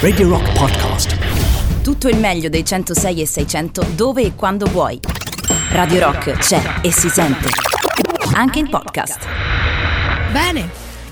Radio 0.00 0.28
Rock 0.28 0.58
Podcast. 0.58 1.82
Tutto 1.82 2.08
il 2.08 2.18
meglio 2.18 2.48
dei 2.48 2.64
106 2.64 3.20
e 3.20 3.26
600 3.26 3.86
dove 3.94 4.22
e 4.22 4.34
quando 4.34 4.66
vuoi. 4.66 4.98
Radio 5.70 6.00
Rock 6.00 6.32
c'è 6.32 6.80
e 6.82 6.90
si 6.90 7.08
sente. 7.08 7.48
Anche 8.32 8.58
in 8.58 8.68
podcast. 8.68 9.24
Bene. 10.32 10.68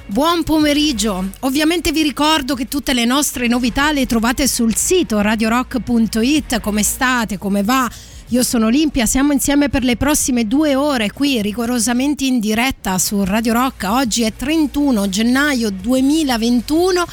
Buon 0.07 0.43
pomeriggio, 0.43 1.29
ovviamente 1.41 1.93
vi 1.93 2.03
ricordo 2.03 2.57
che 2.57 2.67
tutte 2.67 2.93
le 2.93 3.05
nostre 3.05 3.47
novità 3.47 3.93
le 3.93 4.05
trovate 4.07 4.49
sul 4.49 4.75
sito 4.75 5.21
radiorock.it, 5.21 6.59
come 6.61 6.83
state, 6.83 7.39
come 7.39 7.63
va, 7.63 7.89
io 8.31 8.43
sono 8.43 8.67
Olimpia, 8.67 9.07
siamo 9.07 9.33
insieme 9.33 9.69
per 9.69 9.85
le 9.85 9.97
prossime 9.97 10.49
due 10.49 10.75
ore 10.75 11.13
qui 11.13 11.41
rigorosamente 11.41 12.25
in 12.25 12.41
diretta 12.41 12.99
su 12.99 13.23
Radio 13.23 13.53
Rock. 13.53 13.85
Oggi 13.89 14.23
è 14.23 14.35
31 14.35 15.09
gennaio 15.09 15.71
2021. 15.71 17.07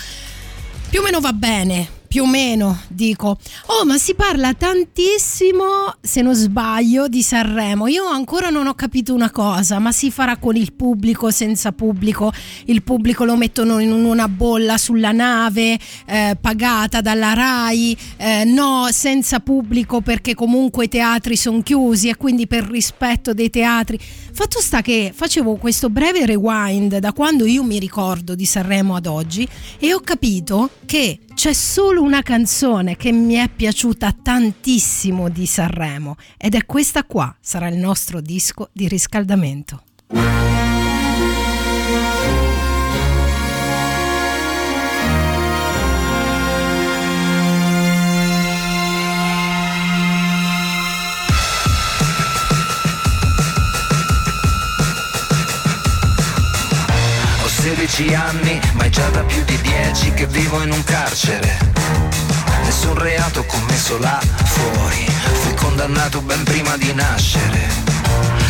Più 0.96 1.04
o 1.04 1.08
meno 1.08 1.20
va 1.20 1.34
bene, 1.34 1.90
più 2.16 2.24
o 2.24 2.28
meno 2.28 2.80
dico. 2.88 3.38
Oh, 3.66 3.84
ma 3.84 3.98
si 3.98 4.16
parla 4.16 4.54
tantissimo, 4.54 5.96
se 6.00 6.22
non 6.22 6.34
sbaglio, 6.34 7.10
di 7.10 7.22
Sanremo. 7.22 7.88
Io 7.88 8.06
ancora 8.06 8.50
non 8.50 8.68
ho 8.68 8.74
capito 8.74 9.14
una 9.14 9.30
cosa, 9.30 9.80
ma 9.80 9.92
si 9.92 10.12
farà 10.12 10.38
con 10.38 10.56
il 10.56 10.72
pubblico, 10.72 11.30
senza 11.30 11.74
pubblico? 11.74 12.32
Il 12.68 12.84
pubblico 12.84 13.26
lo 13.26 13.36
mettono 13.36 13.80
in 13.80 13.92
una 13.92 14.30
bolla 14.30 14.78
sulla 14.78 15.12
nave 15.12 15.78
eh, 16.06 16.38
pagata 16.40 17.02
dalla 17.02 17.34
RAI? 17.34 17.98
Eh, 18.16 18.44
no, 18.46 18.88
senza 18.92 19.42
pubblico 19.42 20.00
perché 20.00 20.36
comunque 20.36 20.86
i 20.86 20.90
teatri 20.90 21.36
sono 21.36 21.62
chiusi 21.64 22.08
e 22.08 22.16
quindi 22.16 22.48
per 22.48 22.64
rispetto 22.64 23.34
dei 23.34 23.50
teatri. 23.50 24.00
Fatto 24.32 24.62
sta 24.62 24.82
che 24.82 25.12
facevo 25.14 25.56
questo 25.56 25.90
breve 25.90 26.26
rewind 26.26 26.98
da 26.98 27.12
quando 27.12 27.46
io 27.46 27.64
mi 27.64 27.78
ricordo 27.78 28.36
di 28.36 28.46
Sanremo 28.46 28.96
ad 28.96 29.06
oggi 29.06 29.46
e 29.80 29.94
ho 29.94 30.00
capito 30.00 30.70
che 30.86 31.20
c'è 31.36 31.52
solo 31.52 32.02
una 32.02 32.22
canzone 32.22 32.96
che 32.96 33.12
mi 33.12 33.34
è 33.34 33.50
piaciuta 33.50 34.16
tantissimo 34.24 35.28
di 35.30 35.46
Sanremo 35.46 36.16
ed 36.38 36.56
è 36.56 36.66
questa 36.66 37.04
qua, 37.04 37.36
sarà 37.42 37.68
il 37.68 37.78
nostro 37.78 38.22
disco 38.22 38.70
di 38.72 38.88
riscaldamento. 38.88 39.84
16 57.88 58.16
anni, 58.16 58.60
ma 58.74 58.86
è 58.86 58.90
già 58.90 59.08
da 59.10 59.22
più 59.22 59.44
di 59.44 59.62
10 59.62 60.14
che 60.16 60.26
vivo 60.26 60.60
in 60.64 60.72
un 60.72 60.84
carcere. 60.84 61.56
Nessun 62.64 62.98
reato 62.98 63.44
commesso 63.46 64.00
là 64.00 64.20
fuori, 64.44 65.06
fui 65.44 65.54
condannato 65.54 66.20
ben 66.22 66.44
prima 66.44 66.76
di 66.78 66.92
nascere. 66.96 67.68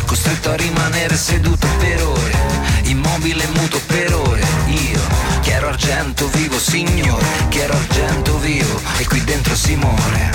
Costretto 0.05 0.51
a 0.51 0.55
rimanere 0.55 1.17
seduto 1.17 1.67
per 1.79 2.01
ore, 2.01 2.37
immobile 2.83 3.43
e 3.43 3.59
muto 3.59 3.81
per 3.85 4.15
ore. 4.15 4.45
Io, 4.67 5.01
che 5.41 5.51
ero 5.51 5.67
argento 5.67 6.29
vivo, 6.29 6.57
signore, 6.57 7.25
che 7.49 7.63
ero 7.63 7.73
argento 7.73 8.39
vivo, 8.39 8.81
e 8.99 9.05
qui 9.05 9.21
dentro 9.25 9.53
si 9.53 9.75
muore. 9.75 10.31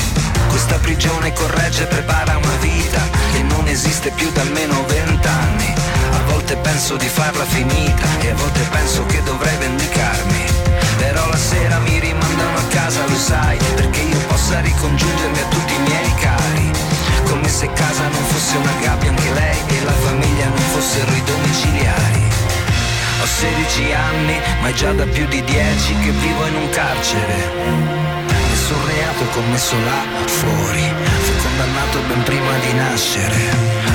Questa 0.49 0.77
prigione 0.77 1.33
corregge 1.33 1.85
e 1.85 1.87
prepara 1.87 2.37
una 2.37 2.57
vita 2.61 3.01
che 3.33 3.43
non 3.45 3.67
esiste 3.67 4.11
più 4.11 4.31
da 4.33 4.43
almeno 4.43 4.85
vent'anni. 4.87 5.60
Volte 6.51 6.69
penso 6.69 6.97
di 6.97 7.07
farla 7.07 7.45
finita 7.45 8.07
e 8.19 8.31
a 8.31 8.35
volte 8.35 8.67
penso 8.73 9.07
che 9.07 9.23
dovrei 9.23 9.57
vendicarmi. 9.59 10.45
Però 10.99 11.29
la 11.29 11.37
sera 11.37 11.79
mi 11.79 12.01
rimandano 12.01 12.59
a 12.59 12.63
casa, 12.71 13.07
lo 13.07 13.15
sai, 13.15 13.57
perché 13.77 14.01
io 14.01 14.19
possa 14.27 14.59
ricongiungermi 14.59 15.39
a 15.39 15.45
tutti 15.45 15.75
i 15.75 15.79
miei 15.79 16.15
cari. 16.15 16.71
Come 17.29 17.49
se 17.49 17.71
casa 17.73 18.03
non 18.09 18.25
fosse 18.25 18.57
una 18.57 18.73
gabbia 18.83 19.11
anche 19.11 19.33
lei 19.33 19.59
e 19.69 19.85
la 19.85 19.93
famiglia 19.93 20.47
non 20.49 20.65
fossero 20.75 21.13
i 21.13 21.23
domiciliari. 21.23 22.23
Ho 23.23 23.27
16 23.27 23.93
anni, 23.93 24.41
ma 24.61 24.69
è 24.71 24.73
già 24.73 24.91
da 24.91 25.05
più 25.05 25.29
di 25.29 25.45
10 25.45 25.99
che 26.03 26.11
vivo 26.11 26.47
in 26.47 26.55
un 26.57 26.69
carcere. 26.71 27.37
Nessun 28.49 28.87
reato 28.87 29.25
commesso 29.35 29.77
là 29.85 30.03
fuori, 30.27 30.93
fui 31.23 31.37
condannato 31.45 32.01
ben 32.09 32.23
prima 32.25 32.59
di 32.59 32.73
nascere. 32.73 33.39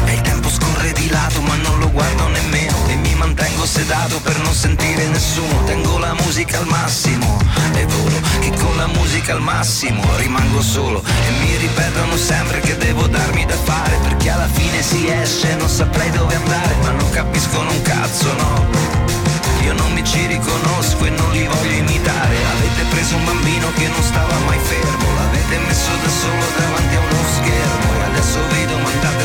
E 0.05 0.13
il 0.13 0.21
tempo 0.21 0.47
scorre 0.85 0.93
di 0.93 1.09
lato, 1.09 1.41
ma 1.41 1.55
non 1.55 1.79
lo 1.79 1.91
guardo 1.91 2.27
nemmeno. 2.27 2.75
E 2.87 2.95
mi 2.95 3.13
mantengo 3.15 3.65
sedato 3.65 4.19
per 4.21 4.37
non 4.39 4.53
sentire 4.53 5.07
nessuno. 5.07 5.63
Tengo 5.65 5.97
la 5.97 6.13
musica 6.13 6.59
al 6.59 6.67
massimo 6.67 7.39
e 7.73 7.85
volo, 7.85 8.19
che 8.39 8.51
con 8.59 8.75
la 8.77 8.87
musica 8.87 9.33
al 9.33 9.41
massimo 9.41 10.03
rimango 10.17 10.61
solo. 10.61 11.03
E 11.03 11.31
mi 11.39 11.55
ripetono 11.57 12.15
sempre 12.17 12.59
che 12.59 12.77
devo 12.77 13.07
darmi 13.07 13.45
da 13.45 13.55
fare, 13.55 13.97
perché 14.03 14.29
alla 14.29 14.47
fine 14.47 14.81
si 14.81 15.07
esce, 15.07 15.55
non 15.55 15.69
saprei 15.69 16.11
dove 16.11 16.35
andare, 16.35 16.75
ma 16.81 16.91
non 16.91 17.09
capiscono 17.09 17.71
un 17.71 17.81
cazzo, 17.81 18.33
no. 18.33 19.03
Io 19.63 19.73
non 19.73 19.91
mi 19.93 20.03
ci 20.03 20.25
riconosco 20.27 21.05
e 21.05 21.09
non 21.09 21.31
li 21.31 21.43
voglio 21.47 21.77
imitare 21.77 22.35
Avete 22.53 22.83
preso 22.91 23.15
un 23.15 23.25
bambino 23.25 23.71
che 23.73 23.87
non 23.87 24.03
stava 24.03 24.37
mai 24.45 24.59
fermo 24.59 25.07
L'avete 25.15 25.57
messo 25.57 25.89
da 26.03 26.09
solo 26.09 26.45
davanti 26.55 26.95
a 26.95 26.99
uno 26.99 27.23
schermo 27.33 27.93
E 27.97 28.03
adesso 28.03 28.39
vi 28.51 28.64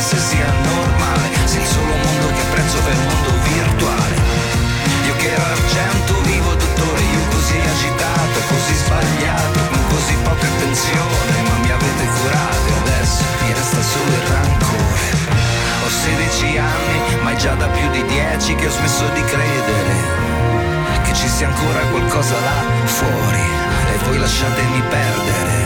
domandate 0.00 0.02
se 0.02 0.16
sia 0.16 0.50
normale 0.64 1.28
Se 1.44 1.58
il 1.58 1.66
solo 1.66 1.94
mondo 1.94 2.26
che 2.32 2.40
apprezzo 2.40 2.78
è 2.86 2.90
il 2.90 3.00
mondo 3.00 3.30
virtuale 3.42 4.16
Io 5.06 5.16
che 5.16 5.32
ero 5.32 5.44
argento 5.44 6.20
vivo 6.22 6.54
dottore 6.54 7.00
Io 7.00 7.22
così 7.30 7.58
agitato, 7.58 8.38
così 8.48 8.74
sbagliato 8.74 9.58
Con 9.70 9.82
così 9.88 10.14
poca 10.22 10.46
attenzione 10.46 11.32
Ma 11.48 11.56
mi 11.62 11.70
avete 11.70 12.04
curato 12.16 12.66
e 12.66 12.76
adesso 12.84 13.24
mi 13.42 13.52
resta 13.52 13.82
solo 13.82 14.12
il 14.12 14.26
rancore 14.32 15.08
Ho 15.84 15.88
16 15.88 16.58
anni 16.58 16.98
ma 17.22 17.32
è 17.32 17.36
già 17.36 17.54
da 17.54 17.68
più 17.68 17.90
di 17.90 18.02
10 18.06 18.54
che 18.54 18.66
ho 18.66 18.70
smesso 18.70 19.04
di 19.12 19.22
credere 19.24 20.28
che 21.04 21.14
ci 21.14 21.28
sia 21.28 21.48
ancora 21.48 21.80
qualcosa 21.90 22.34
là 22.40 22.62
fuori 22.84 23.40
e 23.92 24.04
voi 24.04 24.18
lasciatemi 24.18 24.82
perdere. 24.88 25.59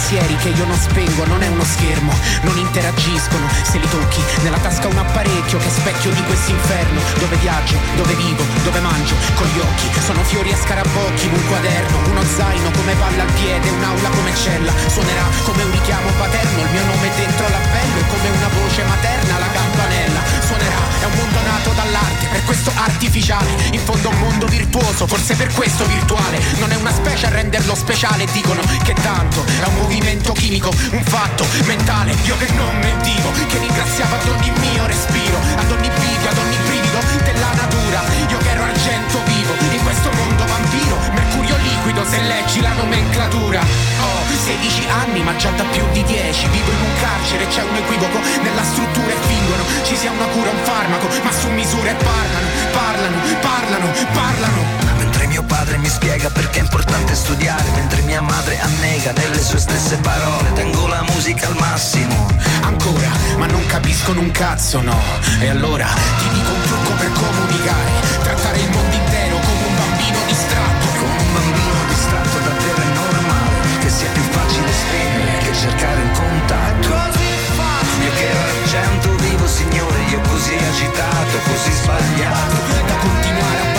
Pensieri 0.00 0.34
che 0.36 0.48
io 0.48 0.64
non 0.64 0.78
spengo, 0.78 1.26
non 1.26 1.42
è 1.42 1.48
uno 1.48 1.62
schermo, 1.62 2.10
non 2.42 2.56
interagiscono, 2.56 3.46
se 3.62 3.76
li 3.76 3.88
tocchi, 3.90 4.22
nella 4.42 4.56
tasca 4.56 4.88
un 4.88 4.96
apparecchio 4.96 5.58
che 5.58 5.66
è 5.66 5.70
specchio 5.70 6.10
di 6.12 6.22
quest'inferno, 6.24 7.00
dove 7.18 7.36
viaggio, 7.36 7.76
dove 7.96 8.14
vivo, 8.14 8.42
dove 8.64 8.80
mangio, 8.80 9.14
con 9.34 9.46
gli 9.48 9.58
occhi, 9.58 10.00
sono 10.00 10.22
fiori 10.24 10.50
e 10.50 10.56
scarabocchi, 10.56 11.28
un 11.30 11.46
quaderno, 11.46 11.98
uno 12.08 12.22
zaino 12.24 12.70
come 12.70 12.94
palla 12.94 13.22
al 13.22 13.32
piede, 13.32 13.68
un'aula 13.68 14.08
come 14.08 14.34
cella, 14.34 14.72
suonerà 14.88 15.24
come 15.44 15.62
un 15.64 15.70
richiamo 15.70 16.08
paterno, 16.16 16.62
il 16.62 16.70
mio 16.70 16.84
nome 16.86 17.10
dentro 17.14 17.48
l'appello 17.48 17.98
e 18.00 18.06
come 18.08 18.28
una 18.30 18.48
voce 18.56 18.82
materna 18.84 19.38
la 19.38 19.50
campanella, 19.52 20.20
suonerà, 20.40 20.80
è 21.00 21.04
un 21.04 21.14
mondo 21.14 21.40
nato 21.44 21.70
dall'arte, 21.76 22.26
per 22.32 22.44
questo 22.44 22.72
artificiale, 22.74 23.50
in 23.72 23.80
fondo 23.80 24.08
un 24.08 24.18
mondo 24.18 24.46
virtuoso, 24.46 25.06
forse 25.06 25.34
per 25.36 25.52
questo 25.52 25.84
virtuale, 25.84 26.40
non 26.58 26.72
è 26.72 26.76
una 26.76 26.92
specie 26.92 27.26
a 27.26 27.30
renderlo 27.30 27.74
speciale, 27.74 28.24
dicono 28.32 28.62
che 28.82 28.94
tanto 28.94 29.44
è 29.44 29.66
un 29.66 29.89
movimento 29.90 30.32
chimico, 30.34 30.70
un 30.92 31.02
fatto 31.02 31.44
mentale, 31.66 32.14
io 32.22 32.36
che 32.36 32.46
non 32.54 32.78
mentivo, 32.78 33.28
che 33.48 33.58
ringraziavo 33.58 34.14
ad 34.14 34.28
ogni 34.28 34.52
mio 34.60 34.86
respiro, 34.86 35.36
ad 35.56 35.68
ogni 35.68 35.90
video, 35.90 36.30
ad 36.30 36.38
ogni 36.38 36.56
brivido 36.62 36.98
della 37.24 37.50
natura, 37.58 38.00
io 38.28 38.38
che 38.38 38.50
ero 38.50 38.62
argento 38.62 39.18
vivo, 39.26 39.52
in 39.58 39.82
questo 39.82 40.10
mondo 40.14 40.46
vampiro, 40.46 40.96
mercurio 41.10 41.56
liquido 41.56 42.04
se 42.04 42.20
leggi 42.22 42.60
la 42.60 42.72
nomenclatura, 42.74 43.60
ho 43.60 44.30
16 44.30 44.86
anni 44.86 45.22
ma 45.24 45.34
già 45.34 45.50
da 45.50 45.64
più 45.64 45.82
di 45.90 46.04
10, 46.04 46.48
vivo 46.50 46.70
in 46.70 46.80
un 46.86 46.94
carcere, 47.00 47.48
c'è 47.48 47.62
un 47.62 47.74
equivoco 47.74 48.20
nella 48.42 48.62
struttura 48.62 49.10
e 49.10 49.18
fingono, 49.26 49.64
ci 49.82 49.96
sia 49.96 50.12
una 50.12 50.26
cura, 50.26 50.50
un 50.50 50.62
farmaco, 50.62 51.08
ma 51.24 51.32
su 51.32 51.50
misura 51.50 51.90
e 51.90 51.94
parlano, 51.94 52.46
parlano, 52.70 53.18
parlano, 53.42 53.90
parlano. 54.14 54.99
Mio 55.40 55.48
padre 55.48 55.78
mi 55.78 55.88
spiega 55.88 56.28
perché 56.28 56.58
è 56.58 56.62
importante 56.62 57.14
studiare 57.14 57.64
Mentre 57.70 58.02
mia 58.02 58.20
madre 58.20 58.60
annega 58.60 59.12
nelle 59.12 59.40
sue 59.40 59.58
stesse 59.58 59.96
parole. 59.96 60.52
Tengo 60.52 60.86
la 60.86 61.02
musica 61.04 61.46
al 61.46 61.56
massimo. 61.56 62.28
Ancora, 62.60 63.08
ma 63.38 63.46
non 63.46 63.64
capiscono 63.64 64.20
un 64.20 64.30
cazzo 64.32 64.82
no. 64.82 65.00
E 65.40 65.48
allora 65.48 65.86
ti 66.18 66.28
dico 66.28 66.52
un 66.52 66.60
trucco 66.60 66.92
per 66.92 67.12
comunicare. 67.12 67.90
Trattare 68.22 68.58
il 68.58 68.68
mondo 68.68 68.94
intero 68.94 69.38
come 69.38 69.64
un 69.64 69.76
bambino 69.76 70.18
distratto. 70.26 70.86
Come 71.00 71.16
un 71.16 71.32
bambino 71.32 71.78
distratto 71.88 72.38
da 72.38 72.50
terra 72.60 72.82
è 72.82 72.92
normale 72.92 73.78
Che 73.80 73.88
sia 73.88 74.10
più 74.10 74.22
facile 74.28 74.68
spegnere 74.68 75.38
che 75.38 75.54
cercare 75.54 76.02
un 76.02 76.10
contatto. 76.12 76.88
Così 76.90 77.32
facile. 77.56 78.04
Io 78.04 78.12
che 78.12 78.28
ero 78.28 78.66
cento 78.68 79.14
vivo 79.16 79.46
signore 79.46 80.00
Io 80.10 80.20
così 80.20 80.54
agitato, 80.54 81.36
così 81.48 81.72
sbagliato 81.72 82.56
Da 82.86 82.94
continuare 83.00 83.58
a 83.60 83.69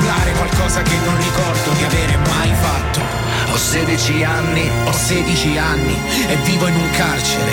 parlare 0.00 0.32
qualcosa 0.32 0.82
che 0.82 0.96
non 1.04 1.16
ricordo 1.16 1.72
di 1.76 1.84
avere 1.84 2.16
mai 2.16 2.54
fatto. 2.54 3.00
Ho 3.52 3.56
16 3.56 4.24
anni, 4.24 4.70
ho 4.86 4.92
16 4.92 5.58
anni 5.58 5.94
e 6.26 6.36
vivo 6.44 6.66
in 6.66 6.74
un 6.74 6.90
carcere. 6.90 7.52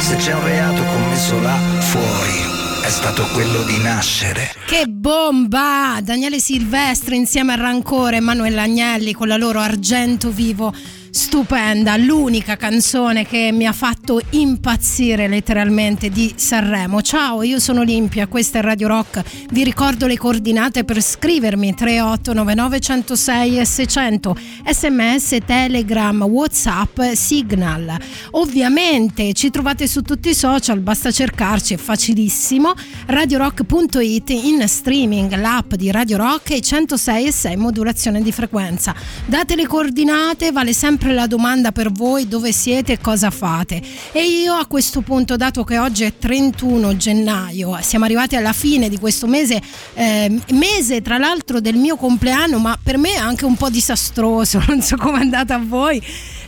Se 0.00 0.16
c'è 0.16 0.34
un 0.34 0.44
reato 0.44 0.82
commesso 0.82 1.40
là 1.40 1.56
fuori, 1.80 2.82
è 2.82 2.90
stato 2.90 3.24
quello 3.32 3.62
di 3.62 3.78
nascere. 3.78 4.52
Che 4.66 4.86
bomba! 4.86 6.00
Daniele 6.02 6.38
Silvestri 6.38 7.16
insieme 7.16 7.54
a 7.54 7.56
Rancore 7.56 8.14
e 8.14 8.18
Emanuele 8.18 8.60
Agnelli 8.60 9.14
con 9.14 9.28
la 9.28 9.36
loro 9.36 9.60
Argento 9.60 10.30
Vivo. 10.30 10.74
Stupenda, 11.14 11.98
l'unica 11.98 12.56
canzone 12.56 13.26
che 13.26 13.50
mi 13.52 13.66
ha 13.66 13.74
fatto 13.74 14.18
impazzire 14.30 15.28
letteralmente 15.28 16.08
di 16.08 16.32
Sanremo. 16.36 17.02
Ciao, 17.02 17.42
io 17.42 17.58
sono 17.58 17.80
Olimpia, 17.80 18.26
questa 18.28 18.60
è 18.60 18.62
Radio 18.62 18.88
Rock. 18.88 19.22
Vi 19.50 19.62
ricordo 19.62 20.06
le 20.06 20.16
coordinate 20.16 20.84
per 20.84 21.02
scrivermi 21.02 21.74
3899 21.74 22.80
106 22.80 23.58
e 23.58 23.64
600 23.66 24.36
sms, 24.70 25.36
telegram, 25.44 26.22
whatsapp, 26.22 26.98
signal. 27.12 27.94
Ovviamente 28.30 29.34
ci 29.34 29.50
trovate 29.50 29.86
su 29.86 30.00
tutti 30.00 30.30
i 30.30 30.34
social, 30.34 30.80
basta 30.80 31.10
cercarci, 31.10 31.74
è 31.74 31.76
facilissimo. 31.76 32.72
radiorock.it 33.04 34.30
in 34.30 34.66
streaming, 34.66 35.36
l'app 35.36 35.74
di 35.74 35.90
Radio 35.90 36.16
Rock 36.16 36.52
e 36.52 36.62
106 36.62 37.26
e 37.26 37.32
6 37.32 37.56
modulazione 37.56 38.22
di 38.22 38.32
frequenza. 38.32 38.94
Date 39.26 39.56
le 39.56 39.66
coordinate, 39.66 40.52
vale 40.52 40.72
sempre 40.72 41.00
la 41.10 41.26
domanda 41.26 41.72
per 41.72 41.90
voi 41.90 42.28
dove 42.28 42.52
siete 42.52 42.92
e 42.92 42.98
cosa 43.00 43.30
fate. 43.30 43.82
E 44.12 44.24
io 44.24 44.54
a 44.54 44.66
questo 44.66 45.00
punto, 45.00 45.36
dato 45.36 45.64
che 45.64 45.78
oggi 45.78 46.04
è 46.04 46.18
31 46.18 46.96
gennaio, 46.96 47.76
siamo 47.80 48.04
arrivati 48.04 48.36
alla 48.36 48.52
fine 48.52 48.88
di 48.88 48.98
questo 48.98 49.26
mese, 49.26 49.60
eh, 49.94 50.40
mese 50.50 51.02
tra 51.02 51.18
l'altro 51.18 51.60
del 51.60 51.74
mio 51.74 51.96
compleanno, 51.96 52.58
ma 52.58 52.78
per 52.80 52.98
me 52.98 53.14
è 53.14 53.18
anche 53.18 53.44
un 53.44 53.56
po' 53.56 53.70
disastroso, 53.70 54.62
non 54.68 54.80
so 54.80 54.96
come 54.96 55.18
è 55.18 55.22
andata 55.22 55.56
a 55.56 55.60
voi. 55.64 56.00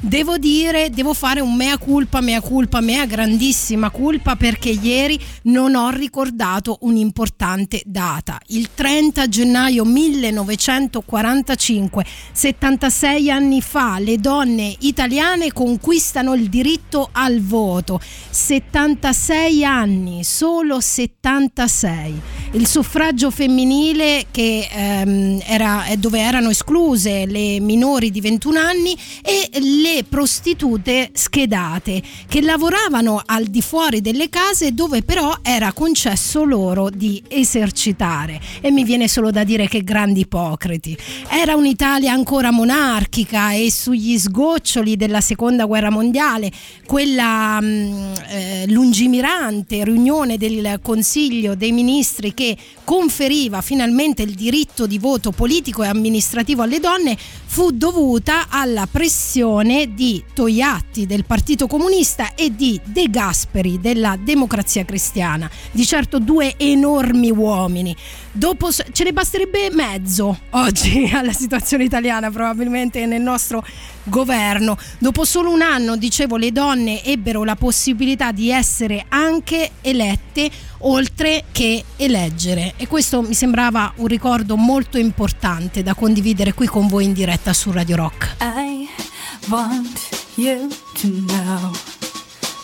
Devo 0.06 0.37
dire, 0.37 0.91
devo 0.91 1.15
fare 1.15 1.41
un 1.41 1.55
mea 1.55 1.79
culpa, 1.79 2.21
mea 2.21 2.43
culpa, 2.43 2.83
mea 2.83 3.06
grandissima 3.06 3.89
culpa 3.89 4.37
perché 4.37 4.69
ieri 4.69 5.19
non 5.45 5.75
ho 5.75 5.89
ricordato 5.89 6.77
un'importante 6.83 7.81
data. 7.87 8.39
Il 8.49 8.69
30 8.75 9.27
gennaio 9.29 9.87
1945, 9.87 12.05
76 12.33 13.31
anni 13.31 13.62
fa, 13.62 13.99
le 13.99 14.19
donne 14.19 14.77
italiane 14.81 15.55
conquistano 15.55 16.35
il 16.35 16.51
diritto 16.51 17.09
al 17.11 17.41
voto. 17.41 17.99
76 18.29 19.65
anni, 19.65 20.23
solo 20.23 20.81
76. 20.81 22.21
Il 22.53 22.67
suffragio 22.67 23.31
femminile 23.31 24.27
che 24.31 24.69
ehm, 24.71 25.41
era, 25.47 25.87
dove 25.97 26.21
erano 26.21 26.51
escluse 26.51 27.25
le 27.25 27.59
minori 27.59 28.11
di 28.11 28.21
21 28.21 28.59
anni 28.59 28.95
e 29.23 29.49
le 29.61 29.93
prostitute 30.02 31.11
schedate 31.12 32.02
che 32.26 32.41
lavoravano 32.41 33.23
al 33.25 33.44
di 33.44 33.62
fuori 33.62 34.00
delle 34.00 34.29
case 34.29 34.75
dove 34.75 35.02
però 35.02 35.32
era 35.43 35.73
concesso 35.73 36.43
loro 36.43 36.91
di 36.91 37.23
esercitare. 37.29 38.41
E 38.61 38.70
mi 38.73 38.82
viene 38.82 39.06
solo 39.06 39.31
da 39.31 39.44
dire 39.44 39.69
che 39.69 39.85
grandi 39.85 40.20
ipocriti. 40.20 40.96
Era 41.29 41.55
un'Italia 41.55 42.12
ancora 42.12 42.50
monarchica 42.50 43.52
e 43.52 43.70
sugli 43.70 44.19
sgoccioli 44.19 44.96
della 44.96 45.20
seconda 45.20 45.67
guerra 45.67 45.91
mondiale 45.91 46.50
quella 46.87 47.61
mh, 47.61 48.12
eh, 48.29 48.64
lungimirante 48.69 49.85
riunione 49.85 50.37
del 50.37 50.81
Consiglio 50.82 51.55
dei 51.55 51.73
Ministri 51.73 52.35
che 52.35 52.56
conferiva 52.85 53.61
finalmente 53.61 54.23
il 54.23 54.35
diritto 54.35 54.87
di 54.87 54.99
voto 54.99 55.31
politico 55.31 55.82
e 55.82 55.88
amministrativo 55.88 56.62
alle 56.62 56.81
donne 56.81 57.17
fu 57.46 57.70
dovuta 57.70 58.46
alla 58.49 58.88
pressione 58.91 59.74
di 59.94 60.23
Toiatti 60.32 61.05
del 61.05 61.25
Partito 61.25 61.67
Comunista 61.67 62.35
e 62.35 62.55
di 62.55 62.81
De 62.85 63.09
Gasperi 63.11 63.81
della 63.81 64.17
Democrazia 64.17 64.85
Cristiana, 64.85 65.50
di 65.73 65.85
certo 65.85 66.19
due 66.19 66.55
enormi 66.56 67.31
uomini. 67.31 67.94
Dopo 68.31 68.71
ce 68.73 69.05
ne 69.05 69.12
basterebbe 69.12 69.71
mezzo 69.73 70.38
oggi 70.50 71.11
alla 71.15 71.32
situazione 71.32 71.85
italiana 71.85 72.31
probabilmente 72.31 73.05
nel 73.06 73.21
nostro 73.21 73.65
governo. 74.05 74.76
Dopo 74.99 75.25
solo 75.25 75.50
un 75.50 75.62
anno, 75.62 75.97
dicevo, 75.97 76.37
le 76.37 76.53
donne 76.53 77.03
ebbero 77.03 77.43
la 77.43 77.56
possibilità 77.56 78.32
di 78.32 78.50
essere 78.50 79.05
anche 79.09 79.73
elette 79.81 80.50
oltre 80.87 81.44
che 81.50 81.85
eleggere 81.97 82.75
e 82.77 82.87
questo 82.87 83.23
mi 83.23 83.35
sembrava 83.35 83.93
un 83.97 84.06
ricordo 84.06 84.56
molto 84.56 84.99
importante 84.99 85.82
da 85.82 85.94
condividere 85.94 86.53
qui 86.53 86.67
con 86.67 86.87
voi 86.87 87.05
in 87.05 87.12
diretta 87.12 87.53
su 87.53 87.73
Radio 87.73 87.97
Rock. 87.97 88.37
I 88.41 89.12
want 89.50 90.11
you 90.37 90.70
to 90.94 91.08
know 91.08 91.73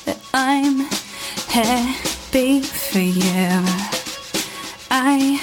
that 0.04 0.18
I'm 0.32 0.78
happy 1.48 2.60
for 2.60 2.98
you. 2.98 3.62
I 4.90 5.40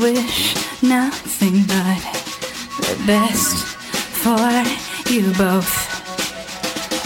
wish 0.00 0.54
nothing 0.82 1.62
but 1.66 2.02
the 2.86 3.02
best 3.06 3.56
for 4.22 5.12
you 5.12 5.32
both. 5.34 5.72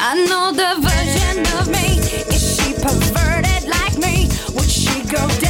I 0.01 0.15
know 0.29 0.53
the 0.53 0.81
version 0.81 1.39
of 1.59 1.69
me. 1.69 1.99
Is 2.35 2.57
she 2.57 2.73
perverted 2.75 3.69
like 3.69 3.97
me? 3.99 4.29
Would 4.55 4.71
she 4.71 5.03
go 5.05 5.29
down 5.41 5.50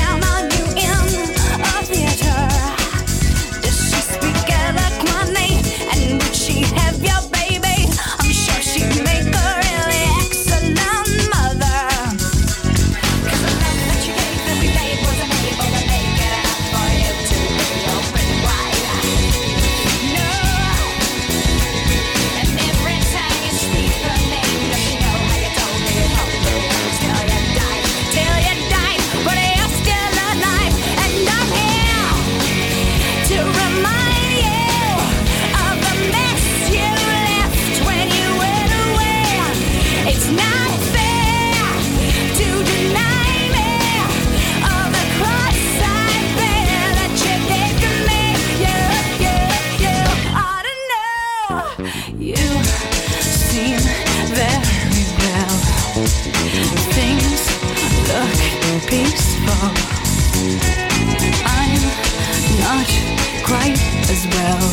as 64.20 64.34
well. 64.34 64.64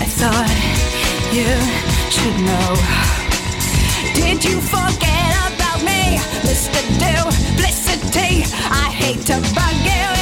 I 0.00 0.06
thought 0.06 0.48
you 1.32 1.50
should 2.10 2.38
know. 2.48 2.70
Did 4.14 4.44
you 4.44 4.60
forget 4.60 5.34
about 5.52 5.82
me, 5.82 6.18
Mr. 6.48 6.80
Duplicity? 6.98 8.44
I 8.70 8.90
hate 8.90 9.20
to 9.26 9.36
bug 9.54 9.74
you 9.84 10.13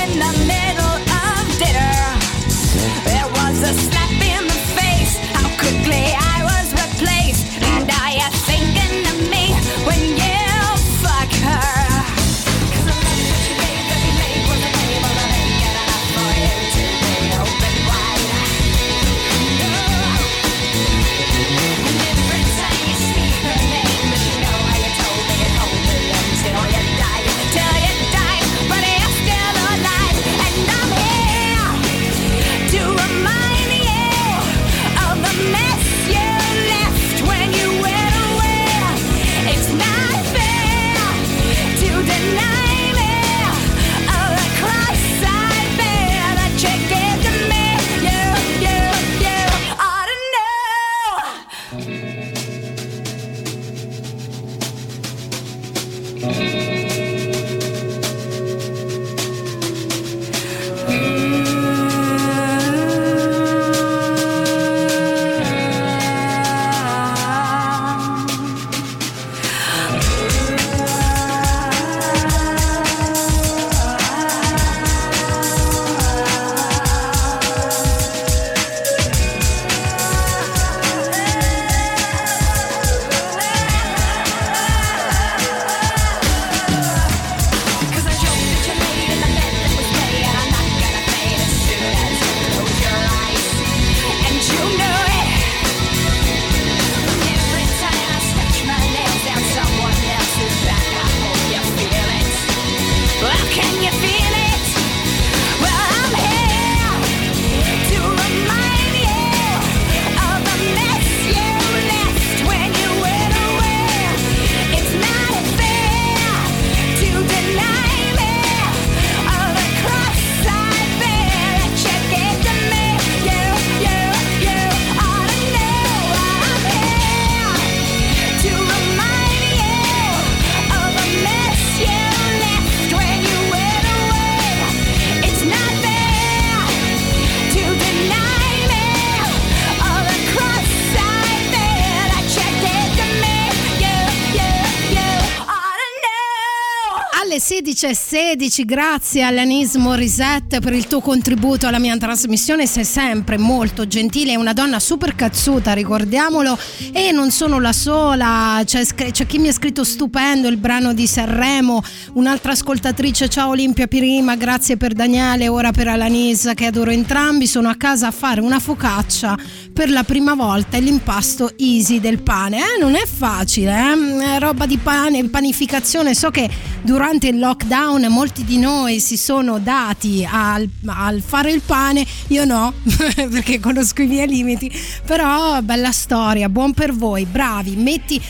16 147.82 147.86
e 147.86 147.94
16, 147.94 148.64
grazie 148.64 149.22
Alanis 149.22 149.74
Morissette 149.74 150.60
per 150.60 150.72
il 150.72 150.86
tuo 150.86 151.00
contributo 151.00 151.66
alla 151.66 151.80
mia 151.80 151.96
trasmissione, 151.96 152.64
sei 152.64 152.84
sempre 152.84 153.38
molto 153.38 153.88
gentile, 153.88 154.32
è 154.32 154.36
una 154.36 154.52
donna 154.52 154.78
super 154.78 155.16
cazzuta, 155.16 155.72
ricordiamolo, 155.72 156.56
e 156.92 157.10
non 157.10 157.32
sono 157.32 157.58
la 157.58 157.72
sola, 157.72 158.62
c'è, 158.64 158.84
c'è 158.84 159.26
chi 159.26 159.38
mi 159.38 159.48
ha 159.48 159.52
scritto 159.52 159.82
stupendo 159.82 160.46
il 160.46 160.58
brano 160.58 160.94
di 160.94 161.08
Sanremo, 161.08 161.82
un'altra 162.12 162.52
ascoltatrice, 162.52 163.28
ciao 163.28 163.48
Olimpia 163.48 163.88
Pirima, 163.88 164.36
grazie 164.36 164.76
per 164.76 164.92
Daniele, 164.92 165.48
ora 165.48 165.72
per 165.72 165.88
Alanis 165.88 166.52
che 166.54 166.66
adoro 166.66 166.92
entrambi, 166.92 167.48
sono 167.48 167.68
a 167.68 167.74
casa 167.74 168.06
a 168.06 168.12
fare 168.12 168.40
una 168.40 168.60
focaccia 168.60 169.36
per 169.72 169.90
la 169.90 170.04
prima 170.04 170.34
volta 170.34 170.76
e 170.76 170.80
l'impasto 170.80 171.54
easy 171.56 171.98
del 171.98 172.22
pane, 172.22 172.58
eh? 172.58 172.80
non 172.80 172.94
è 172.94 173.06
facile, 173.06 173.72
eh? 173.74 174.38
roba 174.38 174.66
di 174.66 174.76
pane, 174.76 175.24
panificazione, 175.28 176.14
so 176.14 176.30
che 176.30 176.48
durante 176.82 177.28
il 177.28 177.38
lockdown 177.40 177.70
molti 178.08 178.44
di 178.44 178.58
noi 178.58 179.00
si 179.00 179.16
sono 179.16 179.58
dati 179.58 180.28
al, 180.30 180.68
al 180.86 181.22
fare 181.22 181.50
il 181.50 181.62
pane, 181.64 182.06
io 182.28 182.44
no, 182.44 182.74
perché 183.30 183.60
conosco 183.60 184.02
i 184.02 184.06
miei 184.06 184.28
limiti, 184.28 184.70
però 185.06 185.60
bella 185.62 185.90
storia, 185.90 186.50
buon 186.50 186.74
per 186.74 186.92
voi, 186.92 187.24
bravi, 187.24 187.76
metti, 187.76 188.20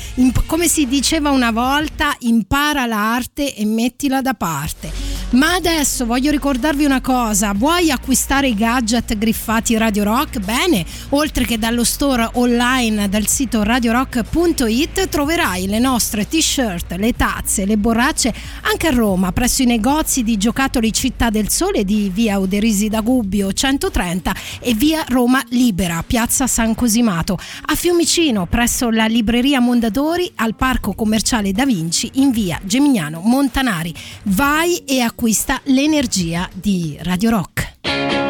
come 0.47 0.69
si 0.69 0.87
diceva 0.87 1.31
una 1.31 1.51
volta, 1.51 2.15
impara 2.21 2.87
l'arte 2.87 3.55
e 3.55 3.65
mettila 3.65 4.23
da 4.23 4.35
parte. 4.35 5.02
Ma 5.33 5.55
adesso 5.55 6.05
voglio 6.05 6.31
ricordarvi 6.31 6.85
una 6.85 7.01
cosa, 7.01 7.55
vuoi 7.55 7.91
acquistare 7.91 8.49
i 8.49 8.55
gadget 8.55 9.17
griffati 9.17 9.79
Radio 9.79 10.05
Rock? 10.05 10.41
Bene, 10.41 10.85
oltre 11.11 11.47
che 11.47 11.59
dallo 11.59 11.85
store 11.85 12.29
online 12.35 13.09
del 13.09 13.27
sito 13.27 13.63
radiorock.it 13.63 15.09
troverai 15.09 15.69
le 15.69 15.79
nostre 15.79 16.29
t-shirt, 16.29 16.93
le 16.99 17.15
tazze, 17.15 17.65
le 17.65 17.79
borracce 17.79 18.35
anche 18.61 18.89
a 18.89 18.91
Roma, 18.91 19.33
presso 19.33 19.63
i 19.63 19.65
negozi 19.65 20.23
di 20.23 20.37
giocattoli 20.37 20.93
Città 20.93 21.31
del 21.31 21.49
Sole 21.49 21.83
di 21.87 22.11
via 22.13 22.39
Oderisi 22.39 22.89
da 22.89 23.01
Gubbio 23.01 23.55
130 23.55 24.35
e 24.61 24.75
via 24.75 25.03
Roma 25.09 25.43
Libera, 25.49 26.05
piazza 26.07 26.47
San 26.47 26.75
Cosimato. 26.75 27.39
A 27.69 27.75
Fiumicino, 27.75 28.45
presso 28.45 28.91
la 28.91 29.07
libreria 29.07 29.61
Mondadori, 29.61 30.31
al 30.35 30.55
parco 30.55 30.93
commerciale 30.93 31.53
Da 31.53 31.65
Vinci 31.65 32.11
in 32.17 32.33
via 32.33 32.61
Gemignano 32.63 33.21
Montanari. 33.25 33.95
Vai 34.25 34.77
e 34.85 35.01
acquisti 35.01 35.21
acquista 35.23 35.61
l'energia 35.67 36.51
di 36.53 36.99
Radio 37.01 37.31
Rock. 37.31 38.22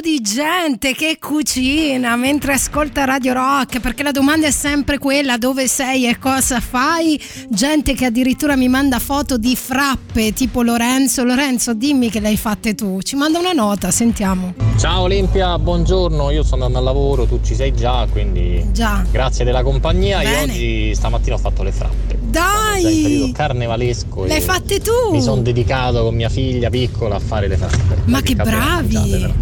Gente 0.00 0.92
che 0.94 1.16
cucina 1.18 2.16
mentre 2.16 2.52
ascolta 2.52 3.04
Radio 3.04 3.32
Rock, 3.32 3.80
perché 3.80 4.02
la 4.02 4.10
domanda 4.10 4.46
è 4.46 4.50
sempre 4.50 4.98
quella 4.98 5.38
dove 5.38 5.66
sei 5.68 6.06
e 6.06 6.18
cosa 6.18 6.60
fai. 6.60 7.18
Gente 7.48 7.94
che 7.94 8.04
addirittura 8.04 8.56
mi 8.56 8.68
manda 8.68 8.98
foto 8.98 9.38
di 9.38 9.56
frappe, 9.56 10.32
tipo 10.34 10.62
Lorenzo. 10.62 11.24
Lorenzo, 11.24 11.72
dimmi 11.72 12.10
che 12.10 12.20
le 12.20 12.28
hai 12.28 12.36
fatte 12.36 12.74
tu. 12.74 13.00
Ci 13.00 13.16
manda 13.16 13.38
una 13.38 13.52
nota, 13.52 13.90
sentiamo. 13.90 14.52
Ciao 14.76 15.02
Olimpia, 15.02 15.58
buongiorno. 15.58 16.30
Io 16.30 16.42
sto 16.42 16.54
andando 16.54 16.78
al 16.78 16.84
lavoro, 16.84 17.24
tu 17.24 17.40
ci 17.42 17.54
sei 17.54 17.72
già, 17.72 18.06
quindi 18.10 18.66
già. 18.72 19.02
grazie 19.10 19.44
della 19.44 19.62
compagnia. 19.62 20.18
Bene. 20.18 20.30
Io 20.30 20.42
oggi 20.42 20.94
stamattina 20.94 21.36
ho 21.36 21.38
fatto 21.38 21.62
le 21.62 21.72
frappe. 21.72 22.25
Dai! 22.36 23.32
Carnevalesco. 23.34 24.24
Le 24.24 24.34
hai 24.34 24.40
fatte 24.42 24.80
tu? 24.80 25.10
Mi 25.10 25.22
sono 25.22 25.40
dedicato 25.40 26.02
con 26.02 26.14
mia 26.14 26.28
figlia 26.28 26.68
piccola 26.68 27.14
a 27.14 27.18
fare 27.18 27.48
le 27.48 27.56
frappe. 27.56 28.02
Ma 28.04 28.20
che 28.20 28.34
bravi! 28.34 29.32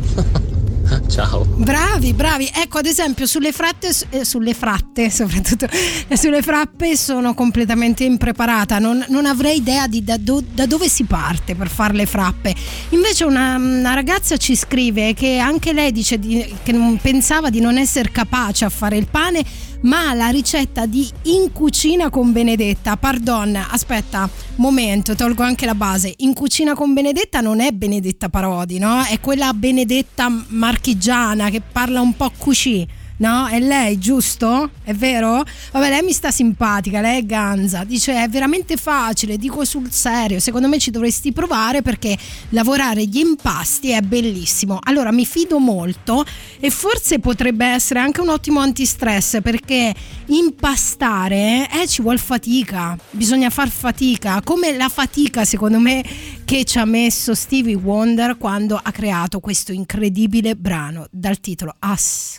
Ciao. 1.09 1.45
Bravi, 1.45 2.13
bravi. 2.13 2.49
Ecco, 2.55 2.79
ad 2.79 2.87
esempio, 2.87 3.27
sulle 3.27 3.51
fratte, 3.51 3.91
eh, 4.11 4.25
sulle 4.25 4.55
fratte, 4.55 5.11
soprattutto 5.11 5.67
eh, 6.07 6.17
sulle 6.17 6.41
frappe, 6.41 6.97
sono 6.97 7.35
completamente 7.35 8.05
impreparata. 8.05 8.79
Non, 8.79 9.05
non 9.09 9.27
avrei 9.27 9.57
idea 9.57 9.89
di 9.89 10.05
da, 10.05 10.17
do, 10.17 10.41
da, 10.49 10.67
dove 10.67 10.89
si 10.89 11.03
parte 11.03 11.57
per 11.57 11.69
fare 11.69 11.95
le 11.95 12.07
frappe. 12.07 12.55
Invece, 12.91 13.25
una, 13.25 13.57
una 13.57 13.95
ragazza 13.95 14.37
ci 14.37 14.55
scrive 14.55 15.15
che 15.15 15.39
anche 15.39 15.73
lei 15.73 15.91
dice 15.91 16.17
di, 16.19 16.55
che 16.63 16.71
non 16.71 16.97
pensava 16.99 17.51
di 17.51 17.59
non 17.59 17.77
essere 17.77 18.13
capace 18.13 18.65
a 18.65 18.69
fare 18.69 18.97
il 18.97 19.09
pane 19.11 19.45
ma 19.85 20.13
la 20.15 20.29
ricetta 20.29 20.87
di 20.87 21.09
In 21.23 21.53
cucina 21.53 22.11
con 22.11 22.33
Benedetta, 22.33 22.97
pardon, 22.97 23.57
aspetta, 23.57 24.29
momento, 24.57 25.15
tolgo 25.15 25.43
anche 25.43 25.67
la 25.67 25.75
base. 25.75 26.13
In 26.19 26.35
cucina 26.35 26.75
con 26.75 26.93
Benedetta 26.93 27.41
non 27.41 27.61
è 27.61 27.71
Benedetta 27.71 28.29
Parodi, 28.29 28.79
no? 28.79 29.03
È 29.03 29.19
quella 29.21 29.53
Benedetta 29.53 30.29
marchigiana 30.49 31.51
che 31.51 31.61
parla 31.61 32.01
un 32.01 32.15
po' 32.15 32.31
cucì 32.37 32.87
No, 33.17 33.47
è 33.47 33.61
lei, 33.61 33.99
giusto? 33.99 34.71
È 34.83 34.93
vero? 34.93 35.45
Vabbè, 35.73 35.89
lei 35.89 36.03
mi 36.03 36.13
sta 36.13 36.33
simpatica, 36.33 37.01
lei 37.01 37.21
è 37.21 37.25
ganza. 37.25 37.85
Dice, 37.85 38.23
è 38.23 38.29
veramente 38.29 38.77
facile, 38.77 39.37
dico 39.37 39.65
sul 39.65 39.91
serio, 39.93 40.41
secondo 40.41 40.67
me 40.67 40.79
ci 40.79 40.91
dovresti 40.91 41.33
provare 41.33 41.81
perché 41.81 42.17
lavorare 42.51 43.05
gli 43.07 43.19
impasti 43.19 43.91
è 43.91 44.01
bellissimo. 44.01 44.79
Allora, 44.83 45.13
mi 45.13 45.25
fido 45.25 45.59
molto 45.59 46.25
e 46.59 46.71
forse 46.71 47.21
potrebbe 47.21 47.65
essere 47.67 48.01
anche 48.01 48.21
un 48.21 48.31
ottimo 48.31 48.59
antistress 48.59 49.41
perché 49.41 49.95
impastare 50.27 51.69
eh, 51.71 51.87
ci 51.87 52.03
vuole 52.03 52.19
fatica, 52.19 52.97
bisogna 53.11 53.51
far 53.51 53.69
fatica, 53.69 54.41
come 54.43 54.77
la 54.77 54.89
fatica 54.89 55.45
secondo 55.45 55.79
me 55.79 56.03
che 56.45 56.65
ci 56.65 56.79
ha 56.79 56.85
messo 56.85 57.35
Stevie 57.35 57.75
Wonder 57.75 58.37
quando 58.37 58.81
ha 58.83 58.91
creato 58.91 59.41
questo 59.41 59.73
incredibile 59.73 60.57
brano 60.57 61.07
dal 61.11 61.41
titolo 61.41 61.75
Us. 61.81 62.39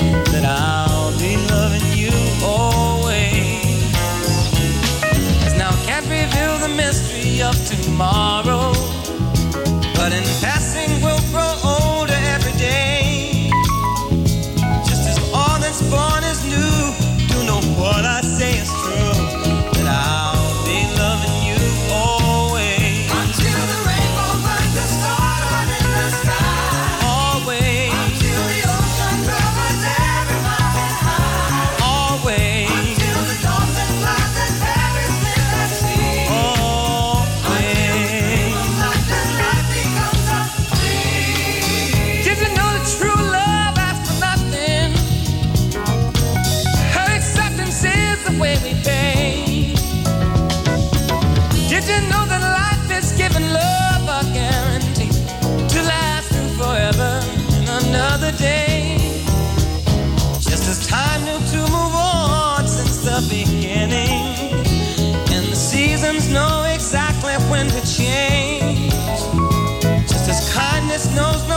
tomorrow. 8.01 8.80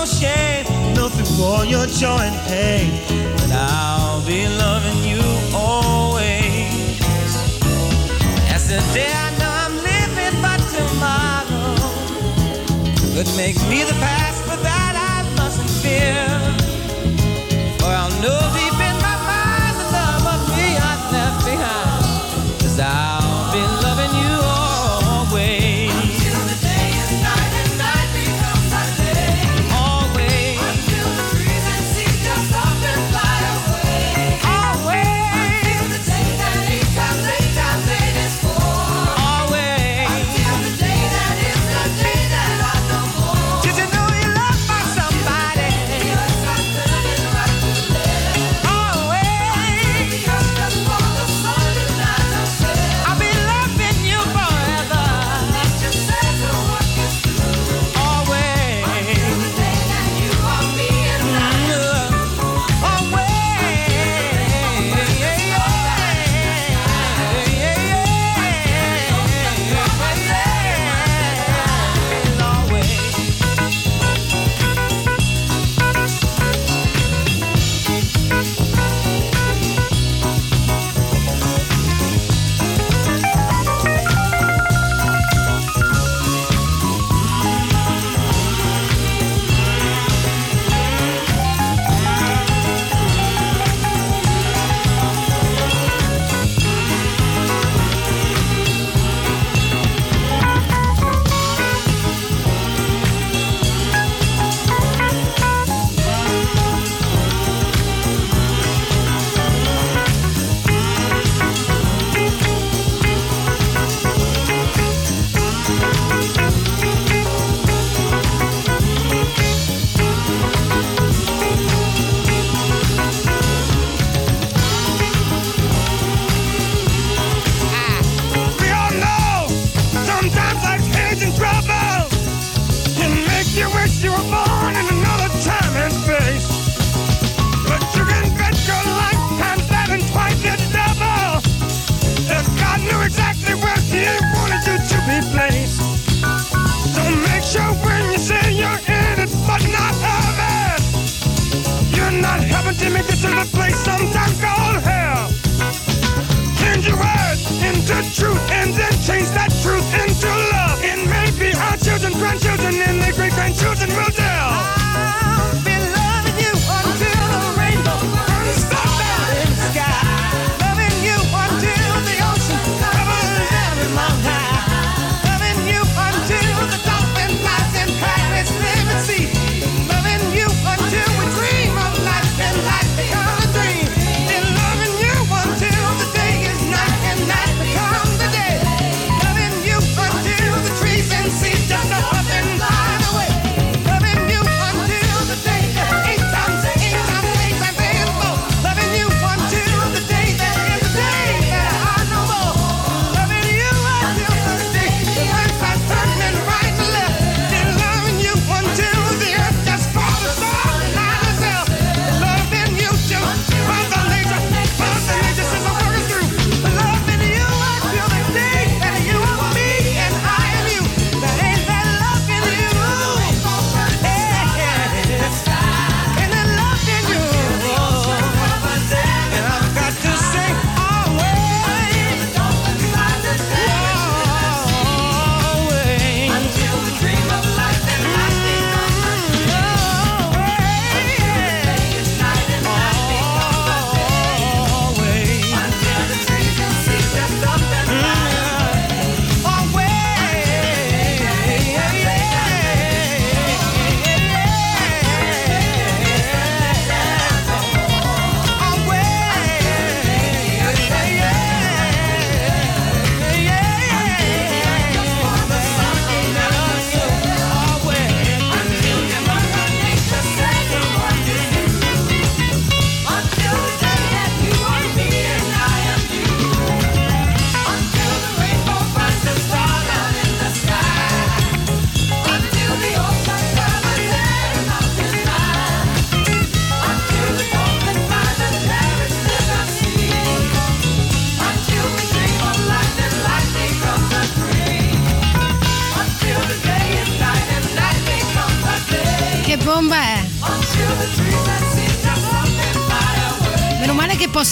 no 0.04 0.10
shame, 0.10 0.66
nothing 0.94 1.24
for 1.36 1.64
your 1.64 1.86
joy 1.86 2.20
and 2.20 2.38
pain. 2.46 2.90
But 3.38 3.52
I'll 3.52 4.24
be 4.26 4.46
loving 4.48 5.02
you 5.02 5.22
always. 5.54 7.00
As 8.54 8.68
the 8.68 8.80
day 8.92 9.12
I 9.26 9.30
know 9.38 9.52
I'm 9.64 9.76
living 9.90 10.36
by 10.42 10.56
tomorrow. 10.76 11.74
Could 13.14 13.30
make 13.36 13.56
me 13.70 13.84
the 13.84 13.96
past, 14.04 14.44
but 14.46 14.60
that 14.62 14.94
I 15.12 15.22
mustn't 15.36 15.70
fear. 15.82 16.28
For 17.78 17.86
I'll 17.86 18.10
know 18.20 18.40
the 18.58 18.63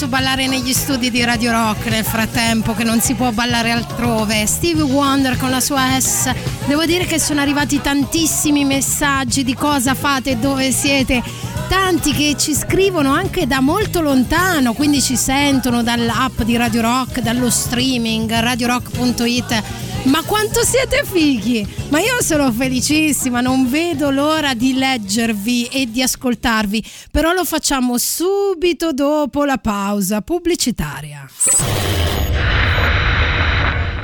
posso 0.02 0.08
ballare 0.08 0.48
negli 0.48 0.72
studi 0.72 1.10
di 1.10 1.22
Radio 1.22 1.52
Rock 1.52 1.86
nel 1.86 2.04
frattempo, 2.04 2.72
che 2.74 2.82
non 2.82 3.00
si 3.00 3.14
può 3.14 3.30
ballare 3.30 3.70
altrove. 3.70 4.46
Stevie 4.46 4.82
Wonder 4.82 5.36
con 5.36 5.50
la 5.50 5.60
sua 5.60 6.00
S. 6.00 6.32
Devo 6.66 6.84
dire 6.84 7.04
che 7.04 7.20
sono 7.20 7.40
arrivati 7.40 7.80
tantissimi 7.80 8.64
messaggi 8.64 9.44
di 9.44 9.54
cosa 9.54 9.94
fate, 9.94 10.40
dove 10.40 10.72
siete. 10.72 11.22
Tanti 11.68 12.12
che 12.12 12.34
ci 12.36 12.52
scrivono 12.52 13.12
anche 13.12 13.46
da 13.46 13.60
molto 13.60 14.00
lontano, 14.00 14.72
quindi 14.72 15.00
ci 15.00 15.16
sentono 15.16 15.84
dall'app 15.84 16.40
di 16.42 16.56
Radio 16.56 16.80
Rock, 16.80 17.20
dallo 17.20 17.48
streaming, 17.48 18.32
radiorock.it. 18.32 19.62
Ma 20.04 20.22
quanto 20.22 20.64
siete 20.64 21.04
fighi! 21.04 21.81
Ma 21.92 22.00
io 22.00 22.22
sono 22.22 22.50
felicissima, 22.50 23.42
non 23.42 23.68
vedo 23.68 24.08
l'ora 24.08 24.54
di 24.54 24.72
leggervi 24.72 25.66
e 25.66 25.90
di 25.90 26.00
ascoltarvi, 26.00 26.82
però 27.10 27.34
lo 27.34 27.44
facciamo 27.44 27.98
subito 27.98 28.94
dopo 28.94 29.44
la 29.44 29.58
pausa 29.58 30.22
pubblicitaria. 30.22 31.28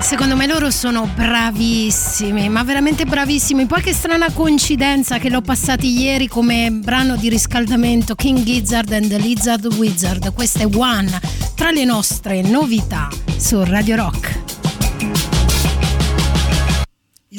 Secondo 0.00 0.36
me 0.36 0.46
loro 0.46 0.70
sono 0.70 1.10
bravissimi, 1.14 2.50
ma 2.50 2.62
veramente 2.62 3.06
bravissimi. 3.06 3.64
Poi 3.64 3.80
che 3.80 3.94
strana 3.94 4.30
coincidenza 4.32 5.16
che 5.16 5.30
l'ho 5.30 5.40
passati 5.40 5.98
ieri 5.98 6.28
come 6.28 6.70
brano 6.70 7.16
di 7.16 7.30
riscaldamento 7.30 8.14
King 8.14 8.42
Gizzard 8.42 8.92
and 8.92 9.08
the 9.08 9.16
Lizard 9.16 9.64
Wizard. 9.76 10.34
Questa 10.34 10.60
è 10.60 10.68
One 10.70 11.18
tra 11.54 11.70
le 11.70 11.86
nostre 11.86 12.42
novità 12.42 13.08
su 13.38 13.64
Radio 13.64 13.96
Rock. 13.96 14.57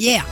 Yeah. 0.00 0.24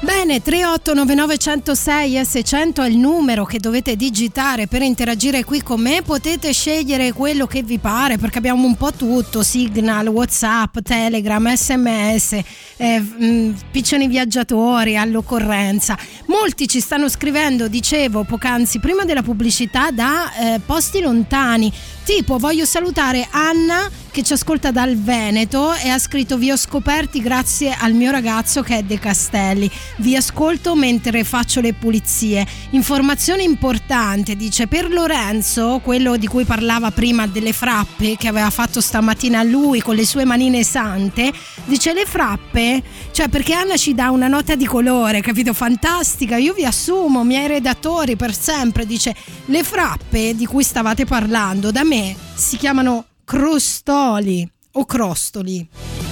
Bene, 0.00 0.40
3899 0.40 2.24
600 2.24 2.82
è 2.82 2.88
il 2.88 2.96
numero 2.96 3.44
che 3.44 3.58
dovete 3.58 3.94
digitare 3.96 4.66
per 4.66 4.80
interagire 4.80 5.44
qui 5.44 5.62
con 5.62 5.80
me. 5.80 6.00
Potete 6.02 6.52
scegliere 6.52 7.12
quello 7.12 7.46
che 7.46 7.62
vi 7.62 7.78
pare 7.78 8.16
perché 8.16 8.38
abbiamo 8.38 8.66
un 8.66 8.76
po' 8.76 8.92
tutto: 8.92 9.42
Signal, 9.42 10.06
WhatsApp, 10.06 10.78
Telegram, 10.78 11.54
SMS, 11.54 12.40
eh, 12.76 13.00
mh, 13.00 13.54
piccioni 13.70 14.06
viaggiatori 14.06 14.96
all'occorrenza. 14.96 15.98
Molti 16.26 16.68
ci 16.68 16.80
stanno 16.80 17.08
scrivendo, 17.10 17.68
dicevo 17.68 18.24
poc'anzi, 18.24 18.78
prima 18.80 19.04
della 19.04 19.22
pubblicità 19.22 19.90
da 19.90 20.32
eh, 20.32 20.60
posti 20.64 21.00
lontani. 21.00 21.72
Tipo, 22.06 22.38
voglio 22.38 22.64
salutare 22.64 23.26
Anna 23.32 23.90
che 24.12 24.22
ci 24.22 24.32
ascolta 24.32 24.70
dal 24.70 24.96
Veneto 24.96 25.74
e 25.74 25.88
ha 25.90 25.98
scritto 25.98 26.38
vi 26.38 26.50
ho 26.50 26.56
scoperti 26.56 27.20
grazie 27.20 27.76
al 27.78 27.92
mio 27.92 28.10
ragazzo 28.10 28.62
che 28.62 28.78
è 28.78 28.82
De 28.82 28.98
Castelli. 28.98 29.68
Vi 29.98 30.14
ascolto 30.14 30.76
mentre 30.76 31.24
faccio 31.24 31.60
le 31.60 31.74
pulizie. 31.74 32.46
Informazione 32.70 33.42
importante, 33.42 34.36
dice 34.36 34.68
per 34.68 34.88
Lorenzo, 34.88 35.80
quello 35.82 36.16
di 36.16 36.28
cui 36.28 36.44
parlava 36.44 36.92
prima 36.92 37.26
delle 37.26 37.52
frappe 37.52 38.16
che 38.16 38.28
aveva 38.28 38.50
fatto 38.50 38.80
stamattina 38.80 39.42
lui 39.42 39.80
con 39.80 39.96
le 39.96 40.06
sue 40.06 40.24
manine 40.24 40.62
sante, 40.62 41.32
dice 41.64 41.92
le 41.92 42.06
frappe, 42.06 42.82
cioè 43.10 43.28
perché 43.28 43.52
Anna 43.52 43.76
ci 43.76 43.94
dà 43.94 44.10
una 44.10 44.28
nota 44.28 44.54
di 44.54 44.64
colore, 44.64 45.20
capito? 45.20 45.52
Fantastica, 45.52 46.36
io 46.36 46.54
vi 46.54 46.64
assumo, 46.64 47.24
miei 47.24 47.48
redattori 47.48 48.16
per 48.16 48.32
sempre, 48.32 48.86
dice 48.86 49.14
le 49.46 49.64
frappe 49.64 50.34
di 50.36 50.46
cui 50.46 50.62
stavate 50.62 51.04
parlando 51.04 51.70
da 51.72 51.82
me 51.82 51.95
si 52.34 52.56
chiamano 52.56 53.06
crostoli 53.24 54.48
o 54.72 54.84
crostoli. 54.84 55.66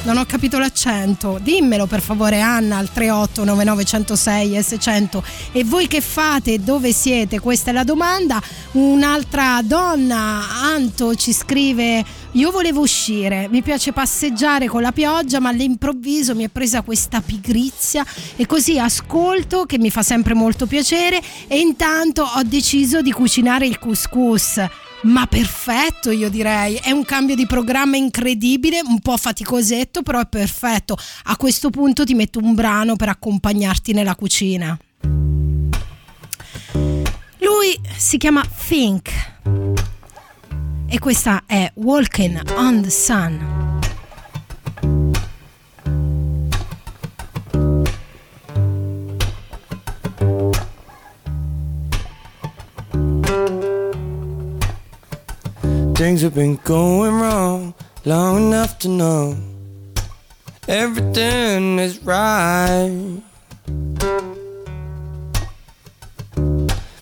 Non 0.05 0.18
ho 0.18 0.25
capito 0.27 0.59
l'accento. 0.59 1.38
Dimmelo 1.40 1.87
per 1.87 2.01
favore 2.01 2.40
Anna 2.40 2.77
al 2.77 2.90
38 2.92 3.44
9906 3.44 4.51
S100. 4.59 5.23
E 5.53 5.64
voi 5.64 5.87
che 5.87 6.01
fate? 6.01 6.62
Dove 6.62 6.92
siete? 6.92 7.40
Questa 7.40 7.70
è 7.70 7.73
la 7.73 7.85
domanda. 7.85 8.40
Un'altra 8.73 9.61
donna, 9.62 10.42
Anto, 10.62 11.14
ci 11.14 11.33
scrive 11.33 12.05
io 12.35 12.51
volevo 12.51 12.81
uscire, 12.81 13.47
mi 13.49 13.62
piace 13.62 13.92
passeggiare 13.92 14.66
con 14.66 14.83
la 14.83 14.90
pioggia, 14.90 15.38
ma 15.38 15.51
all'improvviso 15.51 16.35
mi 16.35 16.44
è 16.44 16.49
presa 16.49 16.83
questa 16.83 17.20
pigrizia 17.20 18.05
e 18.35 18.44
così 18.44 18.77
ascolto 18.77 19.66
che 19.66 19.79
mi 19.79 19.88
fa 19.88 20.03
sempre 20.03 20.35
molto 20.35 20.66
piacere 20.66 21.23
e 21.47 21.61
intanto 21.61 22.23
ho 22.23 22.42
deciso 22.42 23.03
di 23.03 23.12
cucinare 23.12 23.68
il 23.68 23.79
couscous. 23.79 24.61
Ma 25.05 25.27
perfetto, 25.27 26.11
io 26.11 26.31
direi. 26.31 26.77
È 26.77 26.90
un 26.90 27.05
cambio 27.05 27.35
di 27.35 27.47
programma 27.47 27.97
incredibile, 27.97 28.81
un 28.81 29.01
po' 29.01 29.17
faticosetto, 29.17 30.03
però 30.03 30.21
è 30.21 30.27
perfetto. 30.27 30.97
A 31.25 31.37
questo 31.37 31.71
punto 31.71 32.05
ti 32.05 32.14
metto 32.14 32.38
un 32.38 32.55
brano 32.55 32.97
per 32.97 33.09
accompagnarti 33.09 33.93
nella 33.93 34.14
cucina. 34.14 34.79
Lui 37.38 37.79
si 37.97 38.17
chiama 38.17 38.43
Think 38.67 39.11
e 40.88 40.99
questa 40.99 41.43
è 41.47 41.71
Walking 41.75 42.40
on 42.57 42.83
the 42.83 42.90
Sun. 42.90 43.63
Things 55.95 56.23
have 56.23 56.35
been 56.35 56.57
going 56.65 57.15
wrong 57.15 57.73
long 58.05 58.49
enough 58.49 58.81
to 58.81 58.89
know 58.89 59.37
everything 60.67 61.79
is 61.79 62.03
right. 62.03 63.23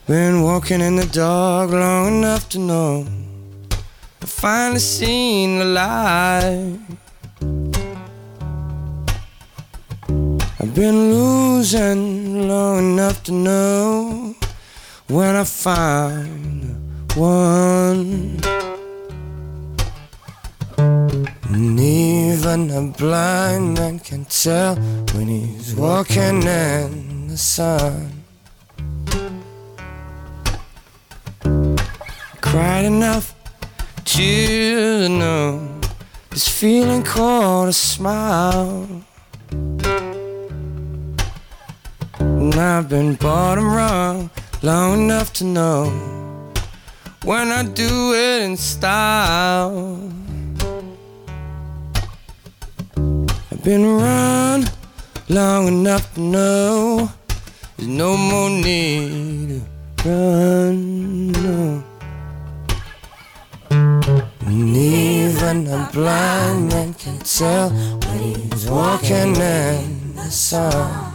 Been 0.07 0.43
walking 0.43 0.83
in 0.83 0.97
the 0.97 1.09
dark 1.11 1.71
long 1.71 2.19
enough 2.19 2.51
to 2.51 2.59
know 2.59 3.07
I 4.21 4.27
finally 4.27 4.79
seen 4.79 5.59
the 5.59 5.65
light. 5.65 6.79
I've 10.61 10.75
been 10.75 11.13
losing 11.15 12.47
long 12.47 12.93
enough 12.93 13.23
to 13.25 13.33
know 13.33 14.35
when 15.09 15.35
I 15.35 15.45
find 15.45 17.17
one. 17.17 18.39
Even 22.53 22.71
a 22.71 22.83
blind 22.99 23.75
man 23.75 23.99
can 23.99 24.25
tell 24.25 24.77
when 25.15 25.29
he's 25.29 25.75
walking 25.75 26.43
in 26.43 27.29
the 27.29 27.37
sun. 27.37 28.25
Cried 32.41 32.85
enough 32.85 33.35
to 34.05 35.09
know 35.09 35.81
this 36.31 36.47
feeling 36.49 37.03
called 37.03 37.69
a 37.69 37.73
smile. 37.73 38.87
And 42.19 42.55
I've 42.55 42.89
been 42.89 43.15
bottom 43.15 43.73
wrong 43.73 44.31
long 44.63 45.05
enough 45.05 45.33
to 45.35 45.45
know 45.45 45.85
when 47.25 47.49
I 47.49 47.63
do 47.63 48.13
it 48.15 48.43
in 48.43 48.57
style. 48.57 50.11
Been 53.63 53.85
around 53.85 54.73
long 55.29 55.69
enough 55.69 56.13
to 56.15 56.21
know 56.21 57.11
there's 57.77 57.89
no 57.89 58.17
more 58.17 58.51
need 58.51 59.63
to 59.99 60.09
run. 60.09 61.33
No. 61.33 61.85
And 63.71 64.77
even 64.77 65.67
a 65.69 65.89
blind 65.93 66.69
man 66.71 66.95
can 66.95 67.19
tell 67.21 67.71
when 67.71 68.19
he's 68.19 68.69
walking 68.69 69.37
in 69.37 70.17
the 70.17 70.29
sun. 70.31 71.12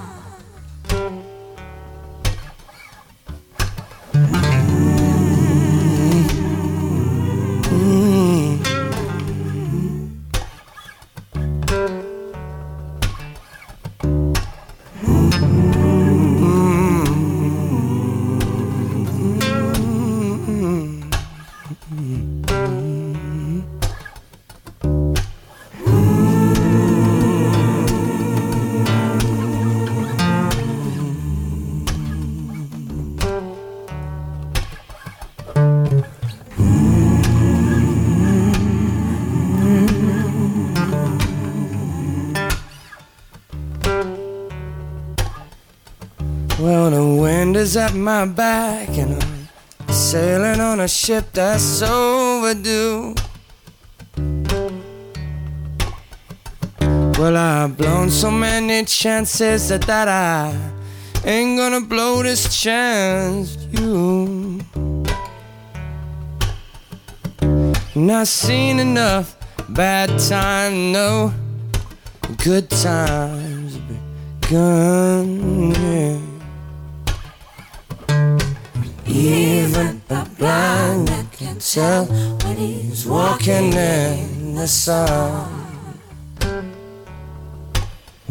At 47.78 47.94
my 47.94 48.26
back, 48.26 48.90
and 48.98 49.24
I'm 49.24 49.94
sailing 49.94 50.60
on 50.60 50.80
a 50.80 50.88
ship 50.88 51.26
that's 51.32 51.82
overdue. 51.82 53.14
Well, 57.20 57.38
I've 57.38 57.78
blown 57.78 58.10
so 58.10 58.32
many 58.32 58.84
chances 58.86 59.70
that, 59.70 59.82
that 59.84 60.08
I 60.08 60.56
ain't 61.24 61.58
gonna 61.58 61.82
blow 61.82 62.24
this 62.24 62.62
chance, 62.62 63.58
you. 63.72 64.62
Not 67.96 68.28
seen 68.28 68.80
enough 68.80 69.36
bad 69.70 70.10
time, 70.20 70.92
no 70.92 71.34
good 72.44 72.70
times 72.70 73.78
begun. 74.42 75.72
Yeah. 75.74 76.37
Even 79.18 80.00
a 80.10 80.26
blind 80.38 81.10
man 81.10 81.28
can 81.32 81.58
tell 81.58 82.06
when 82.06 82.56
he's 82.56 83.08
walking 83.08 83.74
in 83.74 84.54
the 84.54 84.68
sun. 84.68 85.66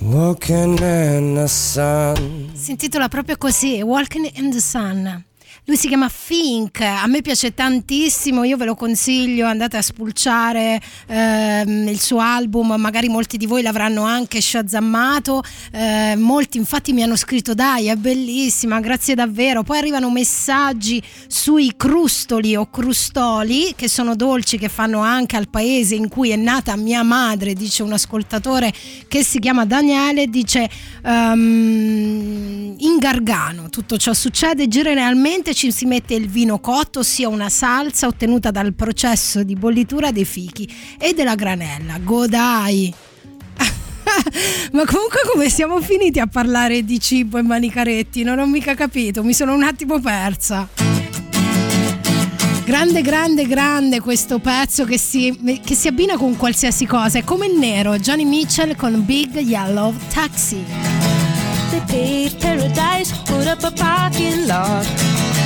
Walking 0.00 0.78
in 0.78 1.34
the 1.34 1.48
sun. 1.48 2.52
Si 2.54 2.70
intitola 2.70 3.08
proprio 3.08 3.36
così, 3.36 3.82
Walking 3.82 4.30
in 4.36 4.50
the 4.50 4.60
Sun. 4.60 5.25
Lui 5.68 5.76
si 5.76 5.88
chiama 5.88 6.08
Fink, 6.08 6.80
a 6.80 7.08
me 7.08 7.22
piace 7.22 7.52
tantissimo, 7.52 8.44
io 8.44 8.56
ve 8.56 8.66
lo 8.66 8.76
consiglio, 8.76 9.46
andate 9.46 9.76
a 9.76 9.82
spulciare 9.82 10.80
ehm, 11.08 11.88
il 11.88 11.98
suo 11.98 12.20
album, 12.20 12.76
magari 12.78 13.08
molti 13.08 13.36
di 13.36 13.46
voi 13.46 13.62
l'avranno 13.62 14.04
anche 14.04 14.40
shazammato, 14.40 15.42
eh, 15.72 16.14
molti 16.16 16.58
infatti 16.58 16.92
mi 16.92 17.02
hanno 17.02 17.16
scritto 17.16 17.52
dai 17.52 17.86
è 17.86 17.96
bellissima, 17.96 18.78
grazie 18.78 19.16
davvero, 19.16 19.64
poi 19.64 19.78
arrivano 19.78 20.08
messaggi 20.08 21.02
sui 21.26 21.72
crustoli 21.76 22.54
o 22.54 22.70
crustoli 22.70 23.72
che 23.74 23.88
sono 23.88 24.14
dolci 24.14 24.58
che 24.58 24.68
fanno 24.68 25.00
anche 25.00 25.36
al 25.36 25.48
paese 25.48 25.96
in 25.96 26.08
cui 26.08 26.30
è 26.30 26.36
nata 26.36 26.76
mia 26.76 27.02
madre, 27.02 27.54
dice 27.54 27.82
un 27.82 27.92
ascoltatore 27.92 28.72
che 29.08 29.24
si 29.24 29.40
chiama 29.40 29.66
Daniele, 29.66 30.28
dice 30.28 30.70
um, 31.02 32.72
in 32.78 32.98
Gargano 33.00 33.68
tutto 33.68 33.96
ciò 33.96 34.12
succede 34.12 34.68
generalmente 34.68 35.54
ci 35.56 35.72
si 35.72 35.86
mette 35.86 36.12
il 36.12 36.28
vino 36.28 36.60
cotto, 36.60 36.98
ossia 36.98 37.30
una 37.30 37.48
salsa 37.48 38.06
ottenuta 38.06 38.50
dal 38.50 38.74
processo 38.74 39.42
di 39.42 39.54
bollitura 39.54 40.12
dei 40.12 40.26
fichi 40.26 40.70
e 40.98 41.14
della 41.14 41.34
granella. 41.34 41.98
Godai! 41.98 42.92
Ma 44.72 44.84
comunque 44.84 45.20
come 45.32 45.48
siamo 45.48 45.80
finiti 45.80 46.20
a 46.20 46.26
parlare 46.26 46.84
di 46.84 47.00
cibo 47.00 47.38
e 47.38 47.42
manicaretti? 47.42 48.22
Non 48.22 48.38
ho 48.38 48.46
mica 48.46 48.74
capito, 48.74 49.24
mi 49.24 49.32
sono 49.32 49.54
un 49.54 49.62
attimo 49.62 49.98
persa. 49.98 50.68
Grande, 52.66 53.00
grande, 53.00 53.46
grande 53.46 54.00
questo 54.00 54.38
pezzo 54.38 54.84
che 54.84 54.98
si, 54.98 55.58
che 55.64 55.74
si 55.74 55.88
abbina 55.88 56.18
con 56.18 56.36
qualsiasi 56.36 56.84
cosa. 56.84 57.18
È 57.18 57.24
come 57.24 57.46
il 57.46 57.56
nero, 57.58 57.96
Johnny 57.96 58.26
Mitchell 58.26 58.76
con 58.76 59.06
Big 59.06 59.34
Yellow 59.36 59.94
Taxi. 60.12 60.62
They 61.70 61.80
paved 61.86 62.40
paradise, 62.42 63.10
put 63.24 63.46
up 63.46 63.64
a 63.64 63.70
parking 63.70 64.46
lot. 64.46 65.45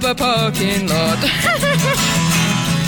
Up 0.00 0.04
a 0.04 0.14
parking 0.14 0.88
lot. 0.88 1.18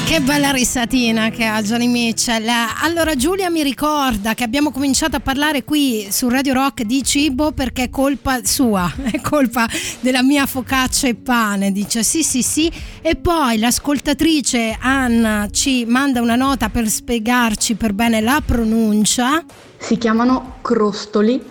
Che 0.05 0.20
bella 0.20 0.51
risatina 0.51 1.31
che 1.31 1.46
ha 1.46 1.62
Johnny 1.62 1.87
Mitchell. 1.87 2.46
Allora 2.83 3.14
Giulia 3.14 3.48
mi 3.48 3.62
ricorda 3.62 4.35
che 4.35 4.44
abbiamo 4.44 4.70
cominciato 4.70 5.16
a 5.16 5.20
parlare 5.20 5.64
qui 5.64 6.09
su 6.11 6.29
Radio 6.29 6.53
Rock 6.53 6.83
di 6.83 7.03
cibo 7.03 7.53
perché 7.53 7.85
è 7.85 7.90
colpa 7.90 8.44
sua, 8.44 8.92
è 9.11 9.22
colpa 9.22 9.66
della 10.01 10.22
mia 10.22 10.44
focaccia 10.44 11.07
e 11.07 11.14
pane, 11.14 11.72
dice 11.72 12.03
sì 12.03 12.22
sì 12.22 12.42
sì 12.42 12.70
e 13.01 13.16
poi 13.16 13.59
l'ascoltatrice 13.59 14.77
Anna 14.79 15.48
ci 15.51 15.87
manda 15.87 16.20
una 16.20 16.37
nota 16.37 16.68
per 16.68 16.88
spiegarci 16.88 17.77
per 17.77 17.94
bene 17.94 18.20
la 18.20 18.42
pronuncia. 18.44 19.42
Si 19.79 19.96
chiamano 19.96 20.57
crostoli 20.61 21.42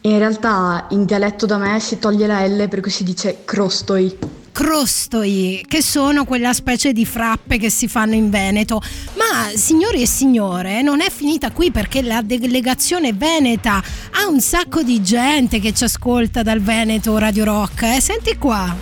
e 0.00 0.08
in 0.08 0.18
realtà 0.18 0.86
in 0.90 1.04
dialetto 1.04 1.46
da 1.46 1.58
me 1.58 1.78
si 1.78 2.00
toglie 2.00 2.26
la 2.26 2.44
L 2.44 2.68
per 2.68 2.80
cui 2.80 2.90
si 2.90 3.04
dice 3.04 3.42
crostoi. 3.44 4.46
Crostoi, 4.58 5.64
che 5.68 5.80
sono 5.80 6.24
quella 6.24 6.52
specie 6.52 6.92
di 6.92 7.06
frappe 7.06 7.58
che 7.58 7.70
si 7.70 7.86
fanno 7.86 8.14
in 8.14 8.28
Veneto. 8.28 8.82
Ma 9.14 9.56
signori 9.56 10.02
e 10.02 10.06
signore, 10.06 10.82
non 10.82 11.00
è 11.00 11.10
finita 11.10 11.52
qui 11.52 11.70
perché 11.70 12.02
la 12.02 12.22
delegazione 12.22 13.12
veneta 13.12 13.76
ha 13.76 14.26
un 14.28 14.40
sacco 14.40 14.82
di 14.82 15.00
gente 15.00 15.60
che 15.60 15.72
ci 15.72 15.84
ascolta 15.84 16.42
dal 16.42 16.58
Veneto 16.58 17.16
Radio 17.18 17.44
Rock. 17.44 17.82
Eh? 17.84 18.00
Senti 18.00 18.36
qua. 18.36 18.74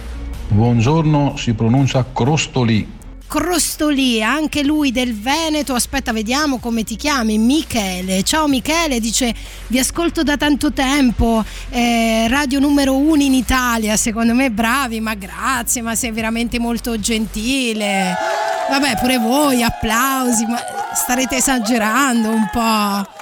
Buongiorno, 0.48 1.36
si 1.36 1.52
pronuncia 1.52 2.06
crostoli. 2.10 2.95
Crostolì, 3.28 4.22
anche 4.22 4.62
lui 4.62 4.92
del 4.92 5.14
Veneto. 5.18 5.74
Aspetta, 5.74 6.12
vediamo 6.12 6.58
come 6.58 6.84
ti 6.84 6.96
chiami. 6.96 7.38
Michele. 7.38 8.22
Ciao 8.22 8.46
Michele, 8.46 9.00
dice: 9.00 9.34
Vi 9.66 9.78
ascolto 9.78 10.22
da 10.22 10.36
tanto 10.36 10.72
tempo. 10.72 11.44
Eh, 11.70 12.26
radio 12.28 12.60
numero 12.60 12.96
uno 12.96 13.22
in 13.22 13.34
Italia. 13.34 13.96
Secondo 13.96 14.32
me, 14.32 14.50
bravi, 14.50 15.00
ma 15.00 15.14
grazie, 15.14 15.82
ma 15.82 15.94
sei 15.94 16.12
veramente 16.12 16.58
molto 16.58 16.98
gentile. 17.00 18.16
Vabbè, 18.70 18.98
pure 18.98 19.18
voi, 19.18 19.62
applausi, 19.62 20.44
ma 20.46 20.58
starete 20.94 21.36
esagerando 21.36 22.30
un 22.30 22.48
po'. 22.52 23.14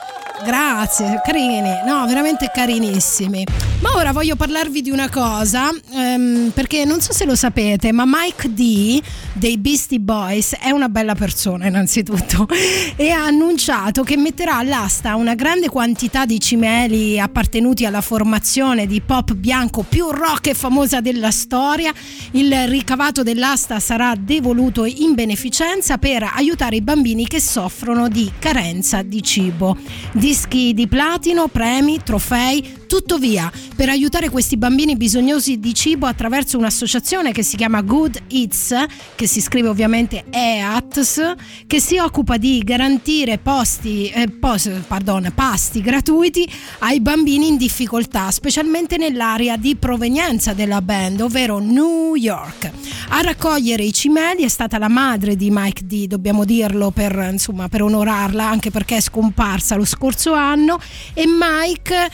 Grazie, 0.44 1.20
carini, 1.24 1.80
no, 1.86 2.06
veramente 2.06 2.50
carinissimi. 2.52 3.46
Ma 3.80 3.90
ora 3.94 4.12
voglio 4.12 4.36
parlarvi 4.36 4.82
di 4.82 4.90
una 4.90 5.08
cosa. 5.08 5.70
Eh, 6.14 6.22
ehm, 6.24 6.50
perché 6.54 6.84
non 6.84 7.00
so 7.00 7.12
se 7.12 7.24
lo 7.24 7.34
sapete, 7.34 7.92
ma 7.92 8.04
Mike 8.06 8.52
D 8.52 9.02
dei 9.32 9.58
Beastie 9.58 10.00
Boys 10.00 10.54
è 10.54 10.70
una 10.70 10.88
bella 10.88 11.14
persona 11.14 11.66
innanzitutto 11.66 12.46
e 12.96 13.10
ha 13.10 13.24
annunciato 13.24 14.02
che 14.02 14.16
metterà 14.16 14.56
all'asta 14.56 15.16
una 15.16 15.34
grande 15.34 15.68
quantità 15.68 16.24
di 16.24 16.40
cimeli 16.40 17.18
appartenuti 17.18 17.84
alla 17.84 18.00
formazione 18.00 18.86
di 18.86 19.00
pop 19.00 19.34
bianco 19.34 19.82
più 19.82 20.10
rock 20.10 20.48
e 20.48 20.54
famosa 20.54 21.00
della 21.00 21.30
storia. 21.30 21.92
Il 22.32 22.68
ricavato 22.68 23.22
dell'asta 23.22 23.80
sarà 23.80 24.14
devoluto 24.18 24.84
in 24.84 25.14
beneficenza 25.14 25.98
per 25.98 26.28
aiutare 26.34 26.76
i 26.76 26.82
bambini 26.82 27.26
che 27.26 27.40
soffrono 27.40 28.08
di 28.08 28.30
carenza 28.38 29.02
di 29.02 29.22
cibo. 29.22 29.76
Dischi 30.12 30.74
di 30.74 30.86
platino, 30.86 31.48
premi, 31.48 32.00
trofei, 32.02 32.82
tutto 32.94 33.18
via 33.18 33.50
per 33.74 33.88
aiutare 33.88 34.28
questi 34.28 34.56
bambini 34.56 34.96
bisognosi 34.96 35.58
di 35.58 35.74
cibo 35.74 36.06
attraverso 36.06 36.56
un'associazione 36.58 37.32
che 37.32 37.42
si 37.42 37.56
chiama 37.56 37.82
Good 37.82 38.22
Eats, 38.28 38.72
che 39.16 39.26
si 39.26 39.40
scrive 39.40 39.66
ovviamente 39.66 40.26
EATS, 40.30 41.34
che 41.66 41.80
si 41.80 41.98
occupa 41.98 42.36
di 42.36 42.62
garantire 42.62 43.38
posti, 43.38 44.10
eh, 44.10 44.28
pos, 44.28 44.70
pardon, 44.86 45.32
pasti 45.34 45.80
gratuiti 45.80 46.48
ai 46.78 47.00
bambini 47.00 47.48
in 47.48 47.56
difficoltà, 47.56 48.30
specialmente 48.30 48.96
nell'area 48.96 49.56
di 49.56 49.74
provenienza 49.74 50.52
della 50.52 50.80
band, 50.80 51.20
ovvero 51.20 51.58
New 51.58 52.14
York. 52.14 52.70
A 53.08 53.22
raccogliere 53.22 53.82
i 53.82 53.92
cimeli 53.92 54.44
è 54.44 54.48
stata 54.48 54.78
la 54.78 54.88
madre 54.88 55.34
di 55.34 55.48
Mike 55.50 55.84
D, 55.84 56.06
dobbiamo 56.06 56.44
dirlo 56.44 56.92
per, 56.92 57.28
insomma, 57.32 57.68
per 57.68 57.82
onorarla, 57.82 58.48
anche 58.48 58.70
perché 58.70 58.98
è 58.98 59.00
scomparsa 59.00 59.74
lo 59.74 59.84
scorso 59.84 60.32
anno 60.32 60.78
e 61.12 61.24
Mike 61.26 62.08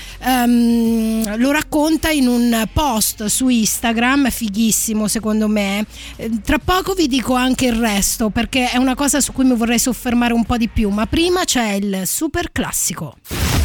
ehm, 0.71 1.39
lo 1.39 1.51
racconta 1.51 2.11
in 2.11 2.27
un 2.27 2.69
post 2.73 3.25
su 3.27 3.49
Instagram, 3.49 4.31
fighissimo 4.31 5.09
secondo 5.09 5.49
me. 5.49 5.85
Eh, 6.17 6.31
Tra 6.43 6.59
poco 6.59 6.95
vi 6.95 7.07
dico 7.07 7.35
anche 7.35 7.67
il 7.67 7.75
resto 7.75 8.31
perché 8.31 8.71
è 8.71 8.77
una 8.77 8.95
cosa 8.95 9.21
su 9.21 9.33
cui 9.33 9.45
mi 9.45 9.55
vorrei 9.55 9.79
soffermare 9.79 10.33
un 10.33 10.45
po' 10.45 10.57
di 10.57 10.69
più, 10.69 10.91
ma 10.91 11.07
prima 11.07 11.45
c'è 11.45 11.73
il 11.73 12.03
super 12.05 12.53
classico. 12.53 13.17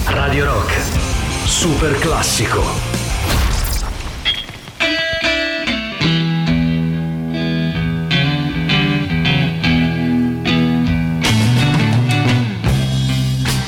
Radio 0.05 0.45
Rock. 0.45 0.73
Super 1.45 1.97
classico. 1.99 3.03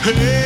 Hey 0.10 0.37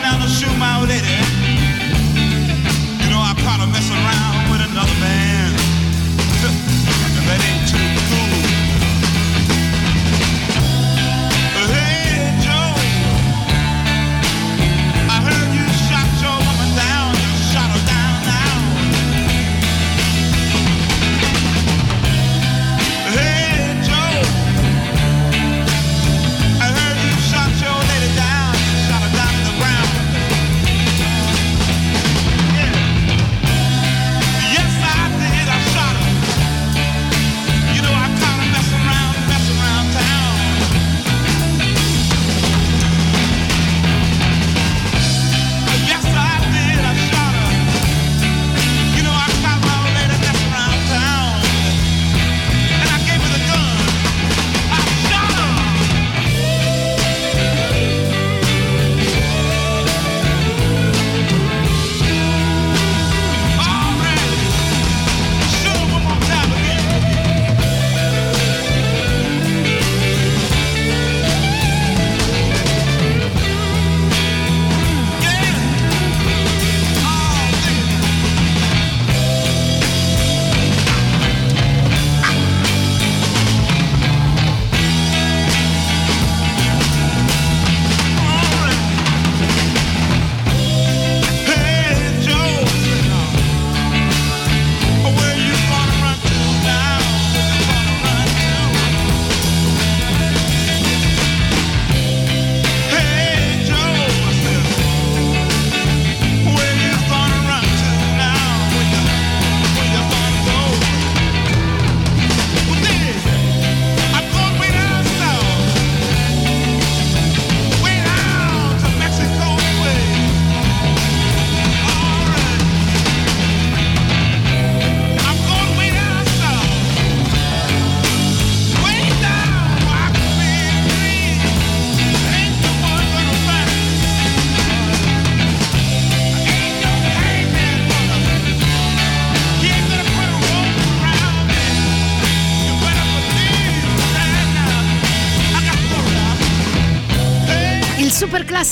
down 0.00 0.20
to 0.20 0.28
shoot 0.28 0.56
my 0.58 0.78
old 0.78 0.88
lady. 0.88 1.06
You 3.02 3.08
know 3.10 3.20
I 3.20 3.34
caught 3.42 3.60
her 3.60 3.66
messing 3.66 3.96
around 3.96 4.35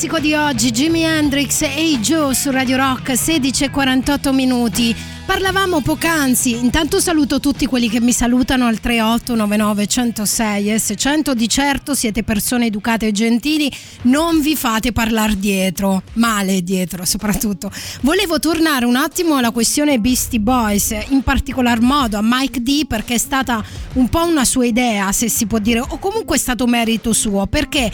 classico 0.04 0.18
di 0.18 0.34
oggi, 0.34 0.70
Jimi 0.70 1.02
Hendrix 1.02 1.62
e 1.62 1.66
Hey 1.66 1.98
Joe 1.98 2.34
su 2.34 2.50
Radio 2.50 2.76
Rock, 2.76 3.16
16 3.16 3.64
e 3.64 3.70
48 3.70 4.32
minuti. 4.32 4.94
Parlavamo 5.24 5.80
poc'anzi, 5.80 6.58
intanto 6.58 7.00
saluto 7.00 7.40
tutti 7.40 7.64
quelli 7.64 7.88
che 7.88 8.00
mi 8.00 8.12
salutano 8.12 8.66
al 8.66 8.78
3899 8.78 9.86
106 9.86 10.72
e 10.72 10.78
600, 10.78 11.34
di 11.34 11.48
certo 11.48 11.94
siete 11.94 12.22
persone 12.22 12.66
educate 12.66 13.06
e 13.06 13.12
gentili, 13.12 13.72
non 14.02 14.42
vi 14.42 14.54
fate 14.54 14.92
parlare 14.92 15.38
dietro, 15.38 16.02
male 16.14 16.62
dietro 16.62 17.06
soprattutto. 17.06 17.70
Volevo 18.02 18.38
tornare 18.38 18.84
un 18.84 18.96
attimo 18.96 19.36
alla 19.36 19.50
questione 19.50 19.98
Beastie 19.98 20.40
Boys, 20.40 20.94
in 21.08 21.22
particolar 21.22 21.80
modo 21.80 22.18
a 22.18 22.22
Mike 22.22 22.60
D 22.60 22.86
perché 22.86 23.14
è 23.14 23.18
stata 23.18 23.64
un 23.94 24.08
po' 24.10 24.26
una 24.26 24.44
sua 24.44 24.66
idea, 24.66 25.10
se 25.12 25.30
si 25.30 25.46
può 25.46 25.58
dire, 25.58 25.80
o 25.80 25.98
comunque 25.98 26.36
è 26.36 26.38
stato 26.38 26.66
merito 26.66 27.14
suo, 27.14 27.46
perché 27.46 27.90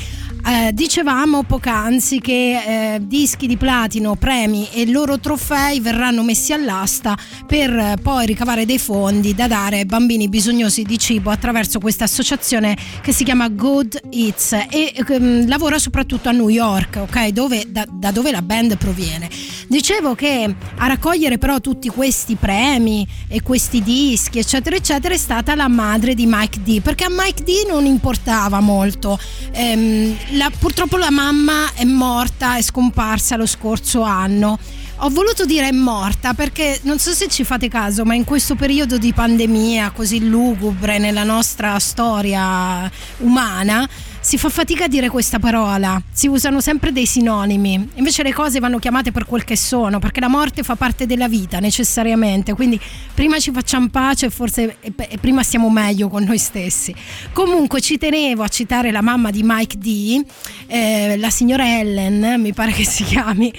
eh, 0.47 0.73
dicevamo 0.73 1.43
poc'anzi 1.43 2.21
che 2.21 2.95
eh, 2.95 3.01
dischi 3.03 3.47
di 3.47 3.57
platino, 3.57 4.17
premi 4.17 4.69
e 4.73 4.87
loro 4.91 5.19
trofei 5.19 5.81
verranno 5.81 6.23
messi 6.23 6.53
all'asta 6.53 7.17
per 7.47 7.71
eh, 7.71 7.97
poi 8.03 8.27
ricavare 8.27 8.65
dei 8.65 8.79
fondi 8.79 9.35
da 9.35 9.47
dare 9.47 9.79
ai 9.79 9.87
bambini 9.87 10.29
bisognosi 10.29 10.83
di 10.83 10.99
cibo 10.99 11.31
attraverso 11.31 11.79
questa 11.79 12.05
associazione 12.05 12.77
che 13.01 13.13
si 13.13 13.25
chiama 13.25 13.49
Good 13.49 14.01
Eats 14.11 14.53
e 14.53 14.95
ehm, 14.95 15.49
lavora 15.49 15.79
soprattutto 15.79 16.29
a 16.29 16.33
New 16.33 16.49
York, 16.49 16.97
ok? 17.03 17.29
Dove, 17.29 17.65
da, 17.69 17.87
da 17.91 18.11
dove 18.11 18.31
la 18.31 18.43
band 18.43 18.77
proviene. 18.77 19.29
Dicevo 19.69 20.15
che 20.15 20.55
a 20.77 20.87
raccogliere 20.87 21.39
però 21.39 21.61
tutti 21.61 21.89
questi 21.89 22.35
premi 22.35 23.07
e 23.29 23.43
questi 23.43 23.83
dischi, 23.83 24.39
eccetera, 24.39 24.77
eccetera, 24.77 25.15
è 25.15 25.19
stata 25.19 25.55
la 25.55 25.69
madre 25.69 26.15
di 26.15 26.27
Mike 26.27 26.63
D, 26.63 26.81
perché 26.81 27.05
a 27.05 27.11
Mike 27.11 27.43
D 27.43 27.69
non 27.69 27.85
importava 27.85 28.61
molto. 28.61 29.19
Ehm, 29.53 30.17
la- 30.33 30.51
purtroppo 30.57 30.97
la 30.97 31.11
mamma 31.11 31.73
è 31.75 31.85
morta, 31.85 32.57
è 32.57 32.63
scomparsa 32.63 33.37
lo 33.37 33.47
scorso 33.47 34.03
anno. 34.03 34.59
Ho 35.03 35.09
voluto 35.09 35.47
dire 35.47 35.69
è 35.69 35.73
morta 35.73 36.35
perché 36.35 36.79
non 36.83 36.99
so 36.99 37.13
se 37.13 37.29
ci 37.29 37.43
fate 37.43 37.69
caso, 37.69 38.05
ma 38.05 38.15
in 38.15 38.25
questo 38.25 38.55
periodo 38.55 38.99
di 38.99 39.15
pandemia 39.15 39.93
così 39.93 40.29
lugubre 40.29 40.99
nella 40.99 41.25
nostra 41.25 41.79
storia 41.79 42.91
umana 43.19 43.89
si 44.23 44.37
fa 44.37 44.51
fatica 44.51 44.85
a 44.85 44.89
dire 44.89 45.09
questa 45.09 45.39
parola, 45.39 46.01
si 46.13 46.29
usano 46.29 46.61
sempre 46.61 46.93
dei 46.93 47.07
sinonimi, 47.07 47.89
invece 47.95 48.23
le 48.23 48.35
cose 48.35 48.61
vanno 48.61 48.79
chiamate 48.79 49.13
per 49.13 49.25
quel 49.25 49.45
che 49.45 49.57
sono, 49.57 49.99
perché 49.99 50.21
la 50.21 50.29
morte 50.29 50.63
fa 50.63 50.77
parte 50.77 51.07
della 51.07 51.27
vita 51.27 51.59
necessariamente, 51.59 52.53
quindi 52.53 52.79
prima 53.15 53.39
ci 53.39 53.51
facciamo 53.51 53.89
pace 53.89 54.27
e 54.27 54.31
forse 54.31 54.77
prima 55.21 55.43
stiamo 55.43 55.71
meglio 55.71 56.09
con 56.09 56.25
noi 56.25 56.37
stessi. 56.37 56.95
Comunque 57.33 57.81
ci 57.81 57.97
tenevo 57.97 58.43
a 58.43 58.49
citare 58.49 58.91
la 58.91 59.01
mamma 59.01 59.31
di 59.31 59.41
Mike 59.43 59.79
D, 59.79 60.23
eh, 60.67 61.17
la 61.17 61.31
signora 61.31 61.79
Ellen, 61.79 62.41
mi 62.41 62.53
pare 62.53 62.73
che 62.73 62.85
si 62.85 63.05
chiami, 63.05 63.51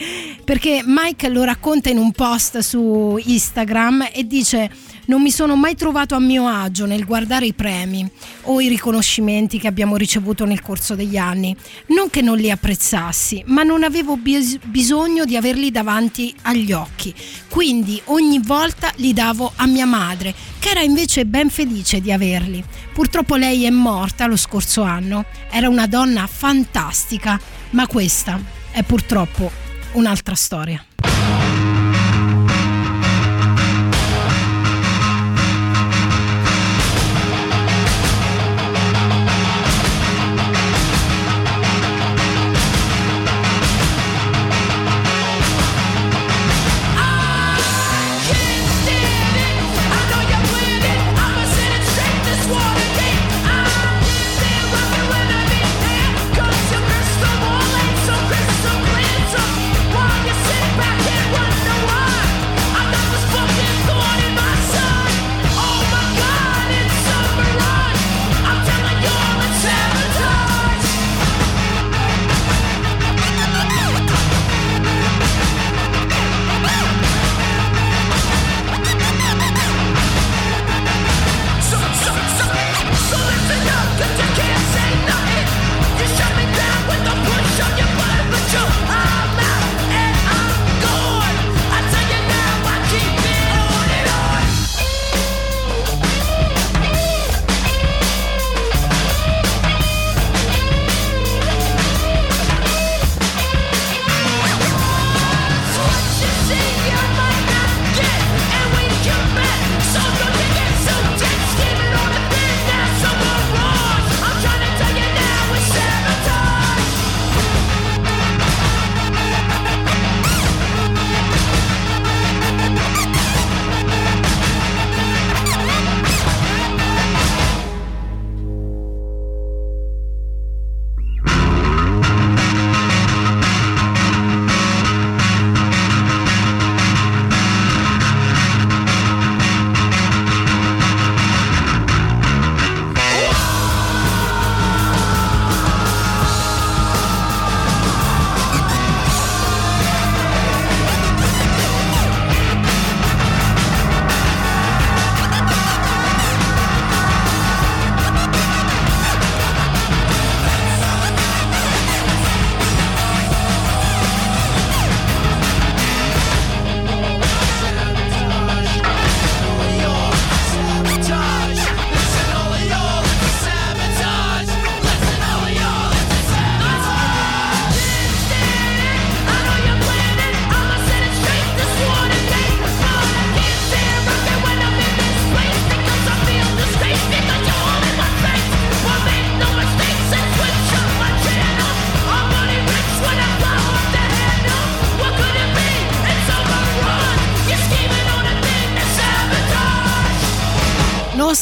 perché 0.46 0.84
Mike 0.86 1.28
lo 1.30 1.44
racconta 1.44 1.90
in 1.90 1.98
un 1.98 2.12
post 2.12 2.60
su 2.60 3.20
Instagram 3.20 4.10
e 4.14 4.28
dice 4.28 4.70
non 5.12 5.22
mi 5.22 5.30
sono 5.30 5.58
mai 5.58 5.76
trovato 5.76 6.16
a 6.16 6.20
mio 6.20 6.48
agio 6.48 6.86
nel 6.86 7.04
guardare 7.04 7.46
i 7.46 7.52
premi 7.52 8.10
o 8.44 8.62
i 8.62 8.70
riconoscimenti 8.70 9.60
che 9.60 9.68
abbiamo 9.68 9.98
ricevuto 9.98 10.46
nel 10.46 10.62
corso 10.62 10.96
degli 10.96 11.18
anni. 11.18 11.54
Non 11.88 12.10
che 12.10 12.22
non 12.22 12.38
li 12.38 12.50
apprezzassi, 12.50 13.44
ma 13.48 13.64
non 13.64 13.84
avevo 13.84 14.16
bis- 14.16 14.58
bisogno 14.64 15.26
di 15.26 15.36
averli 15.36 15.70
davanti 15.70 16.34
agli 16.44 16.72
occhi. 16.72 17.14
Quindi 17.50 18.02
ogni 18.06 18.40
volta 18.40 18.90
li 18.96 19.12
davo 19.12 19.52
a 19.54 19.66
mia 19.66 19.86
madre, 19.86 20.34
che 20.60 20.70
era 20.70 20.82
invece 20.82 21.26
ben 21.26 21.50
felice 21.50 22.00
di 22.00 22.14
averli. 22.14 22.64
Purtroppo 22.94 23.36
lei 23.36 23.66
è 23.66 23.70
morta 23.70 24.28
lo 24.28 24.38
scorso 24.38 24.82
anno. 24.82 25.26
Era 25.50 25.68
una 25.68 25.88
donna 25.88 26.26
fantastica, 26.26 27.38
ma 27.72 27.86
questa 27.86 28.40
è 28.72 28.82
purtroppo 28.84 29.52
un'altra 29.92 30.36
storia. 30.36 30.82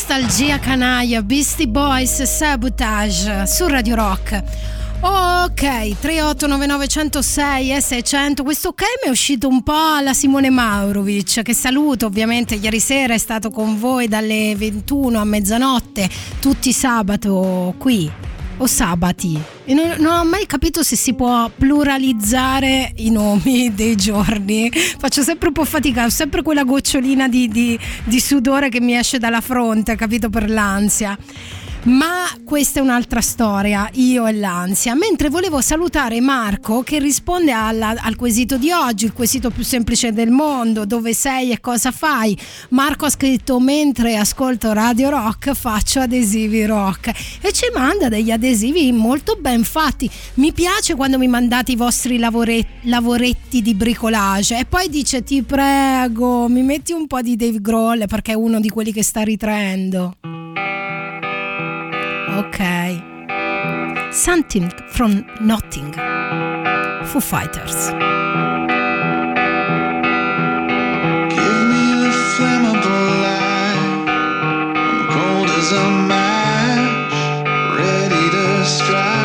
Nostalgia 0.10 0.58
canaglia, 0.58 1.22
Beastie 1.22 1.68
Boys, 1.68 2.24
Sabotage 2.24 3.46
su 3.46 3.68
Radio 3.68 3.94
Rock. 3.94 4.44
Ok, 5.02 6.00
3899 6.00 6.88
e 7.76 7.80
600. 7.80 8.42
Questo 8.42 8.70
ok 8.70 8.82
è 9.06 9.10
uscito 9.10 9.48
un 9.48 9.62
po' 9.62 9.94
alla 9.98 10.16
Simone 10.16 10.50
Maurovic, 10.50 11.44
che 11.44 11.54
saluto 11.54 12.08
ovviamente. 12.08 12.56
Ieri 12.56 12.80
sera 12.80 13.14
è 13.14 13.20
stato 13.20 13.52
con 13.52 13.78
voi 13.78 14.08
dalle 14.08 14.56
21 14.56 15.20
a 15.20 15.24
mezzanotte, 15.26 16.10
tutti 16.40 16.74
sabato 16.74 17.76
qui. 17.78 18.29
O 18.60 18.68
sabati. 18.68 19.40
E 19.66 19.74
non, 19.74 19.96
non 20.00 20.14
ho 20.20 20.24
mai 20.26 20.46
capito 20.46 20.84
se 20.84 20.96
si 20.96 21.14
può 21.14 21.50
pluralizzare 21.56 22.92
i 22.98 23.10
nomi 23.10 23.74
dei 23.76 23.96
giorni. 23.96 24.70
Faccio 24.72 25.22
sempre 25.22 25.48
un 25.48 25.54
po' 25.54 25.66
fatica, 25.66 26.06
ho 26.06 26.10
sempre 26.10 26.42
quella 26.42 26.64
gocciolina 26.64 27.28
di, 27.28 27.48
di, 27.48 27.80
di 28.04 28.20
sudore 28.20 28.70
che 28.70 28.82
mi 28.82 28.98
esce 28.98 29.18
dalla 29.18 29.42
fronte, 29.42 29.96
capito 29.96 30.30
per 30.30 30.50
l'ansia. 30.50 31.18
Ma 31.84 32.28
questa 32.44 32.80
è 32.80 32.84
un'altra 32.84 33.22
storia, 33.22 33.90
io 33.94 34.28
e 34.28 34.34
l'ansia. 34.34 34.96
Mentre 34.96 35.30
volevo 35.30 35.62
salutare 35.62 36.20
Marco 36.20 36.84
che 36.84 37.00
risponde 37.00 37.54
alla- 37.54 37.96
al 37.98 38.18
quesito 38.18 38.58
di 38.58 38.70
oggi, 38.70 39.06
il 39.06 39.14
quesito 39.14 39.50
più 39.50 39.64
semplice 39.64 40.12
del 40.12 40.30
mondo, 40.30 40.86
dove 40.86 41.14
sei 41.14 41.52
e 41.52 41.62
cosa 41.62 41.92
fai. 41.92 42.38
Marco 42.70 43.06
ha 43.06 43.10
scritto 43.10 43.62
mentre 43.62 44.18
ascolto 44.18 44.74
Radio 44.74 45.10
Rock 45.10 45.54
faccio 45.54 46.02
adesivi 46.02 46.66
rock 46.66 47.14
e 47.42 47.52
ci 47.54 47.66
manda 47.74 48.10
degli 48.10 48.32
adesivi 48.32 48.92
molto 48.92 49.38
ben 49.40 49.64
fatti. 49.64 50.10
Mi 50.36 50.52
piace 50.52 50.96
quando 50.96 51.18
mi 51.18 51.30
mandate 51.30 51.72
i 51.72 51.76
vostri 51.78 52.18
lavore- 52.18 52.66
lavoretti 52.84 53.62
di 53.62 53.74
bricolage 53.74 54.60
e 54.60 54.66
poi 54.66 54.90
dice 54.90 55.24
ti 55.24 55.44
prego 55.44 56.50
mi 56.50 56.62
metti 56.62 56.92
un 56.92 57.08
po' 57.08 57.22
di 57.22 57.38
Dave 57.38 57.62
Grohl 57.62 58.06
perché 58.08 58.34
è 58.34 58.36
uno 58.36 58.60
di 58.60 58.70
quelli 58.70 58.92
che 58.92 59.04
sta 59.04 59.22
ritraendo. 59.22 60.18
Something 64.12 64.70
from 64.88 65.26
Nothing. 65.40 65.94
Foo 67.06 67.20
Fighters. 67.20 67.92
Cold 75.12 75.50
as 75.50 75.72
a 75.72 75.90
match, 76.08 77.14
ready 77.78 78.30
to 78.32 78.66
strike. 78.66 79.19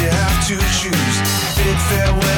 You 0.00 0.08
have 0.08 0.46
to 0.48 0.56
choose. 0.78 1.16
Bid 1.56 1.78
farewell 1.88 2.29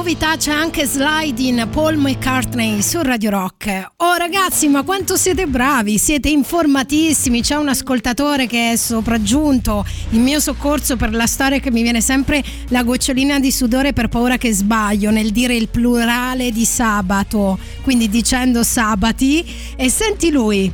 novità 0.00 0.34
c'è 0.38 0.50
anche 0.50 0.86
Sliding 0.86 1.68
Paul 1.68 1.96
McCartney 1.98 2.80
su 2.80 3.02
Radio 3.02 3.28
Rock. 3.28 3.90
Oh 3.96 4.14
ragazzi, 4.14 4.66
ma 4.68 4.82
quanto 4.82 5.14
siete 5.14 5.46
bravi, 5.46 5.98
siete 5.98 6.30
informatissimi. 6.30 7.42
C'è 7.42 7.56
un 7.56 7.68
ascoltatore 7.68 8.46
che 8.46 8.72
è 8.72 8.76
sopraggiunto 8.76 9.84
in 10.12 10.22
mio 10.22 10.40
soccorso 10.40 10.96
per 10.96 11.12
la 11.12 11.26
storia 11.26 11.58
che 11.58 11.70
mi 11.70 11.82
viene 11.82 12.00
sempre 12.00 12.42
la 12.68 12.82
gocciolina 12.82 13.38
di 13.40 13.52
sudore 13.52 13.92
per 13.92 14.08
paura 14.08 14.38
che 14.38 14.54
sbaglio 14.54 15.10
nel 15.10 15.32
dire 15.32 15.54
il 15.54 15.68
plurale 15.68 16.50
di 16.50 16.64
sabato, 16.64 17.58
quindi 17.82 18.08
dicendo 18.08 18.62
sabati. 18.62 19.44
E 19.76 19.90
senti 19.90 20.30
lui. 20.30 20.72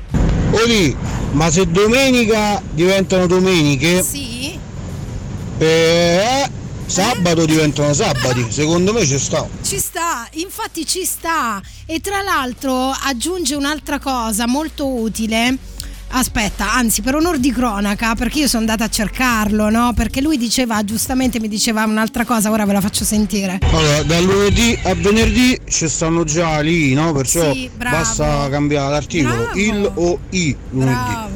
Oli, 0.52 0.96
ma 1.32 1.50
se 1.50 1.66
domenica 1.68 2.62
diventano 2.72 3.26
domeniche, 3.26 4.04
Sì? 4.04 4.56
eh, 5.58 6.48
sabato 6.86 7.44
diventano 7.44 7.92
sabati. 7.92 8.46
Secondo 8.48 8.92
me 8.92 9.04
ci 9.04 9.18
sta. 9.18 9.46
Ci 9.62 9.78
sta, 9.78 10.26
infatti 10.32 10.86
ci 10.86 11.04
sta. 11.04 11.60
E 11.84 12.00
tra 12.00 12.22
l'altro 12.22 12.90
aggiunge 12.90 13.54
un'altra 13.54 13.98
cosa 13.98 14.46
molto 14.46 14.86
utile. 14.86 15.58
Aspetta, 16.08 16.72
anzi, 16.72 17.02
per 17.02 17.16
onor 17.16 17.38
di 17.38 17.50
cronaca, 17.50 18.14
perché 18.14 18.38
io 18.38 18.46
sono 18.46 18.60
andata 18.60 18.84
a 18.84 18.88
cercarlo, 18.88 19.70
no? 19.70 19.92
Perché 19.92 20.20
lui 20.20 20.38
diceva, 20.38 20.82
giustamente 20.84 21.40
mi 21.40 21.48
diceva 21.48 21.84
un'altra 21.84 22.24
cosa, 22.24 22.50
ora 22.50 22.64
ve 22.64 22.74
la 22.74 22.80
faccio 22.80 23.04
sentire. 23.04 23.58
Allora, 23.72 24.02
dal 24.04 24.22
lunedì 24.22 24.78
a 24.84 24.94
venerdì 24.94 25.60
ci 25.68 25.88
stanno 25.88 26.22
già 26.22 26.60
lì, 26.60 26.94
no? 26.94 27.12
Perciò 27.12 27.52
Sì, 27.52 27.68
bravo. 27.76 27.96
basta 27.96 28.48
cambiare 28.48 28.90
l'articolo, 28.90 29.50
il 29.54 29.90
o 29.94 30.18
i 30.30 30.56
lunedì. 30.70 31.34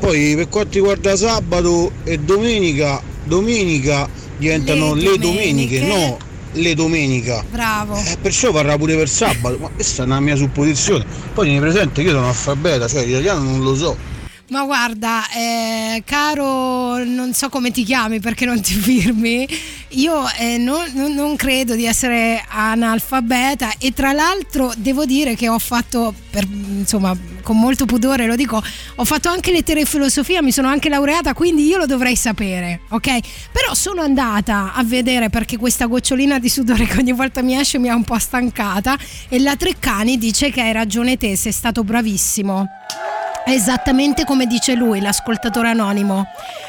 Poi 0.00 0.34
per 0.36 0.48
quanto 0.50 0.74
riguarda 0.74 1.16
sabato 1.16 1.90
e 2.04 2.18
domenica, 2.18 3.00
domenica 3.24 4.06
diventano 4.38 4.94
Le 4.94 5.02
le, 5.10 5.18
domeniche. 5.18 5.80
domeniche, 5.80 5.80
no 5.80 6.32
le 6.54 6.74
domenica. 6.74 7.44
Bravo. 7.50 7.96
Eh, 7.96 8.16
perciò 8.20 8.52
parla 8.52 8.76
pure 8.76 8.94
per 8.96 9.08
sabato, 9.08 9.58
ma 9.58 9.68
questa 9.68 10.02
è 10.02 10.06
una 10.06 10.20
mia 10.20 10.36
supposizione. 10.36 11.04
Poi 11.32 11.46
tieni 11.46 11.60
presente 11.60 12.02
che 12.02 12.08
io 12.08 12.14
sono 12.14 12.28
alfabeta, 12.28 12.86
cioè 12.86 13.04
l'italiano 13.04 13.42
non 13.42 13.62
lo 13.62 13.74
so. 13.74 13.96
Ma 14.54 14.62
guarda, 14.62 15.28
eh, 15.30 16.04
caro, 16.06 17.02
non 17.02 17.32
so 17.34 17.48
come 17.48 17.72
ti 17.72 17.82
chiami 17.82 18.20
perché 18.20 18.44
non 18.44 18.60
ti 18.60 18.74
firmi, 18.78 19.48
io 19.88 20.22
eh, 20.38 20.58
non, 20.58 20.92
non- 20.94 21.34
credo 21.34 21.74
di 21.74 21.86
essere 21.86 22.40
analfabeta 22.46 23.72
e 23.80 23.92
tra 23.92 24.12
l'altro 24.12 24.72
devo 24.76 25.06
dire 25.06 25.34
che 25.34 25.48
ho 25.48 25.58
fatto, 25.58 26.14
per, 26.30 26.46
insomma, 26.48 27.18
con 27.42 27.58
molto 27.58 27.84
pudore 27.84 28.26
lo 28.26 28.36
dico, 28.36 28.62
ho 28.94 29.04
fatto 29.04 29.28
anche 29.28 29.50
lettere 29.50 29.80
e 29.80 29.86
filosofia, 29.86 30.40
mi 30.40 30.52
sono 30.52 30.68
anche 30.68 30.88
laureata, 30.88 31.34
quindi 31.34 31.66
io 31.66 31.78
lo 31.78 31.86
dovrei 31.86 32.14
sapere, 32.14 32.82
ok? 32.90 33.18
Però 33.50 33.74
sono 33.74 34.02
andata 34.02 34.72
a 34.72 34.84
vedere 34.84 35.30
perché 35.30 35.56
questa 35.56 35.86
gocciolina 35.86 36.38
di 36.38 36.48
sudore 36.48 36.86
che 36.86 36.98
ogni 36.98 37.12
volta 37.12 37.42
mi 37.42 37.58
esce 37.58 37.80
mi 37.80 37.88
ha 37.88 37.96
un 37.96 38.04
po' 38.04 38.20
stancata 38.20 38.96
e 39.28 39.40
la 39.40 39.56
Treccani 39.56 40.16
dice 40.16 40.52
che 40.52 40.60
hai 40.60 40.72
ragione 40.72 41.16
te, 41.16 41.34
sei 41.34 41.50
stato 41.50 41.82
bravissimo. 41.82 42.68
Esattamente 43.46 44.24
come 44.24 44.46
dice 44.46 44.74
lui, 44.74 45.00
l'ascoltatore 45.00 45.68
anonimo. 45.68 46.26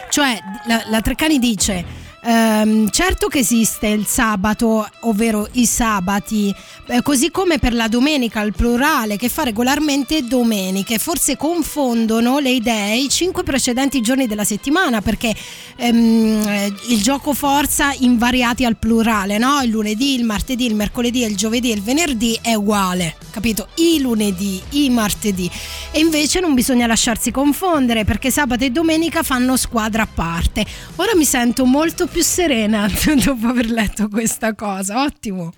Cioè, 0.10 0.38
la, 0.66 0.82
la 0.88 1.02
Treccani 1.02 1.40
dice. 1.40 2.05
Ehm, 2.26 2.90
certo 2.90 3.28
che 3.28 3.40
esiste 3.40 3.88
il 3.88 4.06
sabato, 4.06 4.88
ovvero 5.02 5.48
i 5.54 5.66
sabati, 5.66 6.54
eh, 6.88 7.02
così 7.02 7.30
come 7.32 7.60
per 7.60 7.74
la 7.74 7.88
domenica 7.88 8.40
al 8.40 8.54
plurale 8.54 9.18
che 9.18 9.30
fa 9.30 9.44
regolarmente 9.44 10.24
domeniche. 10.24 10.98
Forse 10.98 11.38
confondono 11.38 12.40
le 12.40 12.52
idee 12.52 12.98
i 12.98 13.10
cinque 13.10 13.44
precedenti 13.44 14.02
giorni 14.02 14.28
della 14.28 14.44
settimana 14.44 15.02
perché 15.02 15.34
ehm, 15.76 16.48
eh, 16.48 16.74
il 16.90 17.02
gioco 17.02 17.34
forza 17.34 17.94
invariati 18.00 18.66
al 18.66 18.78
plurale, 18.78 19.38
no? 19.38 19.62
Il 19.62 19.70
lunedì, 19.70 20.16
il 20.16 20.24
martedì, 20.24 20.66
il 20.66 20.76
mercoledì, 20.76 21.24
il 21.24 21.36
giovedì 21.36 21.72
e 21.72 21.76
il 21.76 21.82
venerdì 21.82 22.38
è 22.42 22.54
uguale, 22.54 23.16
capito? 23.32 23.68
I 23.76 24.00
lunedì, 24.00 24.62
i 24.72 24.90
martedì. 24.90 25.50
E 25.92 26.00
invece 26.00 26.40
non 26.40 26.54
bisogna 26.54 26.88
lasciarsi 26.88 27.32
confondere 27.32 28.04
perché 28.04 28.32
sabato 28.32 28.64
e 28.64 28.70
domenica 28.70 29.24
fanno 29.24 29.56
squadra 29.58 30.04
a 30.04 30.08
parte. 30.12 30.66
Ora 30.96 31.16
mi 31.16 31.26
sento 31.26 31.66
molto 31.66 32.08
più 32.08 32.15
serena 32.22 32.90
dopo 33.24 33.48
aver 33.48 33.70
letto 33.70 34.08
questa 34.08 34.54
cosa, 34.54 35.04
ottimo. 35.04 35.54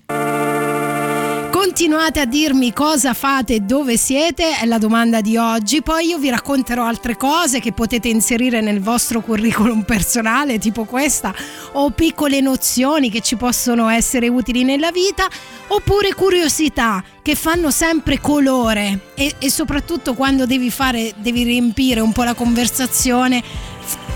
Continuate 1.50 2.20
a 2.20 2.24
dirmi 2.24 2.72
cosa 2.72 3.14
fate 3.14 3.54
e 3.54 3.60
dove 3.60 3.96
siete, 3.96 4.58
è 4.58 4.64
la 4.64 4.78
domanda 4.78 5.20
di 5.20 5.36
oggi. 5.36 5.82
Poi 5.82 6.06
io 6.06 6.18
vi 6.18 6.30
racconterò 6.30 6.84
altre 6.84 7.16
cose 7.16 7.60
che 7.60 7.72
potete 7.72 8.08
inserire 8.08 8.60
nel 8.60 8.80
vostro 8.80 9.20
curriculum 9.20 9.82
personale, 9.82 10.58
tipo 10.58 10.84
questa, 10.84 11.34
o 11.72 11.90
piccole 11.90 12.40
nozioni 12.40 13.10
che 13.10 13.20
ci 13.20 13.36
possono 13.36 13.88
essere 13.88 14.28
utili 14.28 14.64
nella 14.64 14.90
vita, 14.90 15.28
oppure 15.68 16.14
curiosità 16.14 17.02
che 17.22 17.34
fanno 17.34 17.70
sempre 17.70 18.20
colore 18.20 19.00
e, 19.14 19.34
e 19.38 19.50
soprattutto 19.50 20.14
quando 20.14 20.46
devi 20.46 20.70
fare, 20.70 21.12
devi 21.16 21.42
riempire 21.42 22.00
un 22.00 22.12
po' 22.12 22.24
la 22.24 22.34
conversazione, 22.34 23.42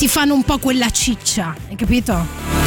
ti 0.03 0.09
fanno 0.09 0.35
un 0.35 0.43
po' 0.43 0.59
quella 0.59 0.91
ciccia, 0.91 1.55
hai 1.69 1.77
capito? 1.77 2.62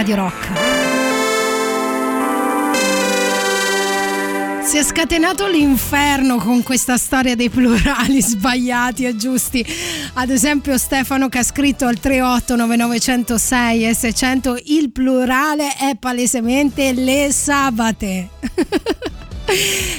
Radio 0.00 0.16
Rock. 0.16 0.48
Si 4.64 4.78
è 4.78 4.82
scatenato 4.82 5.46
l'inferno 5.46 6.38
con 6.38 6.62
questa 6.62 6.96
storia 6.96 7.36
dei 7.36 7.50
plurali 7.50 8.22
sbagliati 8.24 9.04
e 9.04 9.14
giusti. 9.14 9.62
Ad 10.14 10.30
esempio 10.30 10.78
Stefano 10.78 11.28
che 11.28 11.40
ha 11.40 11.42
scritto 11.42 11.84
al 11.84 11.98
389906 11.98 13.88
e 13.88 13.94
600 13.94 14.58
il 14.68 14.90
plurale 14.90 15.76
è 15.76 15.94
palesemente 15.98 16.94
le 16.94 17.30
sabate. 17.30 18.30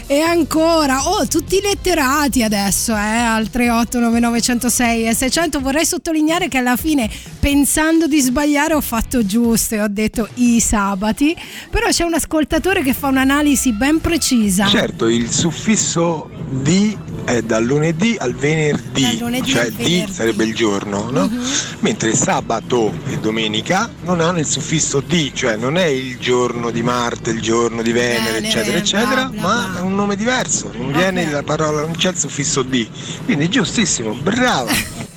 E 0.07 0.19
ancora, 0.19 1.09
oh, 1.09 1.27
tutti 1.27 1.59
letterati 1.61 2.43
adesso, 2.43 2.93
eh, 2.93 2.95
al 2.95 3.49
3899106 3.51 5.07
e 5.07 5.13
600. 5.13 5.59
Vorrei 5.59 5.85
sottolineare 5.85 6.47
che 6.47 6.57
alla 6.57 6.75
fine, 6.75 7.09
pensando 7.39 8.07
di 8.07 8.19
sbagliare, 8.19 8.73
ho 8.73 8.81
fatto 8.81 9.25
giusto 9.25 9.75
e 9.75 9.81
ho 9.81 9.87
detto 9.87 10.27
i 10.35 10.59
sabati. 10.59 11.35
Però 11.69 11.87
c'è 11.89 12.03
un 12.03 12.13
ascoltatore 12.13 12.81
che 12.81 12.93
fa 12.93 13.07
un'analisi 13.07 13.73
ben 13.73 13.99
precisa. 13.99 14.67
Certo, 14.67 15.07
il 15.07 15.29
suffisso 15.31 16.29
di 16.49 16.97
è 17.24 17.41
dal 17.41 17.63
lunedì 17.63 18.15
al 18.19 18.34
venerdì, 18.34 19.17
lunedì 19.19 19.51
cioè 19.51 19.65
al 19.65 19.72
di 19.72 19.84
venerdì. 19.84 20.13
sarebbe 20.13 20.43
il 20.43 20.55
giorno, 20.55 21.09
no? 21.09 21.28
Mhm. 21.28 21.43
Mentre 21.80 22.15
sabato 22.15 22.93
e 23.07 23.17
domenica 23.17 23.89
non 24.03 24.19
hanno 24.19 24.39
il 24.39 24.45
suffisso 24.45 25.01
di, 25.01 25.32
cioè 25.34 25.55
non 25.55 25.78
è 25.78 25.86
il 25.86 26.17
giorno 26.17 26.72
di 26.72 26.82
Marte, 26.82 27.32
il 27.32 27.41
giorno 27.41 27.82
di 27.82 27.91
Venere, 27.91 28.34
Venere, 28.34 28.47
eccetera, 28.47 28.72
bla, 28.72 28.80
eccetera, 28.80 29.26
bla, 29.26 29.41
ma 29.41 29.78
è 29.78 29.82
un 29.82 29.95
nome 29.95 30.15
diverso, 30.15 30.72
non 30.76 30.91
viene 30.91 31.30
la 31.30 31.43
parola, 31.43 31.82
non 31.82 31.95
c'è 31.95 32.09
il 32.09 32.17
suffisso 32.17 32.61
di. 32.61 32.89
Quindi 33.26 33.49
giustissimo, 33.49 34.13
brava. 34.13 35.09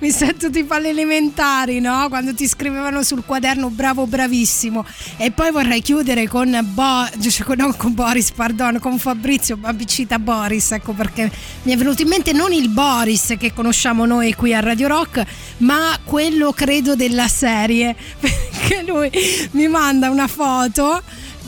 Mi 0.00 0.10
sento 0.10 0.50
tipo 0.50 0.74
alle 0.74 0.90
elementari, 0.90 1.80
no? 1.80 2.06
Quando 2.08 2.34
ti 2.34 2.46
scrivevano 2.46 3.02
sul 3.02 3.24
quaderno 3.24 3.70
bravo, 3.70 4.06
bravissimo. 4.06 4.84
E 5.16 5.30
poi 5.30 5.50
vorrei 5.50 5.80
chiudere 5.80 6.28
con, 6.28 6.58
Bo- 6.72 7.08
cioè, 7.20 7.56
no, 7.56 7.74
con 7.76 7.94
Boris, 7.94 8.30
pardon, 8.32 8.78
con 8.78 8.98
Fabrizio 8.98 9.56
Babicita 9.56 10.18
Boris, 10.18 10.72
ecco 10.72 10.92
perché 10.92 11.30
mi 11.62 11.72
è 11.72 11.76
venuto 11.76 12.02
in 12.02 12.08
mente 12.08 12.32
non 12.32 12.52
il 12.52 12.68
Boris 12.68 13.34
che 13.38 13.52
conosciamo 13.52 14.04
noi 14.06 14.34
qui 14.34 14.54
a 14.54 14.60
Radio 14.60 14.88
Rock, 14.88 15.24
ma 15.58 15.98
quello 16.04 16.52
credo 16.52 16.94
della 16.94 17.28
serie, 17.28 17.94
perché 18.18 18.82
lui 18.86 19.10
mi 19.52 19.68
manda 19.68 20.10
una 20.10 20.26
foto 20.26 21.02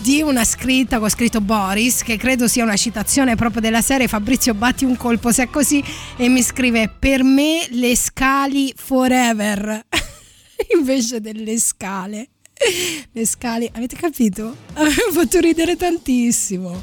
di 0.06 0.22
una 0.22 0.44
scritta 0.44 1.00
con 1.00 1.10
scritto 1.10 1.40
Boris, 1.40 2.04
che 2.04 2.16
credo 2.16 2.46
sia 2.46 2.62
una 2.62 2.76
citazione 2.76 3.34
proprio 3.34 3.60
della 3.60 3.80
serie 3.80 4.06
Fabrizio 4.06 4.54
batti 4.54 4.84
un 4.84 4.96
colpo 4.96 5.32
se 5.32 5.42
è 5.42 5.50
così 5.50 5.82
e 6.16 6.28
mi 6.28 6.42
scrive 6.42 6.88
per 6.96 7.24
me 7.24 7.66
le 7.70 7.96
scali 7.96 8.72
forever 8.76 9.84
invece 10.78 11.20
delle 11.20 11.58
scale. 11.58 12.28
Le 13.10 13.26
scale, 13.26 13.68
avete 13.74 13.96
capito? 13.96 14.56
Mi 14.76 14.84
ha 14.86 15.12
fatto 15.12 15.40
ridere 15.40 15.74
tantissimo. 15.74 16.82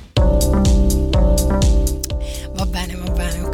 Va 2.55 2.65
bene, 2.65 2.95
va 2.95 3.09
bene, 3.09 3.39
ok. 3.39 3.53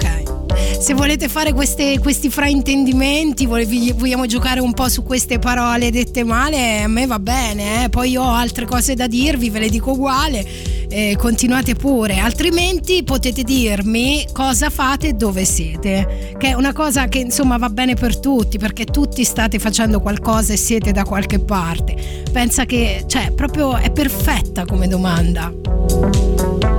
Se 0.79 0.93
volete 0.93 1.27
fare 1.27 1.53
queste- 1.53 1.99
questi 1.99 2.29
fraintendimenti, 2.29 3.45
vogliamo 3.45 4.25
giocare 4.25 4.61
un 4.61 4.73
po' 4.73 4.87
su 4.87 5.03
queste 5.03 5.37
parole 5.37 5.91
dette 5.91 6.23
male, 6.23 6.81
a 6.83 6.87
me 6.87 7.05
va 7.05 7.19
bene, 7.19 7.83
eh. 7.83 7.89
poi 7.89 8.15
ho 8.15 8.23
altre 8.23 8.65
cose 8.65 8.95
da 8.95 9.05
dirvi, 9.05 9.49
ve 9.49 9.59
le 9.59 9.69
dico 9.69 9.91
uguale, 9.91 10.43
eh, 10.87 11.15
continuate 11.17 11.75
pure, 11.75 12.19
altrimenti 12.19 13.03
potete 13.03 13.43
dirmi 13.43 14.25
cosa 14.31 14.69
fate 14.69 15.09
e 15.09 15.13
dove 15.13 15.43
siete, 15.43 16.33
che 16.37 16.47
è 16.47 16.53
una 16.53 16.73
cosa 16.73 17.07
che 17.07 17.19
insomma 17.19 17.57
va 17.57 17.69
bene 17.69 17.93
per 17.95 18.17
tutti, 18.17 18.57
perché 18.57 18.85
tutti 18.85 19.23
state 19.25 19.59
facendo 19.59 19.99
qualcosa 19.99 20.53
e 20.53 20.57
siete 20.57 20.91
da 20.91 21.03
qualche 21.03 21.39
parte. 21.39 22.23
Pensa 22.31 22.65
che, 22.65 23.03
cioè, 23.05 23.31
proprio 23.31 23.75
è 23.75 23.91
perfetta 23.91 24.65
come 24.65 24.87
domanda. 24.87 26.78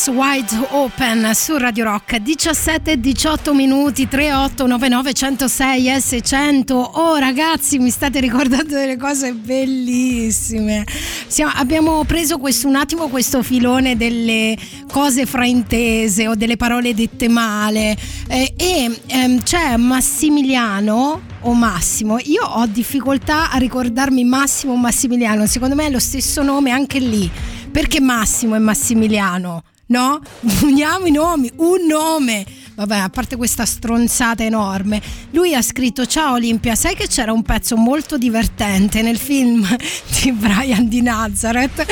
Brothers 0.00 0.08
Wide 0.08 0.66
Open 0.70 1.30
su 1.34 1.58
Radio 1.58 1.84
Rock 1.84 2.16
17 2.16 3.00
18 3.00 3.52
minuti 3.52 4.08
3899 4.08 5.12
106 5.12 5.84
S100 5.84 6.72
oh 6.72 7.16
ragazzi 7.16 7.78
mi 7.78 7.90
state 7.90 8.18
ricordando 8.20 8.74
delle 8.74 8.96
cose 8.96 9.34
bellissime. 9.34 10.86
Siamo- 11.26 11.52
abbiamo 11.54 12.04
preso 12.04 12.38
questo, 12.38 12.66
un 12.66 12.76
attimo 12.76 13.08
questo 13.08 13.42
filone 13.42 13.96
delle 13.96 14.56
cose 14.90 15.26
fraintese 15.26 16.28
o 16.28 16.34
delle 16.34 16.56
parole 16.56 16.94
dette 16.94 17.28
male. 17.28 17.94
Eh, 18.28 18.54
e 18.56 19.00
ehm, 19.06 19.42
c'è 19.42 19.76
Massimiliano 19.76 21.28
o 21.42 21.54
Massimo 21.54 22.18
io 22.18 22.44
ho 22.44 22.66
difficoltà 22.66 23.50
a 23.50 23.56
ricordarmi 23.56 24.24
Massimo 24.24 24.74
o 24.74 24.76
Massimiliano 24.76 25.46
secondo 25.46 25.74
me 25.74 25.86
è 25.86 25.90
lo 25.90 25.98
stesso 25.98 26.42
nome 26.42 26.70
anche 26.70 26.98
lì 26.98 27.30
perché 27.70 28.00
Massimo 28.00 28.56
e 28.56 28.58
Massimiliano? 28.58 29.62
No? 29.90 30.20
Uniamo 30.62 31.06
i 31.06 31.10
nomi, 31.10 31.50
un 31.56 31.86
nome. 31.86 32.46
Vabbè, 32.74 32.96
a 32.96 33.10
parte 33.10 33.36
questa 33.36 33.66
stronzata 33.66 34.42
enorme, 34.42 35.02
lui 35.32 35.54
ha 35.54 35.60
scritto: 35.60 36.06
Ciao 36.06 36.34
Olimpia, 36.34 36.74
sai 36.74 36.94
che 36.94 37.08
c'era 37.08 37.32
un 37.32 37.42
pezzo 37.42 37.76
molto 37.76 38.16
divertente 38.16 39.02
nel 39.02 39.18
film 39.18 39.66
di 40.22 40.32
Brian 40.32 40.88
di 40.88 41.02
Nazareth? 41.02 41.84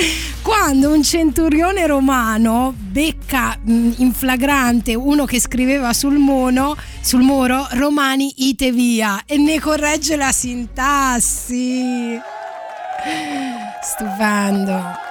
Quando 0.42 0.92
un 0.92 1.02
centurione 1.02 1.86
romano 1.86 2.72
becca 2.76 3.58
mh, 3.60 3.94
in 3.96 4.12
flagrante 4.12 4.94
uno 4.94 5.24
che 5.24 5.40
scriveva 5.40 5.92
sul, 5.92 6.16
mono, 6.16 6.76
sul 7.00 7.20
muro 7.20 7.66
Romani 7.72 8.32
ite 8.36 8.72
via 8.72 9.24
e 9.26 9.36
ne 9.36 9.60
corregge 9.60 10.16
la 10.16 10.32
sintassi. 10.32 12.18
Stupendo. 13.82 15.07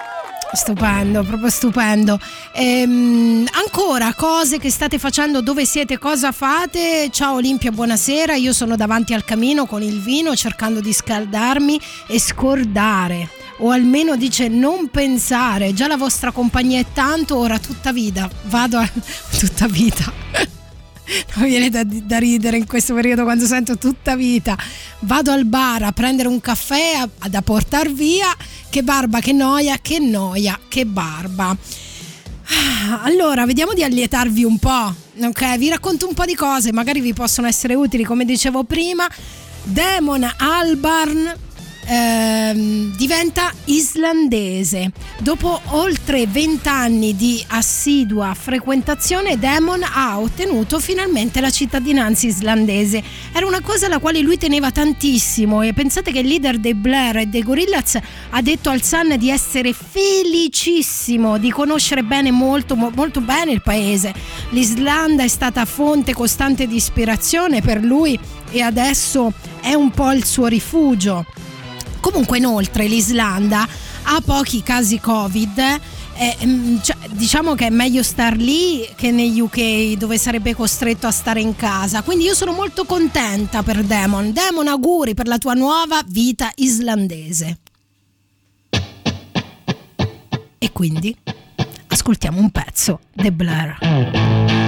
Stupendo, 0.54 1.24
proprio 1.24 1.50
stupendo. 1.50 2.20
Ehm, 2.54 3.46
ancora 3.52 4.14
cose 4.14 4.60
che 4.60 4.70
state 4.70 4.98
facendo, 4.98 5.42
dove 5.42 5.66
siete, 5.66 5.98
cosa 5.98 6.32
fate? 6.32 7.10
Ciao 7.12 7.36
Olimpia, 7.36 7.72
buonasera. 7.72 8.36
Io 8.36 8.54
sono 8.54 8.76
davanti 8.76 9.14
al 9.14 9.26
camino 9.26 9.66
con 9.66 9.82
il 9.82 10.02
vino 10.02 10.36
cercando 10.36 10.80
di 10.80 10.94
scaldarmi 10.94 11.80
e 12.08 12.20
scordare. 12.20 13.30
O 13.60 13.72
almeno 13.72 14.16
dice 14.16 14.48
non 14.48 14.90
pensare, 14.90 15.74
già 15.74 15.88
la 15.88 15.98
vostra 15.98 16.32
compagnia 16.32 16.80
è 16.80 16.86
tanto, 16.94 17.38
ora 17.38 17.60
tutta 17.60 17.92
vita. 17.92 18.30
Vado 18.44 18.78
a 18.78 18.90
tutta 19.38 19.68
vita. 19.68 20.57
Non 21.36 21.48
viene 21.48 21.70
da, 21.70 21.84
da 21.84 22.18
ridere 22.18 22.58
in 22.58 22.66
questo 22.66 22.94
periodo 22.94 23.24
quando 23.24 23.46
sento 23.46 23.78
tutta 23.78 24.16
vita. 24.16 24.58
Vado 25.00 25.32
al 25.32 25.46
bar 25.46 25.84
a 25.84 25.92
prendere 25.92 26.28
un 26.28 26.40
caffè 26.40 27.08
da 27.30 27.42
portar 27.42 27.92
via. 27.92 28.28
Che 28.70 28.84
barba, 28.84 29.20
che 29.20 29.32
noia, 29.32 29.78
che 29.82 30.00
noia, 30.00 30.60
che 30.68 30.86
barba. 30.86 31.56
Ah, 32.50 33.02
Allora, 33.04 33.46
vediamo 33.46 33.74
di 33.74 33.84
allietarvi 33.84 34.44
un 34.44 34.58
po'. 34.60 34.94
Ok, 35.22 35.58
vi 35.58 35.70
racconto 35.70 36.08
un 36.08 36.14
po' 36.14 36.26
di 36.26 36.36
cose, 36.36 36.72
magari 36.72 37.02
vi 37.02 37.14
possono 37.14 37.48
essere 37.48 37.74
utili, 37.74 38.04
come 38.04 38.26
dicevo 38.26 38.64
prima. 38.64 39.08
Damon 39.64 40.30
Albarn 40.38 41.34
ehm, 41.88 42.96
diventa 42.96 43.52
islandese. 43.66 44.92
Dopo 45.20 45.60
oltre 45.70 46.28
20 46.28 46.68
anni 46.68 47.16
di 47.16 47.44
assidua 47.48 48.34
frequentazione, 48.34 49.40
Damon 49.40 49.82
ha 49.84 50.20
ottenuto 50.20 50.80
finalmente 50.80 51.40
la 51.42 51.50
cittadinanza 51.50 52.28
islandese. 52.28 53.02
Era 53.32 53.46
una 53.46 53.62
cosa 53.62 53.86
alla 53.88 54.00
quale 54.00 54.20
lui 54.20 54.38
teneva 54.38 54.72
tantissimo 54.72 55.62
e 55.62 55.74
pensate 55.74 56.12
che 56.12 56.20
il 56.20 56.28
leader 56.28 56.60
dei 56.60 56.76
Blair 56.76 57.18
e 57.18 57.26
dei 57.28 57.44
Gorillaz 57.44 57.98
ha 58.30 58.42
detto 58.42 58.70
al 58.70 58.84
Sun 58.84 59.16
di 59.18 59.30
essere 59.30 59.74
felicissimo 59.74 61.38
di 61.38 61.50
conoscere 61.50 62.04
bene 62.04 62.32
molto 62.32 62.76
mo- 62.76 62.92
molto 62.94 63.22
bene 63.22 63.52
il 63.52 63.62
paese. 63.62 64.14
L'Islanda 64.50 65.24
è 65.24 65.28
stata 65.28 65.66
fonte 65.66 66.14
costante 66.14 66.68
di 66.68 66.76
ispirazione 66.76 67.62
per 67.62 67.82
lui 67.82 68.20
e 68.52 68.62
adesso 68.62 69.34
è 69.62 69.74
un 69.74 69.92
po' 69.92 70.12
il 70.12 70.26
suo 70.26 70.48
rifugio. 70.48 71.26
Comunque 72.10 72.38
inoltre 72.38 72.88
l'Islanda 72.88 73.68
ha 74.04 74.22
pochi 74.24 74.64
casi 74.64 74.98
Covid. 74.98 75.60
eh, 75.60 76.38
mm, 76.46 76.78
cioè, 76.82 76.96
diciamo 77.10 77.54
che 77.54 77.68
è 77.68 77.70
meglio 77.70 78.02
star 78.02 78.38
lì 78.38 78.88
che 78.96 79.12
negli 79.12 79.42
UK 79.42 79.98
dove 79.98 80.18
sarebbe 80.18 80.56
costretto 80.56 81.06
a 81.06 81.12
stare 81.12 81.42
in 81.42 81.58
casa. 81.58 82.04
Quindi 82.04 82.24
io 82.24 82.34
sono 82.34 82.54
molto 82.54 82.86
contenta 82.86 83.62
per 83.62 83.84
Demon. 83.84 84.32
Demon, 84.32 84.70
auguri 84.70 85.16
per 85.16 85.28
la 85.28 85.38
tua 85.38 85.54
nuova 85.54 86.02
vita 86.08 86.50
islandese. 86.56 87.58
E 90.60 90.72
quindi 90.72 91.16
ascoltiamo 91.88 92.40
un 92.40 92.50
pezzo, 92.52 93.02
The 93.14 93.32
Blur. 93.34 94.67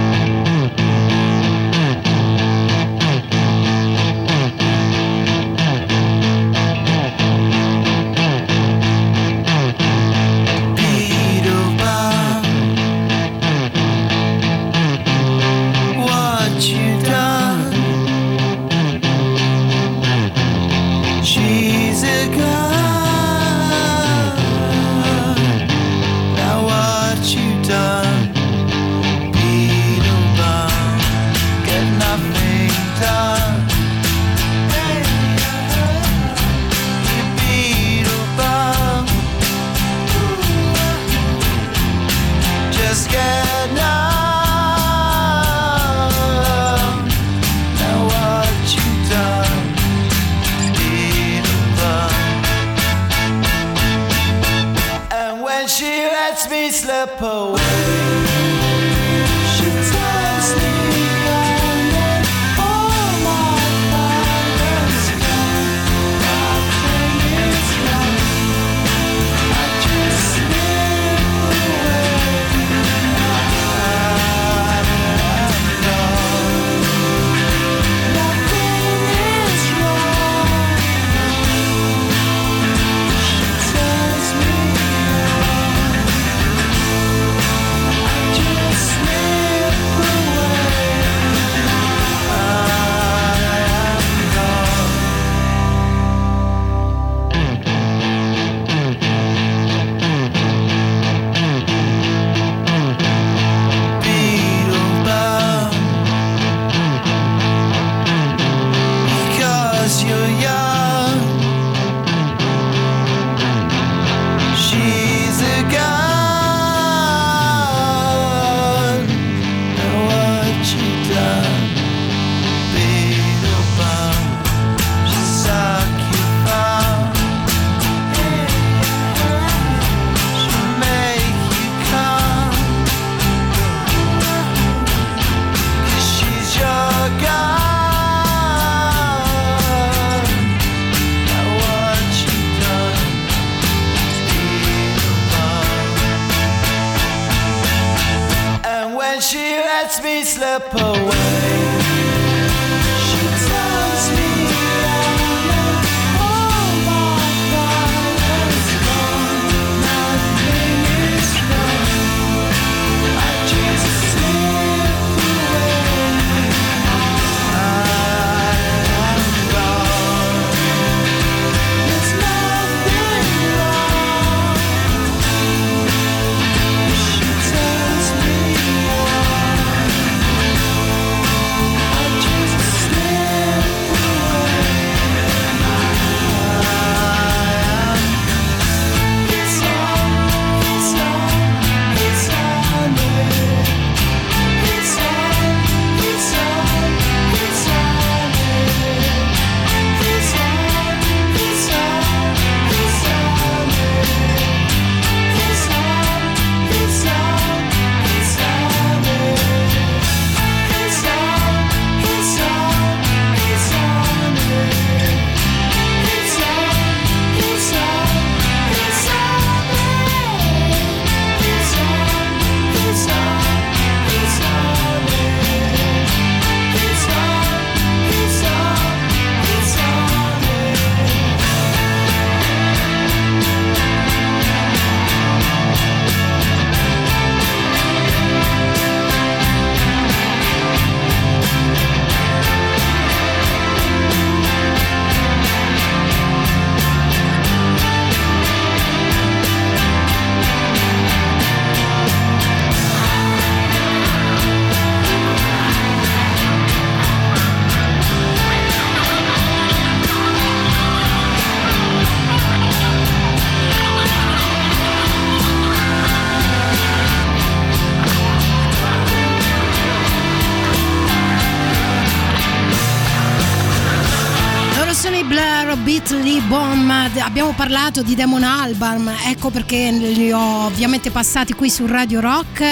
Parlato 277.70 278.02
di 278.02 278.16
Demon 278.16 278.42
Albarn, 278.42 279.08
ecco 279.26 279.50
perché 279.50 279.92
li 279.92 280.32
ho 280.32 280.64
ovviamente 280.64 281.12
passati 281.12 281.52
qui 281.52 281.70
su 281.70 281.86
Radio 281.86 282.18
Rock. 282.18 282.64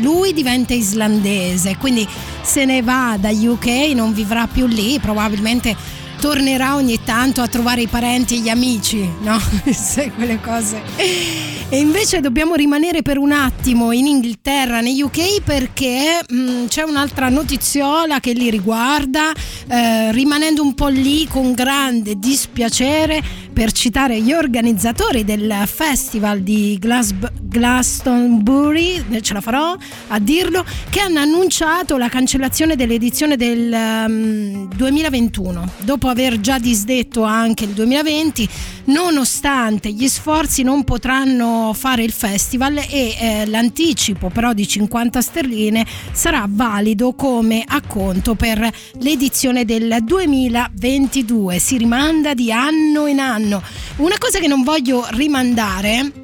Lui 0.00 0.32
diventa 0.32 0.74
islandese, 0.74 1.76
quindi 1.76 2.04
se 2.40 2.64
ne 2.64 2.82
va 2.82 3.16
da 3.20 3.30
UK, 3.30 3.92
non 3.94 4.12
vivrà 4.12 4.48
più 4.48 4.66
lì, 4.66 4.98
probabilmente 4.98 5.76
tornerà 6.20 6.74
ogni 6.74 7.01
tanto 7.12 7.42
a 7.42 7.46
trovare 7.46 7.82
i 7.82 7.88
parenti 7.88 8.36
e 8.36 8.38
gli 8.38 8.48
amici, 8.48 9.06
no? 9.20 9.38
Sai 9.70 10.10
quelle 10.14 10.40
cose. 10.40 10.80
E 11.68 11.78
invece 11.78 12.20
dobbiamo 12.20 12.54
rimanere 12.54 13.02
per 13.02 13.18
un 13.18 13.32
attimo 13.32 13.92
in 13.92 14.06
Inghilterra, 14.06 14.80
negli 14.80 15.02
UK, 15.02 15.42
perché 15.42 16.20
mh, 16.26 16.66
c'è 16.68 16.82
un'altra 16.82 17.28
notiziola 17.28 18.18
che 18.18 18.32
li 18.32 18.48
riguarda, 18.48 19.30
eh, 19.68 20.10
rimanendo 20.12 20.62
un 20.62 20.74
po' 20.74 20.88
lì 20.88 21.26
con 21.26 21.52
grande 21.52 22.18
dispiacere 22.18 23.22
per 23.52 23.72
citare 23.72 24.20
gli 24.20 24.32
organizzatori 24.32 25.24
del 25.24 25.52
festival 25.66 26.40
di 26.40 26.78
Glasb- 26.80 27.30
Glastonbury, 27.40 29.04
eh, 29.10 29.20
ce 29.20 29.34
la 29.34 29.40
farò 29.42 29.76
a 30.08 30.18
dirlo, 30.18 30.64
che 30.88 31.00
hanno 31.00 31.20
annunciato 31.20 31.98
la 31.98 32.08
cancellazione 32.08 32.76
dell'edizione 32.76 33.36
del 33.36 33.72
ehm, 33.72 34.74
2021, 34.74 35.72
dopo 35.84 36.08
aver 36.08 36.40
già 36.40 36.58
disdetto 36.58 37.00
anche 37.22 37.64
il 37.64 37.70
2020, 37.70 38.48
nonostante 38.86 39.90
gli 39.92 40.08
sforzi 40.08 40.62
non 40.62 40.84
potranno 40.84 41.72
fare 41.74 42.02
il 42.02 42.12
festival 42.12 42.78
e 42.78 43.16
eh, 43.18 43.46
l'anticipo 43.46 44.28
però 44.28 44.52
di 44.52 44.66
50 44.66 45.20
sterline 45.20 45.86
sarà 46.12 46.46
valido 46.48 47.14
come 47.14 47.64
acconto 47.66 48.34
per 48.34 48.68
l'edizione 49.00 49.64
del 49.64 49.98
2022. 50.02 51.58
Si 51.58 51.76
rimanda 51.76 52.34
di 52.34 52.52
anno 52.52 53.06
in 53.06 53.20
anno. 53.20 53.62
Una 53.96 54.18
cosa 54.18 54.38
che 54.38 54.48
non 54.48 54.62
voglio 54.62 55.06
rimandare 55.10 56.21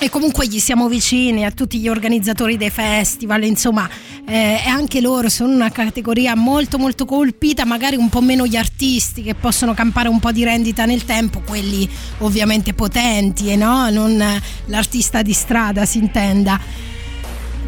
e 0.00 0.08
comunque 0.10 0.46
gli 0.46 0.58
siamo 0.58 0.88
vicini 0.88 1.44
a 1.44 1.50
tutti 1.50 1.78
gli 1.78 1.88
organizzatori 1.88 2.56
dei 2.56 2.70
festival, 2.70 3.44
insomma, 3.44 3.88
eh, 4.26 4.62
anche 4.66 5.00
loro 5.00 5.28
sono 5.28 5.52
una 5.52 5.70
categoria 5.70 6.34
molto 6.36 6.78
molto 6.78 7.04
colpita, 7.04 7.64
magari 7.64 7.96
un 7.96 8.08
po' 8.08 8.20
meno 8.20 8.46
gli 8.46 8.56
artisti 8.56 9.22
che 9.22 9.34
possono 9.34 9.74
campare 9.74 10.08
un 10.08 10.20
po' 10.20 10.32
di 10.32 10.44
rendita 10.44 10.84
nel 10.84 11.04
tempo, 11.04 11.40
quelli 11.40 11.88
ovviamente 12.18 12.74
potenti 12.74 13.50
e 13.50 13.56
no, 13.56 13.90
non 13.90 14.22
l'artista 14.66 15.22
di 15.22 15.32
strada 15.32 15.84
si 15.84 15.98
intenda. 15.98 16.60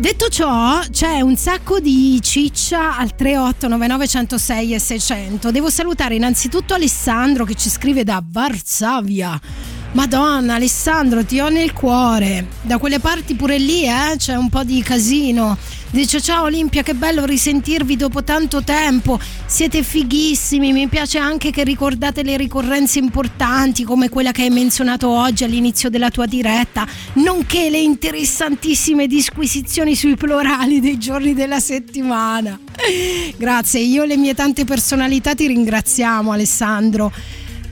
Detto 0.01 0.29
ciò, 0.29 0.81
c'è 0.91 1.21
un 1.21 1.37
sacco 1.37 1.79
di 1.79 2.19
ciccia 2.23 2.97
al 2.97 3.15
3899 3.15 4.09
106 4.09 4.75
e 4.75 4.79
600. 4.79 5.51
Devo 5.51 5.69
salutare 5.69 6.15
innanzitutto 6.15 6.73
Alessandro 6.73 7.45
che 7.45 7.55
ci 7.55 7.69
scrive 7.69 8.03
da 8.03 8.23
Varsavia. 8.27 9.39
Madonna, 9.93 10.55
Alessandro, 10.55 11.25
ti 11.25 11.41
ho 11.41 11.49
nel 11.49 11.73
cuore. 11.73 12.47
Da 12.63 12.79
quelle 12.79 13.01
parti 13.01 13.35
pure 13.35 13.59
lì, 13.59 13.85
eh, 13.85 14.15
c'è 14.17 14.37
un 14.37 14.49
po' 14.49 14.63
di 14.63 14.81
casino. 14.83 15.59
Dice 15.91 16.21
ciao 16.21 16.45
Olimpia, 16.45 16.85
che 16.85 16.95
bello 16.95 17.25
risentirvi 17.25 17.97
dopo 17.97 18.23
tanto 18.23 18.63
tempo. 18.63 19.19
Siete 19.47 19.83
fighissimi, 19.83 20.73
mi 20.73 20.87
piace 20.87 21.19
anche 21.19 21.51
che 21.51 21.65
ricordate 21.65 22.23
le 22.23 22.37
ricorrenze 22.37 23.01
importanti 23.01 23.83
come 23.83 24.09
quella 24.09 24.31
che 24.31 24.43
hai 24.43 24.51
menzionato 24.51 25.09
oggi 25.09 25.43
all'inizio 25.43 25.91
della 25.91 26.11
tua 26.11 26.27
diretta, 26.27 26.87
nonché 27.15 27.69
le 27.71 27.81
interessantissime 27.81 29.09
disquisizioni 29.09 29.97
sui 29.97 30.15
plurali 30.15 30.79
dei 30.79 30.99
giorni 30.99 31.35
della 31.35 31.59
settimana. 31.59 32.57
Grazie, 33.37 33.81
io 33.81 34.05
e 34.05 34.07
le 34.07 34.17
mie 34.17 34.35
tante 34.35 34.65
personalità 34.65 35.35
ti 35.35 35.49
ringraziamo 35.49 36.31
Alessandro. 36.31 37.13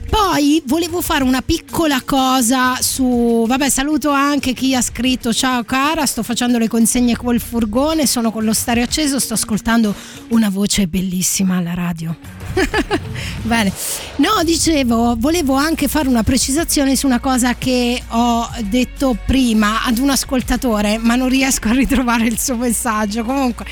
Poi 0.09 0.61
volevo 0.65 1.01
fare 1.01 1.23
una 1.23 1.41
piccola 1.41 2.01
cosa 2.03 2.77
su. 2.81 3.45
Vabbè, 3.47 3.69
saluto 3.69 4.09
anche 4.09 4.53
chi 4.53 4.73
ha 4.75 4.81
scritto: 4.81 5.31
Ciao 5.33 5.63
cara, 5.63 6.05
sto 6.05 6.23
facendo 6.23 6.57
le 6.57 6.67
consegne 6.67 7.15
col 7.15 7.39
furgone, 7.39 8.07
sono 8.07 8.31
con 8.31 8.43
lo 8.43 8.53
stereo 8.53 8.83
acceso, 8.83 9.19
sto 9.19 9.35
ascoltando 9.35 9.93
una 10.29 10.49
voce 10.49 10.87
bellissima 10.87 11.57
alla 11.57 11.73
radio. 11.73 12.38
Bene, 13.43 13.71
no, 14.17 14.43
dicevo, 14.43 15.15
volevo 15.17 15.55
anche 15.55 15.87
fare 15.87 16.07
una 16.07 16.23
precisazione 16.23 16.95
su 16.95 17.05
una 17.05 17.19
cosa 17.19 17.55
che 17.55 18.01
ho 18.07 18.49
detto 18.63 19.17
prima 19.25 19.83
ad 19.83 19.97
un 19.97 20.09
ascoltatore, 20.09 20.97
ma 20.97 21.15
non 21.15 21.29
riesco 21.29 21.69
a 21.69 21.73
ritrovare 21.73 22.25
il 22.25 22.39
suo 22.39 22.55
messaggio. 22.55 23.23
Comunque, 23.23 23.65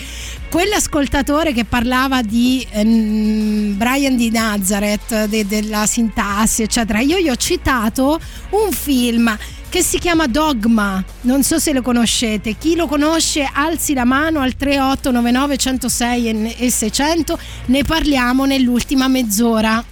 quell'ascoltatore 0.49 1.53
che 1.53 1.65
parlava 1.65 2.21
di 2.21 2.65
ehm, 2.69 3.77
Brian 3.77 4.15
di 4.15 4.31
Nazareth, 4.31 5.25
de- 5.25 5.45
della 5.45 5.85
sintassi, 5.85 6.63
eccetera, 6.63 6.99
io 6.99 7.17
gli 7.19 7.29
ho 7.29 7.35
citato 7.35 8.19
un 8.51 8.71
film 8.71 9.35
che 9.69 9.83
si 9.83 9.99
chiama 9.99 10.27
Dogma, 10.27 11.03
non 11.21 11.43
so 11.43 11.59
se 11.59 11.73
lo 11.73 11.81
conoscete, 11.81 12.55
chi 12.57 12.75
lo 12.75 12.87
conosce 12.87 13.49
alzi 13.51 13.93
la 13.93 14.05
mano 14.05 14.39
al 14.39 14.55
3899 14.55 15.57
106 15.57 16.55
e 16.57 16.71
600, 16.71 17.39
ne 17.65 17.83
parliamo 17.83 18.45
nell'ultima 18.45 19.07
mezz'ora. 19.07 19.83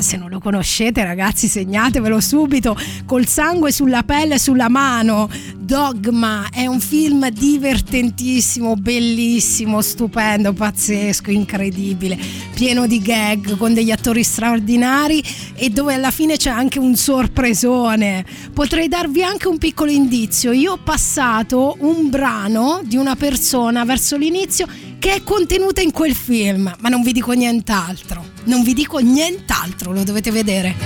Se 0.00 0.16
non 0.16 0.30
lo 0.30 0.40
conoscete 0.40 1.04
ragazzi 1.04 1.48
segnatevelo 1.48 2.20
subito, 2.20 2.76
col 3.04 3.26
sangue 3.26 3.72
sulla 3.72 4.02
pelle 4.02 4.34
e 4.34 4.38
sulla 4.38 4.68
mano. 4.68 5.28
Dogma 5.58 6.48
è 6.50 6.66
un 6.66 6.80
film 6.80 7.28
divertentissimo, 7.30 8.74
bellissimo, 8.76 9.80
stupendo, 9.80 10.52
pazzesco, 10.52 11.30
incredibile, 11.30 12.18
pieno 12.54 12.86
di 12.86 12.98
gag 12.98 13.56
con 13.56 13.72
degli 13.72 13.90
attori 13.90 14.22
straordinari 14.22 15.22
e 15.54 15.70
dove 15.70 15.94
alla 15.94 16.10
fine 16.10 16.36
c'è 16.36 16.50
anche 16.50 16.78
un 16.78 16.94
sorpresone. 16.96 18.24
Potrei 18.52 18.88
darvi 18.88 19.22
anche 19.22 19.48
un 19.48 19.58
piccolo 19.58 19.90
indizio. 19.90 20.52
Io 20.52 20.72
ho 20.72 20.78
passato 20.78 21.76
un 21.80 22.10
brano 22.10 22.80
di 22.84 22.96
una 22.96 23.16
persona 23.16 23.84
verso 23.84 24.16
l'inizio 24.16 24.66
che 25.02 25.14
è 25.14 25.22
contenuta 25.24 25.80
in 25.80 25.90
quel 25.90 26.14
film, 26.14 26.72
ma 26.78 26.88
non 26.88 27.02
vi 27.02 27.10
dico 27.10 27.32
nient'altro. 27.32 28.24
Non 28.44 28.62
vi 28.62 28.72
dico 28.72 28.98
nient'altro, 28.98 29.90
lo 29.90 30.04
dovete 30.04 30.30
vedere. 30.30 30.76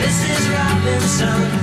Mrs. 0.00 0.46
Robinson. 0.48 1.59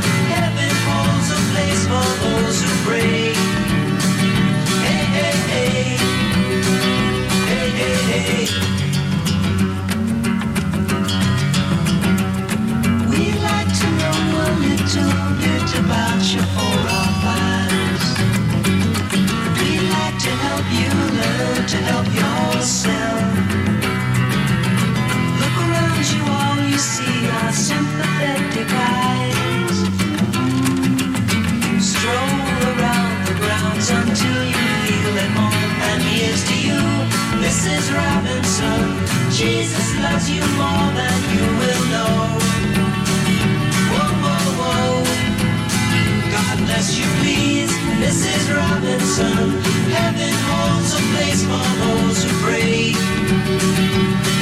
Jesus 39.37 39.95
loves 39.99 40.31
you 40.31 40.41
more 40.41 40.91
than 40.95 41.37
you 41.37 41.45
will 41.59 41.85
know. 41.91 42.56
God 46.67 46.73
bless 46.73 46.99
you, 46.99 47.05
please, 47.21 47.71
Mrs. 48.01 48.53
Robinson. 48.53 49.51
Heaven 49.89 50.33
holds 50.49 50.93
a 50.93 51.01
place 51.13 51.43
for 51.43 51.67
those 51.79 52.23
who 52.23 52.31
pray. 52.43 54.36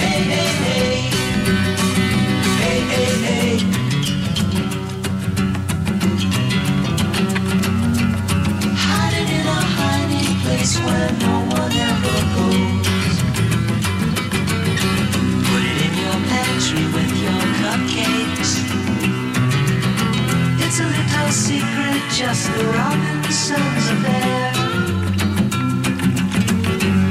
Secret, 21.35 22.01
just 22.11 22.47
the 22.55 22.63
Robinsons 22.63 23.85
affair. 23.91 24.53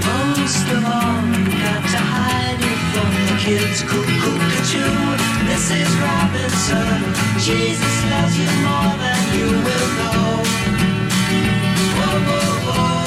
Most 0.09 0.67
of 0.77 0.83
all, 0.97 1.21
you 1.29 1.45
got 1.61 1.83
to 1.93 2.01
hide 2.01 2.63
it 2.73 2.81
from 2.93 3.13
the 3.29 3.37
kids. 3.45 3.83
Cuckoo, 3.85 4.33
cuckoo, 4.49 4.97
Mrs. 5.49 5.91
Robinson. 6.01 6.89
Jesus 7.39 7.97
loves 8.13 8.35
you 8.41 8.49
more 8.65 8.93
than 9.05 9.23
you 9.37 9.49
will 9.67 9.91
know. 10.01 10.25
Whoa, 11.99 12.17
whoa, 12.29 12.53
whoa. 12.67 13.05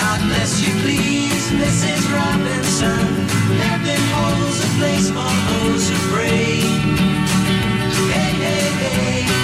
God 0.00 0.18
bless 0.32 0.52
you, 0.64 0.72
please, 0.80 1.44
Mrs. 1.60 2.02
Robinson. 2.08 3.04
Heaven 3.60 4.00
holds 4.16 4.58
a 4.64 4.70
place 4.80 5.08
for 5.12 5.32
those 5.50 5.84
who 5.90 5.96
pray. 6.16 6.56
Hey, 8.14 8.32
hey, 8.44 8.68
hey. 8.80 9.43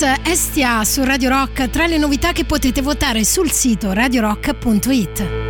Estia 0.00 0.84
su 0.84 1.02
Radio 1.02 1.28
Rock 1.28 1.70
tra 1.70 1.86
le 1.86 1.98
novità 1.98 2.30
che 2.30 2.44
potete 2.44 2.82
votare 2.82 3.24
sul 3.24 3.50
sito 3.50 3.92
radiorock.it. 3.92 5.47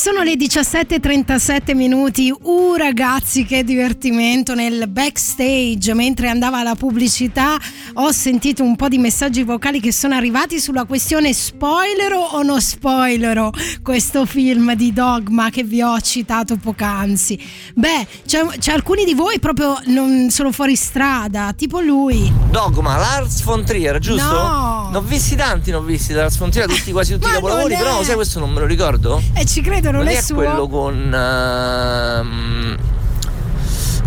Sono 0.00 0.22
le 0.22 0.34
17.37 0.34 1.74
minuti. 1.74 2.32
Uh, 2.32 2.74
ragazzi, 2.74 3.44
che 3.44 3.64
divertimento 3.64 4.54
nel 4.54 4.86
backstage. 4.86 5.92
Mentre 5.92 6.28
andava 6.28 6.62
la 6.62 6.76
pubblicità, 6.76 7.56
ho 7.94 8.12
sentito 8.12 8.62
un 8.62 8.76
po' 8.76 8.86
di 8.86 8.98
messaggi 8.98 9.42
vocali 9.42 9.80
che 9.80 9.92
sono 9.92 10.14
arrivati 10.14 10.60
sulla 10.60 10.84
questione 10.84 11.32
spoilero 11.32 12.16
o 12.16 12.44
no 12.44 12.60
spoilero 12.60 13.50
questo 13.82 14.24
film 14.24 14.76
di 14.76 14.92
Dogma 14.92 15.50
che 15.50 15.64
vi 15.64 15.82
ho 15.82 16.00
citato 16.00 16.56
poc'anzi. 16.56 17.36
Beh, 17.74 18.06
c'è, 18.24 18.46
c'è 18.56 18.72
alcuni 18.74 19.04
di 19.04 19.14
voi 19.14 19.40
proprio 19.40 19.80
non 19.86 20.30
sono 20.30 20.52
fuori 20.52 20.76
strada, 20.76 21.52
tipo 21.56 21.80
lui. 21.80 22.32
Dogma, 22.50 22.96
Lars 22.98 23.42
von 23.42 23.64
Trier, 23.64 23.98
giusto? 23.98 24.30
No. 24.30 24.88
Ne 24.92 24.96
ho 24.98 25.02
visti 25.02 25.34
tanti, 25.34 25.70
ne 25.70 25.76
ho 25.76 25.82
visti 25.82 26.12
da 26.12 26.20
Lars 26.20 26.38
von 26.38 26.50
Trier, 26.50 26.68
tutti, 26.68 26.92
quasi 26.92 27.14
tutti 27.14 27.26
i 27.26 27.32
capolavori, 27.32 27.74
non 27.74 27.82
però 27.82 28.02
sai 28.04 28.14
questo 28.14 28.38
non 28.38 28.52
me 28.52 28.60
lo 28.60 28.66
ricordo? 28.66 29.20
E 29.34 29.44
ci 29.44 29.60
credo, 29.60 29.90
non, 29.98 30.08
è, 30.08 30.16
è 30.16 30.20
suo. 30.20 30.34
quello 30.36 30.68
con 30.68 31.14
ehm, 31.14 32.76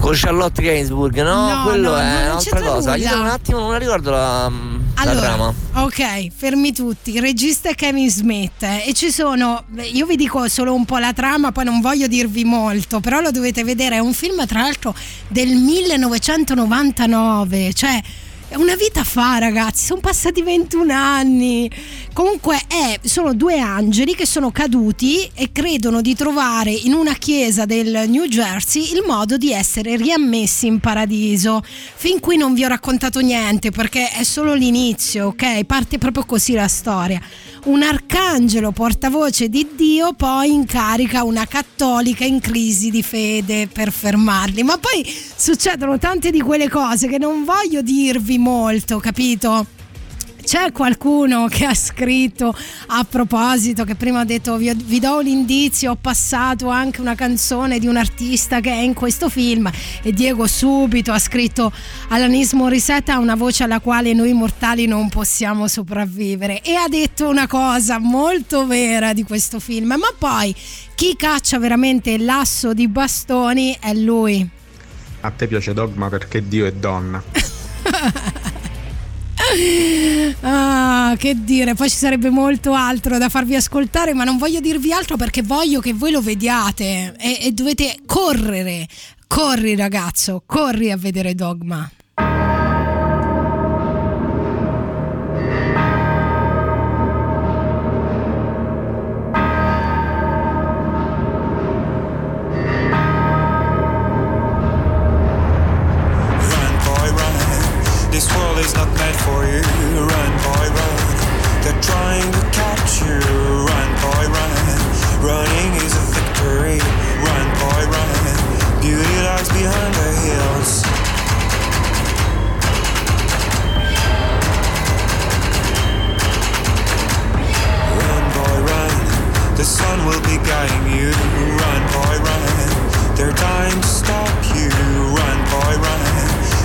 con 0.01 0.11
Charlotte 0.15 0.59
Gainsbourg, 0.61 1.15
no? 1.21 1.55
No, 1.55 1.63
quello 1.63 1.91
no, 1.91 1.97
è 1.97 2.25
un'altra 2.25 2.59
cosa. 2.59 2.95
Io 2.95 3.07
nulla. 3.09 3.21
un 3.21 3.27
attimo 3.27 3.59
non 3.59 3.71
la 3.71 3.77
ricordo 3.77 4.09
la, 4.09 4.51
Allora, 4.95 5.19
trama. 5.19 5.53
ok, 5.73 6.27
fermi 6.35 6.73
tutti. 6.73 7.13
Il 7.13 7.21
regista 7.21 7.69
è 7.69 7.75
Kevin 7.75 8.09
Smith 8.09 8.63
eh, 8.63 8.85
e 8.87 8.93
ci 8.93 9.11
sono, 9.11 9.65
io 9.93 10.07
vi 10.07 10.15
dico 10.15 10.47
solo 10.47 10.73
un 10.73 10.85
po' 10.85 10.97
la 10.97 11.13
trama, 11.13 11.51
poi 11.51 11.65
non 11.65 11.81
voglio 11.81 12.07
dirvi 12.07 12.43
molto, 12.43 12.99
però 12.99 13.21
lo 13.21 13.29
dovete 13.29 13.63
vedere. 13.63 13.97
È 13.97 13.99
un 13.99 14.13
film, 14.13 14.43
tra 14.47 14.61
l'altro, 14.61 14.95
del 15.27 15.49
1999, 15.49 17.73
cioè. 17.73 18.01
È 18.51 18.55
una 18.55 18.75
vita 18.75 19.05
fa, 19.05 19.37
ragazzi, 19.37 19.85
sono 19.85 20.01
passati 20.01 20.41
21 20.41 20.91
anni. 20.91 21.71
Comunque 22.13 22.59
è, 22.67 22.99
sono 23.03 23.33
due 23.33 23.57
angeli 23.57 24.15
che 24.15 24.25
sono 24.25 24.51
caduti 24.51 25.29
e 25.33 25.51
credono 25.53 26.01
di 26.01 26.13
trovare 26.13 26.69
in 26.69 26.93
una 26.93 27.13
chiesa 27.13 27.63
del 27.63 28.09
New 28.09 28.25
Jersey 28.25 28.91
il 28.91 29.03
modo 29.07 29.37
di 29.37 29.53
essere 29.53 29.95
riammessi 29.95 30.67
in 30.67 30.81
paradiso. 30.81 31.63
Fin 31.63 32.19
qui 32.19 32.35
non 32.35 32.53
vi 32.53 32.65
ho 32.65 32.67
raccontato 32.67 33.21
niente 33.21 33.71
perché 33.71 34.09
è 34.09 34.23
solo 34.23 34.53
l'inizio, 34.53 35.27
ok? 35.27 35.63
Parte 35.63 35.97
proprio 35.97 36.25
così 36.25 36.51
la 36.51 36.67
storia. 36.67 37.21
Un 37.63 37.81
arcangelo 37.81 38.71
portavoce 38.71 39.47
di 39.47 39.69
Dio 39.73 40.11
poi 40.11 40.51
incarica 40.51 41.23
una 41.23 41.47
cattolica 41.47 42.25
in 42.25 42.41
crisi 42.41 42.89
di 42.89 43.03
fede 43.03 43.67
per 43.67 43.89
fermarli. 43.89 44.63
Ma 44.63 44.77
poi 44.77 45.05
succedono 45.07 45.97
tante 45.97 46.29
di 46.29 46.41
quelle 46.41 46.67
cose 46.67 47.07
che 47.07 47.17
non 47.17 47.45
voglio 47.45 47.81
dirvi 47.81 48.37
molto, 48.37 48.99
capito? 48.99 49.79
C'è 50.43 50.71
qualcuno 50.71 51.47
che 51.47 51.65
ha 51.65 51.73
scritto 51.73 52.53
a 52.87 53.03
proposito 53.03 53.83
che 53.83 53.95
prima 53.95 54.21
ho 54.21 54.23
detto 54.23 54.57
vi, 54.57 54.73
vi, 54.73 54.99
do 54.99 55.19
un 55.19 55.27
indizio, 55.27 55.91
ho 55.91 55.97
passato 55.99 56.67
anche 56.67 56.99
una 56.99 57.15
canzone 57.15 57.79
di 57.79 57.87
un 57.87 57.95
artista 57.95 58.59
che 58.59 58.71
è 58.71 58.81
in 58.81 58.93
questo 58.93 59.29
film 59.29 59.69
e 60.01 60.11
Diego 60.11 60.47
subito 60.47 61.11
ha 61.11 61.19
scritto 61.19 61.71
Alanis 62.09 62.53
Morissette 62.53 63.11
ha 63.11 63.19
una 63.19 63.35
voce 63.35 63.63
alla 63.63 63.79
quale 63.79 64.13
noi 64.13 64.33
mortali 64.33 64.87
non 64.87 65.09
possiamo 65.09 65.67
sopravvivere 65.67 66.61
e 66.61 66.75
ha 66.75 66.87
detto 66.87 67.29
una 67.29 67.47
cosa 67.47 67.99
molto 67.99 68.65
vera 68.65 69.13
di 69.13 69.23
questo 69.23 69.59
film, 69.59 69.87
ma 69.89 70.13
poi 70.17 70.53
chi 70.95 71.15
caccia 71.15 71.59
veramente 71.59 72.17
l'asso 72.17 72.73
di 72.73 72.87
bastoni 72.87 73.77
è 73.79 73.93
lui. 73.93 74.47
A 75.21 75.29
te 75.29 75.47
piace 75.47 75.73
Dogma 75.73 76.09
perché 76.09 76.47
Dio 76.47 76.65
è 76.65 76.73
donna. 76.73 77.21
Ah, 80.43 81.15
che 81.17 81.35
dire, 81.43 81.75
poi 81.75 81.89
ci 81.89 81.97
sarebbe 81.97 82.29
molto 82.29 82.73
altro 82.73 83.17
da 83.17 83.29
farvi 83.29 83.55
ascoltare, 83.55 84.13
ma 84.13 84.23
non 84.23 84.37
voglio 84.37 84.59
dirvi 84.59 84.91
altro 84.91 85.17
perché 85.17 85.41
voglio 85.43 85.79
che 85.79 85.93
voi 85.93 86.11
lo 86.11 86.21
vediate 86.21 87.13
e, 87.19 87.37
e 87.41 87.51
dovete 87.51 87.97
correre. 88.05 88.87
Corri 89.27 89.75
ragazzo, 89.75 90.43
corri 90.45 90.91
a 90.91 90.97
vedere 90.97 91.35
Dogma. 91.35 91.89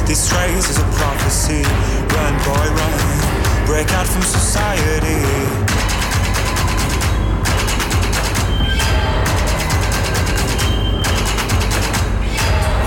This 0.07 0.33
race 0.33 0.70
is 0.70 0.78
a 0.78 0.85
prophecy. 0.95 1.62
Run, 2.15 2.35
boy, 2.47 2.66
run. 2.78 3.66
Break 3.66 3.91
out 3.93 4.07
from 4.07 4.23
society. 4.23 5.19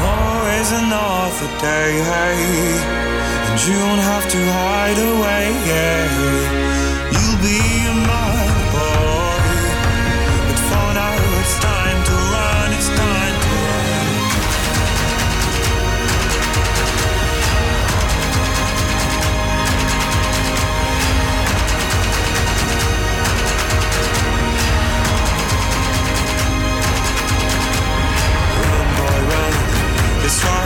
Always 0.01 0.71
another 0.71 1.49
day, 1.59 1.91
hey. 2.09 2.39
And 3.51 3.59
you 3.67 3.73
don't 3.73 3.99
have 3.99 4.25
to 4.31 4.37
hide 4.37 4.97
away, 4.97 5.45
yeah. 5.67 6.68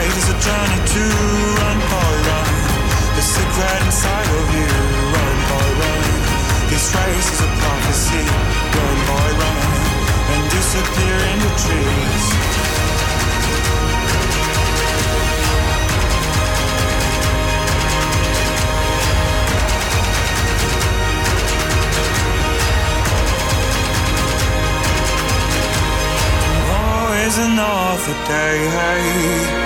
This 0.04 0.16
is 0.20 0.28
a 0.28 0.38
journey 0.38 0.80
to 0.92 1.02
run, 1.60 1.78
boy, 1.88 2.14
run. 2.28 2.52
The 3.16 3.22
secret 3.22 3.80
inside 3.86 4.28
of 4.38 4.46
you, 4.54 4.68
run, 5.16 5.36
boy, 5.48 5.70
run. 5.80 6.04
This 6.68 6.92
race 6.94 7.28
is 7.32 7.40
a 7.40 7.50
prophecy, 7.62 8.24
run, 8.76 8.98
boy, 9.08 9.30
run. 9.40 9.64
And 10.32 10.42
disappear 10.52 11.16
in 11.32 11.38
the 11.40 11.52
trees. 11.64 12.24
Always 26.76 27.38
another 27.38 28.16
day, 28.28 29.63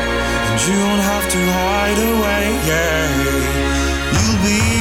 you 0.67 0.75
don't 0.75 0.99
have 0.99 1.31
to 1.31 1.39
hide 1.39 1.99
away, 2.13 2.45
yeah. 2.67 3.49
You'll 4.15 4.43
be 4.43 4.78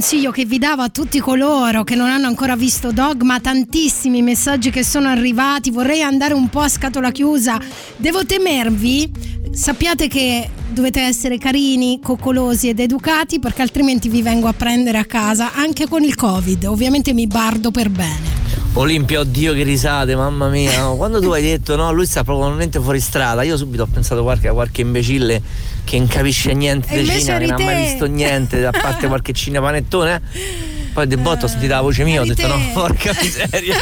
consiglio 0.00 0.30
che 0.30 0.46
vi 0.46 0.56
davo 0.56 0.80
a 0.80 0.88
tutti 0.88 1.20
coloro 1.20 1.84
che 1.84 1.94
non 1.94 2.08
hanno 2.08 2.26
ancora 2.26 2.56
visto 2.56 2.90
Dogma, 2.90 3.38
tantissimi 3.38 4.22
messaggi 4.22 4.70
che 4.70 4.82
sono 4.82 5.08
arrivati, 5.08 5.70
vorrei 5.70 6.00
andare 6.00 6.32
un 6.32 6.48
po' 6.48 6.60
a 6.60 6.70
scatola 6.70 7.10
chiusa, 7.10 7.60
devo 7.98 8.24
temervi, 8.24 9.10
sappiate 9.50 10.08
che 10.08 10.48
dovete 10.70 11.02
essere 11.02 11.36
carini, 11.36 12.00
coccolosi 12.02 12.70
ed 12.70 12.80
educati 12.80 13.40
perché 13.40 13.60
altrimenti 13.60 14.08
vi 14.08 14.22
vengo 14.22 14.48
a 14.48 14.54
prendere 14.54 14.96
a 14.96 15.04
casa 15.04 15.52
anche 15.52 15.86
con 15.86 16.02
il 16.02 16.14
covid, 16.14 16.64
ovviamente 16.64 17.12
mi 17.12 17.26
bardo 17.26 17.70
per 17.70 17.90
bene. 17.90 18.39
Olimpia, 18.74 19.20
oddio 19.20 19.52
che 19.52 19.62
risate, 19.64 20.14
mamma 20.14 20.48
mia. 20.48 20.84
Quando 20.86 21.20
tu 21.20 21.30
hai 21.30 21.42
detto 21.42 21.74
no, 21.76 21.92
lui 21.92 22.06
sta 22.06 22.22
proprio 22.22 22.46
veramente 22.46 22.80
fuori 22.80 23.00
strada, 23.00 23.42
io 23.42 23.56
subito 23.56 23.82
ho 23.82 23.86
pensato 23.86 24.22
qualche, 24.22 24.48
a 24.48 24.52
qualche 24.52 24.80
imbecille 24.82 25.42
che 25.84 25.98
non 25.98 26.06
capisce 26.06 26.52
niente 26.54 27.02
di 27.02 27.08
cinema, 27.08 27.38
che 27.38 27.46
non 27.46 27.60
ha 27.60 27.64
mai 27.64 27.82
visto 27.82 28.06
niente, 28.06 28.64
a 28.64 28.70
parte 28.70 29.08
qualche 29.08 29.32
cinepanettone. 29.32 30.14
eh. 30.32 30.90
Poi 30.92 31.06
de 31.06 31.16
botto 31.18 31.44
ho 31.46 31.48
sentito 31.48 31.72
la 31.74 31.80
voce 31.80 32.04
mia, 32.04 32.20
ho 32.20 32.24
detto 32.24 32.46
no, 32.46 32.58
porca 32.72 33.12
miseria. 33.20 33.76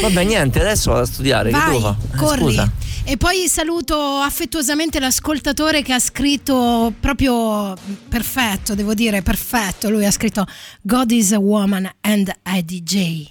Vabbè, 0.00 0.22
niente, 0.24 0.60
adesso 0.60 0.90
vado 0.90 1.02
a 1.02 1.06
studiare, 1.06 1.50
che 1.50 1.56
Vai, 1.56 1.66
devo 1.66 1.80
fare? 1.80 1.96
Eh, 2.12 2.16
corri. 2.16 2.40
Scusa. 2.42 2.70
E 3.02 3.16
poi 3.16 3.48
saluto 3.48 3.96
affettuosamente 3.96 5.00
l'ascoltatore 5.00 5.82
che 5.82 5.94
ha 5.94 5.98
scritto 5.98 6.92
proprio 7.00 7.74
perfetto, 8.08 8.74
devo 8.74 8.94
dire 8.94 9.22
perfetto. 9.22 9.88
Lui 9.90 10.04
ha 10.04 10.10
scritto 10.10 10.46
God 10.82 11.10
is 11.10 11.32
a 11.32 11.38
woman 11.38 11.90
and 12.02 12.30
a 12.42 12.60
DJ. 12.62 13.30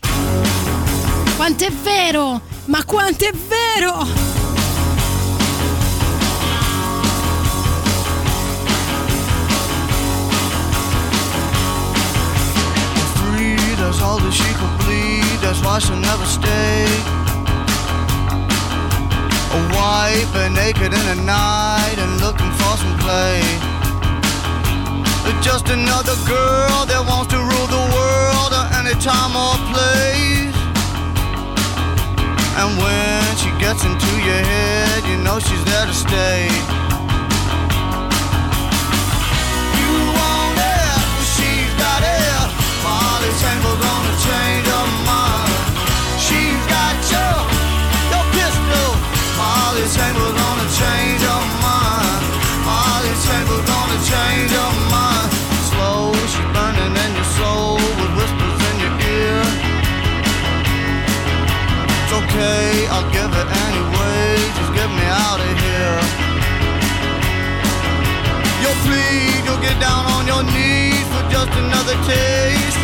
Quanto 1.39 1.63
è 1.63 1.71
vero! 1.71 2.41
Ma 2.65 2.83
quanto 2.83 3.23
è 3.23 3.31
vero! 3.31 4.05
that's 13.77 14.01
all 14.01 14.19
that 14.19 14.33
she 14.33 14.43
could 14.59 14.77
bleed, 14.83 15.39
that's 15.39 15.63
why 15.63 15.79
she'll 15.79 15.95
never 15.95 16.25
stay. 16.25 16.83
A 19.55 19.59
white 19.71 20.27
but 20.33 20.49
naked 20.49 20.91
in 20.91 21.05
the 21.07 21.23
night 21.23 21.95
and 21.97 22.19
looking 22.19 22.51
for 22.59 22.75
some 22.75 22.97
play. 22.99 23.39
Just 25.41 25.69
another 25.69 26.15
girl 26.27 26.85
that 26.85 27.01
wants 27.07 27.31
to 27.31 27.39
rule 27.39 27.67
the 27.67 27.85
world 27.95 28.51
at 28.51 28.83
any 28.83 28.93
time 28.99 29.33
or 29.37 29.55
place. 29.71 30.18
And 32.61 32.77
when 32.77 33.37
she 33.37 33.49
gets 33.57 33.85
into 33.85 34.11
your 34.19 34.41
head, 34.51 35.05
you 35.07 35.15
know 35.23 35.39
she's 35.39 35.63
there 35.63 35.85
to 35.85 35.93
stay. 35.93 36.43
You 39.79 39.91
want 40.19 40.59
it, 40.59 40.99
she's 41.35 41.71
got 41.79 42.03
it. 42.03 42.47
Molly 42.83 43.31
Tangle's 43.39 43.78
I'll 62.91 63.09
give 63.13 63.31
it 63.31 63.49
anyway. 63.67 64.35
Just 64.57 64.73
get 64.73 64.89
me 64.89 65.05
out 65.05 65.39
of 65.39 65.53
here. 65.61 65.99
You'll 68.61 68.81
plead, 68.85 69.39
you'll 69.45 69.61
get 69.61 69.77
down 69.79 70.05
on 70.15 70.25
your 70.25 70.43
knees 70.43 71.05
for 71.13 71.23
just 71.29 71.53
another 71.53 71.95
taste. 72.09 72.81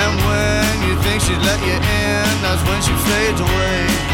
And 0.00 0.12
when 0.24 0.74
you 0.88 0.94
think 1.04 1.20
she's 1.20 1.42
let 1.44 1.60
you 1.60 1.76
in, 1.76 2.28
that's 2.40 2.62
when 2.64 2.80
she 2.80 2.94
fades 3.06 3.40
away. 3.40 4.07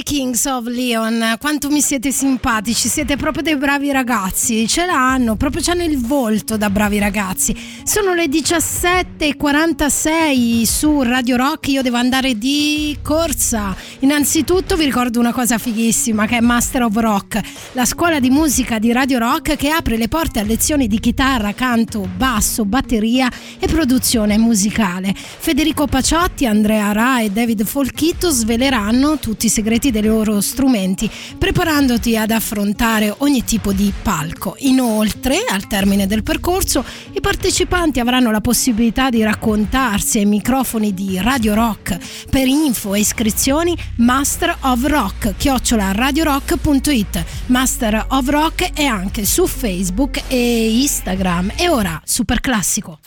music 0.00 0.09
Kings 0.20 0.44
of 0.44 0.66
Leon, 0.66 1.36
quanto 1.40 1.70
mi 1.70 1.80
siete 1.80 2.12
simpatici, 2.12 2.88
siete 2.88 3.16
proprio 3.16 3.42
dei 3.42 3.56
bravi 3.56 3.90
ragazzi, 3.90 4.68
ce 4.68 4.84
l'hanno, 4.84 5.36
proprio 5.36 5.62
c'hanno 5.62 5.82
il 5.82 5.98
volto 5.98 6.58
da 6.58 6.68
bravi 6.68 6.98
ragazzi. 6.98 7.56
Sono 7.84 8.12
le 8.12 8.26
17.46 8.26 10.64
su 10.64 11.00
Radio 11.00 11.36
Rock, 11.36 11.68
io 11.68 11.80
devo 11.80 11.96
andare 11.96 12.36
di 12.36 12.98
corsa. 13.00 13.74
Innanzitutto 14.00 14.76
vi 14.76 14.84
ricordo 14.84 15.18
una 15.20 15.32
cosa 15.32 15.56
fighissima 15.56 16.26
che 16.26 16.36
è 16.36 16.40
Master 16.40 16.82
of 16.82 16.94
Rock, 16.96 17.40
la 17.72 17.86
scuola 17.86 18.20
di 18.20 18.28
musica 18.28 18.78
di 18.78 18.92
Radio 18.92 19.20
Rock 19.20 19.56
che 19.56 19.70
apre 19.70 19.96
le 19.96 20.08
porte 20.08 20.40
a 20.40 20.42
lezioni 20.42 20.86
di 20.86 21.00
chitarra, 21.00 21.54
canto, 21.54 22.06
basso, 22.14 22.66
batteria 22.66 23.32
e 23.58 23.66
produzione 23.68 24.36
musicale. 24.36 25.14
Federico 25.16 25.86
Paciotti, 25.86 26.44
Andrea 26.44 26.92
Ra 26.92 27.22
e 27.22 27.30
David 27.30 27.64
Folchito 27.64 28.28
sveleranno 28.28 29.18
tutti 29.18 29.46
i 29.46 29.48
segreti 29.48 29.90
dei 29.90 30.08
loro 30.10 30.40
strumenti, 30.40 31.08
preparandoti 31.38 32.16
ad 32.16 32.32
affrontare 32.32 33.14
ogni 33.18 33.44
tipo 33.44 33.72
di 33.72 33.92
palco. 34.02 34.56
Inoltre, 34.58 35.44
al 35.48 35.68
termine 35.68 36.08
del 36.08 36.24
percorso, 36.24 36.84
i 37.12 37.20
partecipanti 37.20 38.00
avranno 38.00 38.32
la 38.32 38.40
possibilità 38.40 39.08
di 39.08 39.22
raccontarsi 39.22 40.18
ai 40.18 40.24
microfoni 40.24 40.92
di 40.92 41.20
Radio 41.20 41.54
Rock. 41.54 41.96
Per 42.28 42.46
info 42.46 42.94
e 42.94 42.98
iscrizioni, 42.98 43.76
Master 43.98 44.56
of 44.62 44.84
Rock, 44.84 45.36
chiocciola 45.36 45.92
radiorock.it. 45.92 47.24
Master 47.46 48.06
of 48.08 48.28
Rock 48.28 48.72
è 48.72 48.84
anche 48.84 49.24
su 49.24 49.46
Facebook 49.46 50.22
e 50.26 50.80
Instagram. 50.80 51.52
E 51.56 51.68
ora, 51.68 52.00
super 52.04 52.40
classico. 52.40 52.98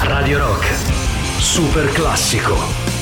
Radio 0.00 0.38
Rock. 0.38 0.66
Super 1.38 1.90
classico. 1.92 2.99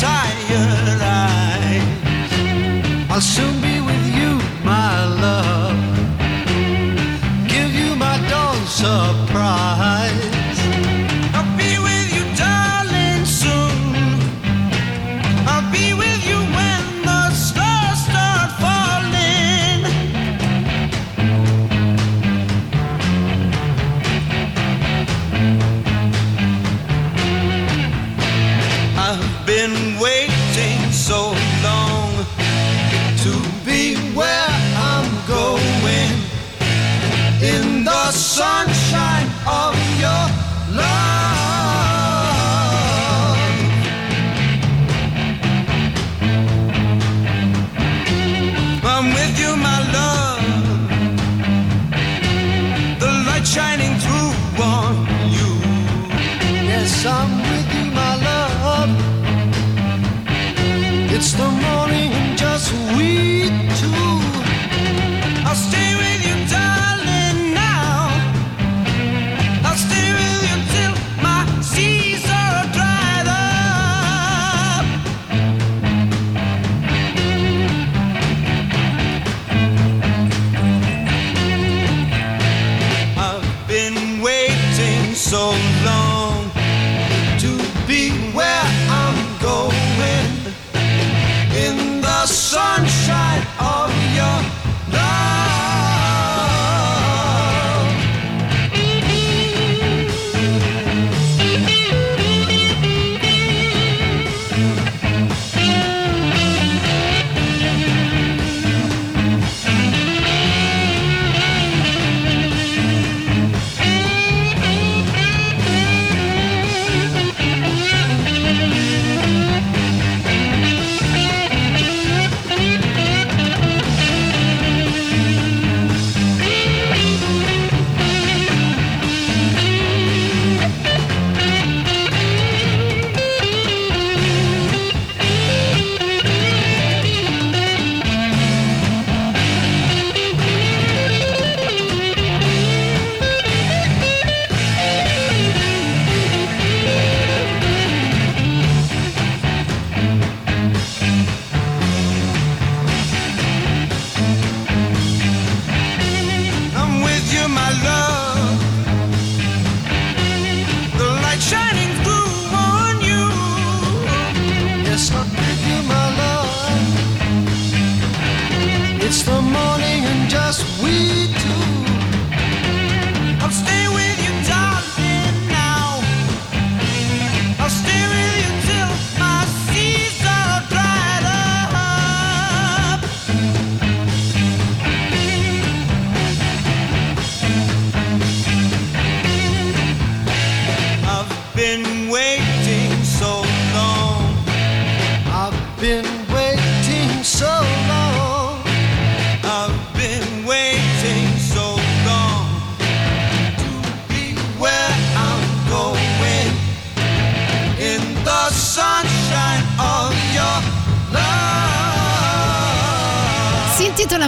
Tired 0.00 1.00
eyes, 1.00 1.82
I'll 3.10 3.20
soon 3.20 3.60
be 3.60 3.69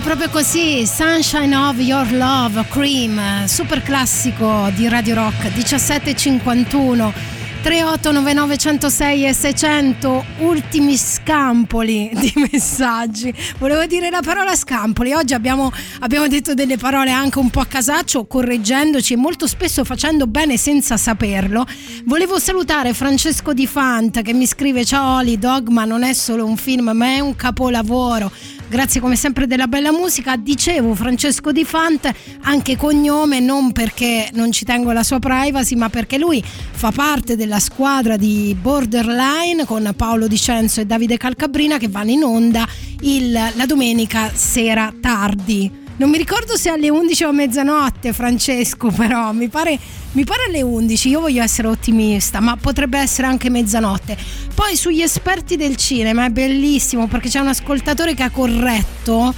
proprio 0.02 0.28
così 0.30 0.84
Sunshine 0.86 1.54
of 1.54 1.78
Your 1.78 2.10
Love 2.12 2.64
Cream, 2.68 3.44
super 3.46 3.82
classico 3.82 4.68
di 4.74 4.88
Radio 4.88 5.14
Rock 5.14 5.44
1751 5.54 7.12
3899 7.62 8.56
106 8.56 9.26
e 9.26 9.32
600 9.32 10.24
ultimi 10.38 10.96
scampoli 10.96 12.10
di 12.18 12.32
messaggi. 12.50 13.32
Volevo 13.58 13.86
dire 13.86 14.10
la 14.10 14.20
parola 14.20 14.56
scampoli. 14.56 15.12
Oggi 15.12 15.34
abbiamo, 15.34 15.70
abbiamo 16.00 16.26
detto 16.26 16.54
delle 16.54 16.76
parole 16.76 17.12
anche 17.12 17.38
un 17.38 17.50
po' 17.50 17.60
a 17.60 17.66
casaccio 17.66 18.24
correggendoci 18.24 19.12
e 19.12 19.16
molto 19.16 19.46
spesso 19.46 19.84
facendo 19.84 20.26
bene 20.26 20.56
senza 20.56 20.96
saperlo. 20.96 21.64
Volevo 22.04 22.40
salutare 22.40 22.92
Francesco 22.92 23.52
Di 23.52 23.68
Fant 23.68 24.22
che 24.22 24.32
mi 24.32 24.46
scrive 24.46 24.84
ciao 24.84 25.18
Oli 25.18 25.38
Dogma 25.38 25.84
non 25.84 26.02
è 26.02 26.12
solo 26.12 26.44
un 26.44 26.56
film 26.56 26.90
ma 26.90 27.06
è 27.06 27.20
un 27.20 27.36
capolavoro 27.36 28.30
Grazie 28.72 29.02
come 29.02 29.16
sempre 29.16 29.46
della 29.46 29.66
bella 29.66 29.92
musica. 29.92 30.34
Dicevo 30.36 30.94
Francesco 30.94 31.52
Di 31.52 31.62
Fant, 31.62 32.10
anche 32.44 32.78
cognome, 32.78 33.38
non 33.38 33.70
perché 33.70 34.30
non 34.32 34.50
ci 34.50 34.64
tengo 34.64 34.88
alla 34.88 35.02
sua 35.02 35.18
privacy, 35.18 35.74
ma 35.74 35.90
perché 35.90 36.16
lui 36.16 36.42
fa 36.42 36.90
parte 36.90 37.36
della 37.36 37.60
squadra 37.60 38.16
di 38.16 38.56
Borderline 38.58 39.66
con 39.66 39.92
Paolo 39.94 40.26
Dicenzo 40.26 40.80
e 40.80 40.86
Davide 40.86 41.18
Calcabrina 41.18 41.76
che 41.76 41.88
vanno 41.88 42.12
in 42.12 42.22
onda 42.24 42.66
il- 43.00 43.32
la 43.32 43.66
domenica 43.66 44.30
sera 44.32 44.90
tardi. 44.98 45.81
Non 46.02 46.10
mi 46.10 46.18
ricordo 46.18 46.56
se 46.56 46.68
alle 46.68 46.90
11 46.90 47.22
o 47.22 47.28
a 47.28 47.32
mezzanotte, 47.32 48.12
Francesco, 48.12 48.90
però 48.90 49.30
mi 49.30 49.46
pare, 49.46 49.78
mi 50.14 50.24
pare 50.24 50.46
alle 50.48 50.60
11. 50.60 51.08
Io 51.08 51.20
voglio 51.20 51.44
essere 51.44 51.68
ottimista, 51.68 52.40
ma 52.40 52.56
potrebbe 52.56 52.98
essere 52.98 53.28
anche 53.28 53.48
mezzanotte. 53.50 54.16
Poi 54.52 54.74
sugli 54.74 55.00
esperti 55.00 55.54
del 55.54 55.76
cinema 55.76 56.24
è 56.24 56.30
bellissimo 56.30 57.06
perché 57.06 57.28
c'è 57.28 57.38
un 57.38 57.46
ascoltatore 57.46 58.14
che 58.14 58.24
ha 58.24 58.30
corretto 58.30 59.32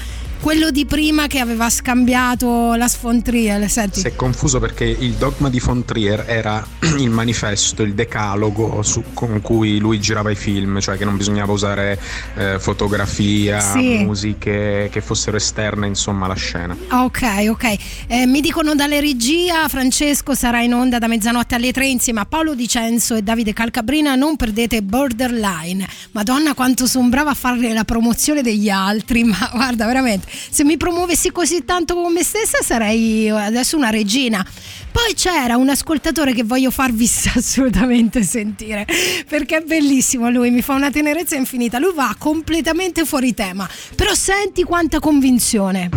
quello 0.45 0.71
di 0.71 0.85
prima 0.85 1.27
che 1.27 1.39
aveva 1.39 1.71
scambiato 1.71 2.75
la 2.75 2.87
sfontriel. 2.87 3.67
Senti. 3.71 4.01
Si 4.01 4.07
è 4.09 4.15
confuso 4.15 4.61
perché 4.61 4.85
il 4.85 5.13
dogma 5.13 5.49
di 5.49 5.59
von 5.59 5.87
Trier 5.87 6.27
era 6.29 6.63
il 6.99 7.09
manifesto, 7.09 7.83
il 7.83 7.95
decalogo 7.95 8.83
su- 8.83 9.05
con 9.15 9.41
cui 9.41 9.79
lui 9.79 9.99
girava 10.01 10.31
i 10.31 10.35
film, 10.35 10.81
cioè 10.81 10.99
che 10.99 11.07
non 11.07 11.17
bisognava 11.17 11.51
usare 11.51 11.99
eh, 12.37 12.59
fotografia, 12.61 13.59
Sì. 13.59 14.05
musiche 14.05 14.91
che 14.93 15.01
fossero 15.01 15.39
esterne 15.39 15.87
insomma 15.87 16.27
alla 16.27 16.35
scena. 16.35 16.77
Ok, 16.91 17.23
ok. 17.49 17.77
Eh, 18.09 18.27
mi 18.27 18.43
dicono 18.43 18.75
dalle 18.75 19.01
regia, 19.01 19.67
Francesco 19.69 20.35
sarà 20.35 20.61
in 20.61 20.75
onda 20.75 20.99
da 20.99 21.07
mezzanotte 21.07 21.55
alle 21.55 21.73
3 21.73 21.87
insieme 21.87 22.21
a 22.21 22.27
Paolo 22.27 22.55
Dicenzo 22.55 23.15
e 23.15 23.23
Davide 23.23 23.55
Calcabrina. 23.55 24.15
Non 24.15 24.37
perdete 24.37 24.83
Borderline. 24.83 25.89
Madonna, 26.11 26.53
quanto 26.53 26.87
sono 26.87 27.09
brava 27.09 27.31
a 27.31 27.35
fare 27.35 27.73
la 27.73 27.85
promozione 27.85 28.43
degli 28.43 28.69
altri. 28.69 29.25
Ma 29.25 29.49
guarda, 29.55 29.87
veramente, 29.87 30.33
se 30.51 30.65
mi 30.65 30.77
promuovessi 30.77 31.31
così 31.33 31.65
tanto 31.65 31.95
con 31.95 32.13
me 32.13 32.23
stessa 32.25 32.59
sarei 32.63 33.29
adesso 33.31 33.77
una 33.77 33.91
regina. 33.91 34.45
Poi 34.93 35.15
c'era 35.15 35.57
un 35.57 35.69
ascoltatore 35.71 36.33
che 36.33 36.45
voglio 36.45 36.71
farvi 36.71 37.11
assolutamente 37.35 38.23
sentire 38.23 38.87
perché 39.29 39.57
è 39.57 39.61
bellissimo 39.63 40.31
lui, 40.31 40.51
mi 40.51 40.63
fa 40.63 40.75
una 40.75 40.91
tenerezza 40.91 41.35
infinita. 41.37 41.79
Lui 41.79 41.93
va 41.95 42.15
completamente 42.19 43.05
fuori 43.05 43.35
tema, 43.35 43.69
però 43.97 44.15
senti 44.15 44.63
quanta 44.63 45.01
convinzione. 45.01 45.91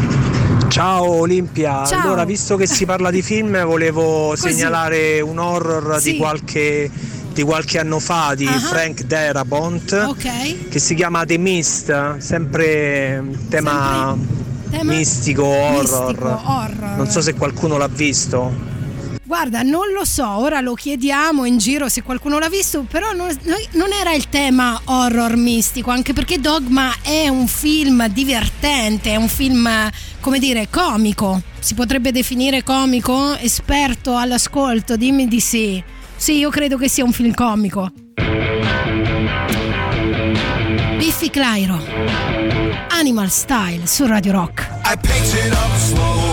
Ciao 0.69 1.05
Olimpia, 1.05 1.85
Ciao. 1.85 2.01
allora 2.01 2.26
visto 2.26 2.57
che 2.57 2.68
si 2.68 2.85
parla 2.85 3.09
di 3.11 3.22
film 3.22 3.64
volevo 3.64 4.30
Così. 4.35 4.51
segnalare 4.51 5.22
un 5.22 5.38
horror 5.38 5.99
Sì. 6.01 6.11
di, 6.14 6.18
qualche, 6.18 6.89
di 7.38 7.43
qualche 7.43 7.77
anno 7.77 7.99
fa 7.99 8.34
di 8.34 8.47
Ah. 8.47 8.59
Frank 8.59 9.03
Darabont 9.03 9.91
Ok. 10.07 10.69
che 10.69 10.80
si 10.80 10.95
chiama 10.95 11.23
The 11.23 11.38
Mist, 11.38 12.18
sempre 12.18 13.23
tema, 13.47 14.18
Tema 14.72 14.91
mistico, 14.91 15.43
horror. 15.45 16.07
mistico, 16.07 16.41
horror. 16.45 16.95
Non 16.97 17.07
so 17.11 17.22
se 17.22 17.35
qualcuno 17.35 17.77
l'ha 17.77 17.88
visto. 17.88 18.51
Guarda, 19.23 19.61
non 19.61 19.91
lo 19.95 20.03
so, 20.03 20.27
ora 20.27 20.61
lo 20.61 20.73
chiediamo 20.73 21.45
in 21.45 21.59
giro 21.59 21.89
se 21.89 22.01
qualcuno 22.01 22.39
l'ha 22.39 22.49
visto, 22.49 22.85
però 22.89 23.11
non, 23.11 23.27
non 23.73 23.91
era 23.91 24.14
il 24.14 24.30
tema 24.30 24.80
horror 24.85 25.35
mistico, 25.35 25.91
anche 25.91 26.14
perché 26.14 26.39
Dogma 26.39 26.91
è 27.03 27.27
un 27.27 27.45
film 27.45 28.07
divertente, 28.07 29.11
è 29.11 29.15
un 29.15 29.27
film, 29.27 29.69
come 30.22 30.39
dire, 30.39 30.69
comico. 30.72 31.39
Si 31.59 31.76
potrebbe 31.76 32.11
definire 32.11 32.64
comico? 32.64 33.35
Esperto 33.38 34.15
all'ascolto, 34.15 34.95
dimmi 34.95 35.27
di 35.27 35.39
sì. 35.39 35.84
Sì, 36.18 36.38
io 36.38 36.49
credo 36.49 36.77
che 36.77 36.89
sia 36.89 37.03
un 37.03 37.14
film 37.14 37.34
comico. 37.34 37.91
Biffy 40.98 41.30
Clyro. 41.30 41.80
Animal 42.89 43.30
Style 43.30 43.85
su 43.85 44.06
Radio 44.06 44.31
Rock. 44.31 44.68
I 44.84 44.98
picked 44.99 45.45
it 45.45 45.53
up 45.53 45.76
slow, 45.77 46.27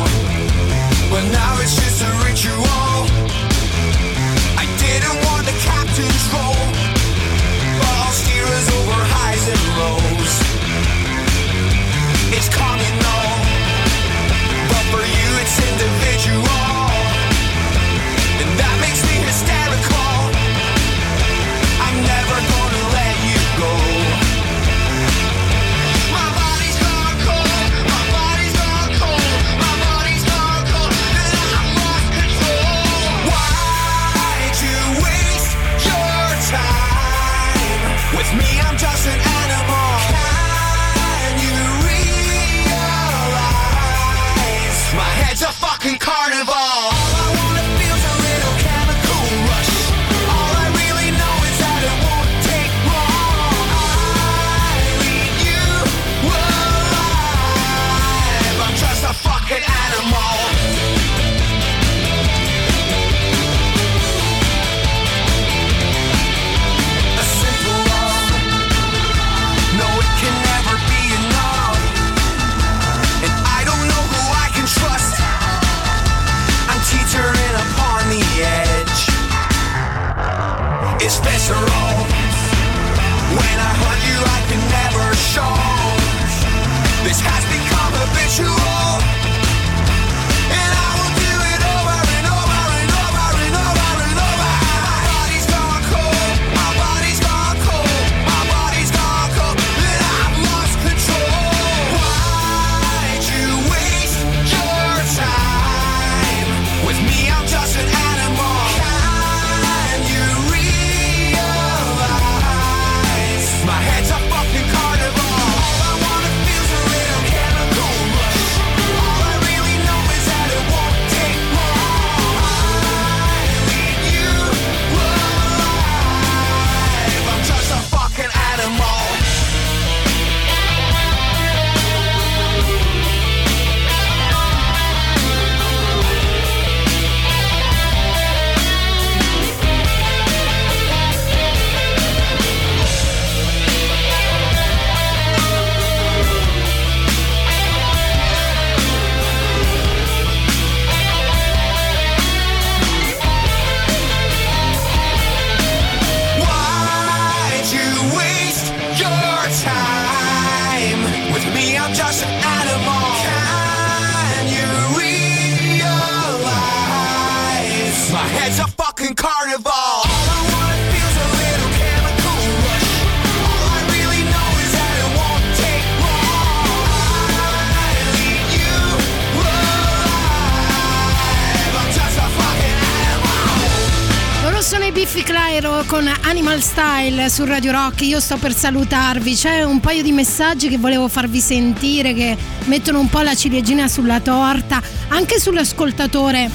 sono 185.15 185.21
i 185.21 185.23
Biffy 185.23 185.23
Clyro 185.23 185.85
con 185.87 186.11
Animal 186.23 186.61
Style 186.61 187.29
su 187.29 187.45
Radio 187.45 187.71
Rock. 187.71 188.03
Io 188.03 188.19
sto 188.19 188.37
per 188.37 188.55
salutarvi. 188.55 189.35
C'è 189.35 189.63
un 189.63 189.79
paio 189.79 190.03
di 190.03 190.11
messaggi 190.13 190.69
che 190.69 190.79
volevo 190.79 191.09
farvi 191.09 191.41
sentire 191.41 192.15
che 192.15 192.37
mettono 192.65 192.99
un 192.99 193.09
po' 193.09 193.21
la 193.21 193.35
ciliegina 193.35 193.87
sulla 193.87 194.21
torta. 194.21 194.83
Anche 195.09 195.39
sull'ascoltatore. 195.39 196.51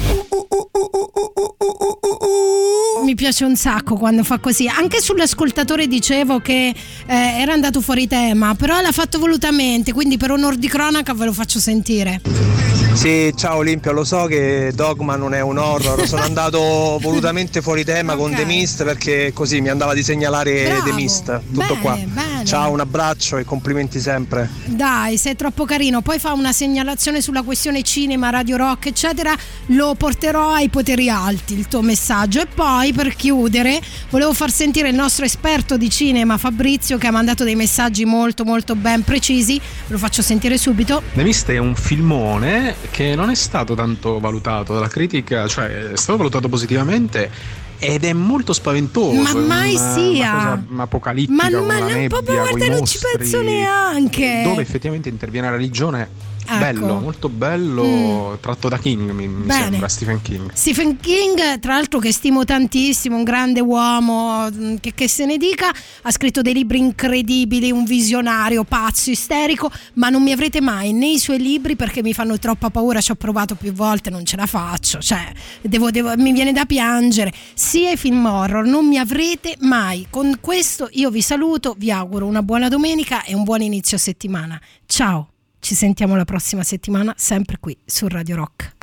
Mi 3.04 3.14
piace 3.14 3.44
un 3.44 3.56
sacco 3.56 3.96
quando 3.96 4.24
fa 4.24 4.38
così. 4.38 4.68
Anche 4.68 5.00
sull'ascoltatore 5.00 5.86
dicevo 5.86 6.40
che 6.40 6.68
eh, 7.06 7.14
era 7.14 7.52
andato 7.52 7.80
fuori 7.80 8.06
tema, 8.06 8.54
però 8.54 8.80
l'ha 8.80 8.92
fatto 8.92 9.18
volutamente, 9.18 9.92
quindi 9.92 10.16
per 10.16 10.32
onor 10.32 10.56
di 10.56 10.68
cronaca 10.68 11.14
ve 11.14 11.24
lo 11.24 11.32
faccio 11.32 11.58
sentire. 11.58 12.69
Sì, 12.92 13.32
ciao 13.34 13.56
Olimpia, 13.56 13.92
lo 13.92 14.04
so 14.04 14.26
che 14.26 14.72
Dogma 14.74 15.16
non 15.16 15.32
è 15.32 15.40
un 15.40 15.56
horror, 15.56 16.06
sono 16.06 16.22
andato 16.22 16.98
volutamente 17.00 17.62
fuori 17.62 17.82
tema 17.82 18.14
con 18.14 18.34
The 18.34 18.44
Mist 18.44 18.84
perché 18.84 19.32
così 19.32 19.60
mi 19.62 19.68
andava 19.68 19.94
di 19.94 20.02
segnalare 20.02 20.64
Bravo, 20.64 20.84
The 20.84 20.92
Mist. 20.92 21.40
Tutto 21.52 21.66
bene, 21.66 21.80
qua. 21.80 21.94
bene. 21.94 22.39
Ciao, 22.44 22.72
un 22.72 22.80
abbraccio 22.80 23.36
e 23.36 23.44
complimenti 23.44 24.00
sempre. 24.00 24.48
Dai, 24.64 25.16
sei 25.18 25.36
troppo 25.36 25.64
carino. 25.64 26.00
Poi 26.00 26.18
fa 26.18 26.32
una 26.32 26.52
segnalazione 26.52 27.20
sulla 27.20 27.42
questione 27.42 27.82
cinema, 27.82 28.30
radio 28.30 28.56
rock, 28.56 28.86
eccetera. 28.86 29.34
Lo 29.66 29.94
porterò 29.94 30.52
ai 30.52 30.68
poteri 30.68 31.08
alti 31.08 31.54
il 31.54 31.68
tuo 31.68 31.82
messaggio. 31.82 32.40
E 32.40 32.46
poi, 32.46 32.92
per 32.92 33.14
chiudere, 33.14 33.80
volevo 34.08 34.32
far 34.32 34.50
sentire 34.50 34.88
il 34.88 34.94
nostro 34.94 35.24
esperto 35.24 35.76
di 35.76 35.90
cinema, 35.90 36.38
Fabrizio, 36.38 36.98
che 36.98 37.06
ha 37.06 37.12
mandato 37.12 37.44
dei 37.44 37.56
messaggi 37.56 38.04
molto, 38.04 38.44
molto 38.44 38.74
ben 38.74 39.04
precisi. 39.04 39.58
Ve 39.58 39.92
lo 39.92 39.98
faccio 39.98 40.22
sentire 40.22 40.56
subito. 40.56 41.02
The 41.12 41.22
Mist 41.22 41.50
è 41.50 41.58
un 41.58 41.74
filmone 41.74 42.74
che 42.90 43.14
non 43.14 43.30
è 43.30 43.34
stato 43.34 43.74
tanto 43.74 44.18
valutato 44.18 44.72
dalla 44.74 44.88
critica, 44.88 45.46
cioè 45.46 45.90
è 45.90 45.96
stato 45.96 46.18
valutato 46.18 46.48
positivamente 46.48 47.58
ed 47.80 48.04
è 48.04 48.12
molto 48.12 48.52
spaventoso. 48.52 49.20
Ma 49.20 49.34
mai 49.34 49.74
una- 49.74 49.92
sia. 49.92 50.32
Una 50.32 50.64
cosa 50.68 50.82
apocalittica 50.82 51.50
Ma, 51.50 51.50
ma 51.64 51.78
non, 51.78 51.86
nebbia, 51.86 52.08
proprio, 52.08 52.40
guarda, 52.48 52.68
non 52.68 52.84
ci 52.86 52.98
penso 53.16 53.42
neanche. 53.42 54.42
Dove 54.44 54.62
effettivamente 54.62 55.08
interviene 55.08 55.48
la 55.50 55.56
religione. 55.56 56.08
Ecco. 56.50 56.58
Bello, 56.58 56.98
molto 56.98 57.28
bello, 57.28 58.36
tratto 58.40 58.68
da 58.68 58.76
King, 58.76 59.12
mi, 59.12 59.28
mi 59.28 59.48
sembra, 59.48 59.86
Stephen 59.86 60.20
King. 60.20 60.50
Stephen 60.52 60.96
King, 60.98 61.60
tra 61.60 61.74
l'altro 61.74 62.00
che 62.00 62.12
stimo 62.12 62.44
tantissimo, 62.44 63.14
un 63.14 63.22
grande 63.22 63.60
uomo, 63.60 64.50
mm, 64.50 64.76
che, 64.80 64.92
che 64.92 65.06
se 65.08 65.26
ne 65.26 65.36
dica, 65.36 65.68
ha 66.02 66.10
scritto 66.10 66.42
dei 66.42 66.52
libri 66.52 66.78
incredibili, 66.78 67.70
un 67.70 67.84
visionario 67.84 68.64
pazzo, 68.64 69.10
isterico, 69.10 69.70
ma 69.94 70.08
non 70.08 70.24
mi 70.24 70.32
avrete 70.32 70.60
mai 70.60 70.92
nei 70.92 71.20
suoi 71.20 71.38
libri 71.38 71.76
perché 71.76 72.02
mi 72.02 72.12
fanno 72.12 72.36
troppa 72.36 72.68
paura, 72.68 73.00
ci 73.00 73.12
ho 73.12 73.14
provato 73.16 73.54
più 73.54 73.72
volte, 73.72 74.10
non 74.10 74.24
ce 74.24 74.36
la 74.36 74.46
faccio, 74.46 74.98
cioè 74.98 75.30
devo- 75.60 75.92
devo- 75.92 76.16
mi 76.16 76.32
viene 76.32 76.52
da 76.52 76.64
piangere, 76.64 77.32
sia 77.54 77.92
i 77.92 77.96
film 77.96 78.26
horror, 78.26 78.66
non 78.66 78.88
mi 78.88 78.98
avrete 78.98 79.54
mai. 79.60 80.08
Con 80.10 80.38
questo 80.40 80.88
io 80.94 81.10
vi 81.10 81.22
saluto, 81.22 81.76
vi 81.78 81.92
auguro 81.92 82.26
una 82.26 82.42
buona 82.42 82.68
domenica 82.68 83.22
e 83.22 83.34
un 83.34 83.44
buon 83.44 83.62
inizio 83.62 83.96
settimana. 83.98 84.60
Ciao, 84.86 85.29
ci 85.60 85.74
sentiamo 85.74 86.16
la 86.16 86.24
prossima 86.24 86.62
settimana, 86.62 87.14
sempre 87.16 87.58
qui 87.60 87.76
su 87.84 88.08
Radio 88.08 88.36
Rock. 88.36 88.76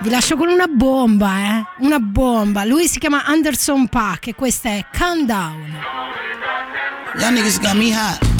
Vi 0.00 0.10
lascio 0.10 0.36
con 0.36 0.48
una 0.48 0.66
bomba, 0.66 1.38
eh? 1.38 1.64
Una 1.84 2.00
bomba. 2.00 2.64
Lui 2.64 2.88
si 2.88 2.98
chiama 2.98 3.24
Anderson 3.24 3.86
Pack 3.86 4.28
e 4.28 4.34
questa 4.34 4.70
è 4.70 4.84
Countdown. 4.96 5.78
Y'all 7.18 7.32
niggas 7.32 7.60
got 7.60 7.74
me 7.74 7.94
hot. 7.94 8.39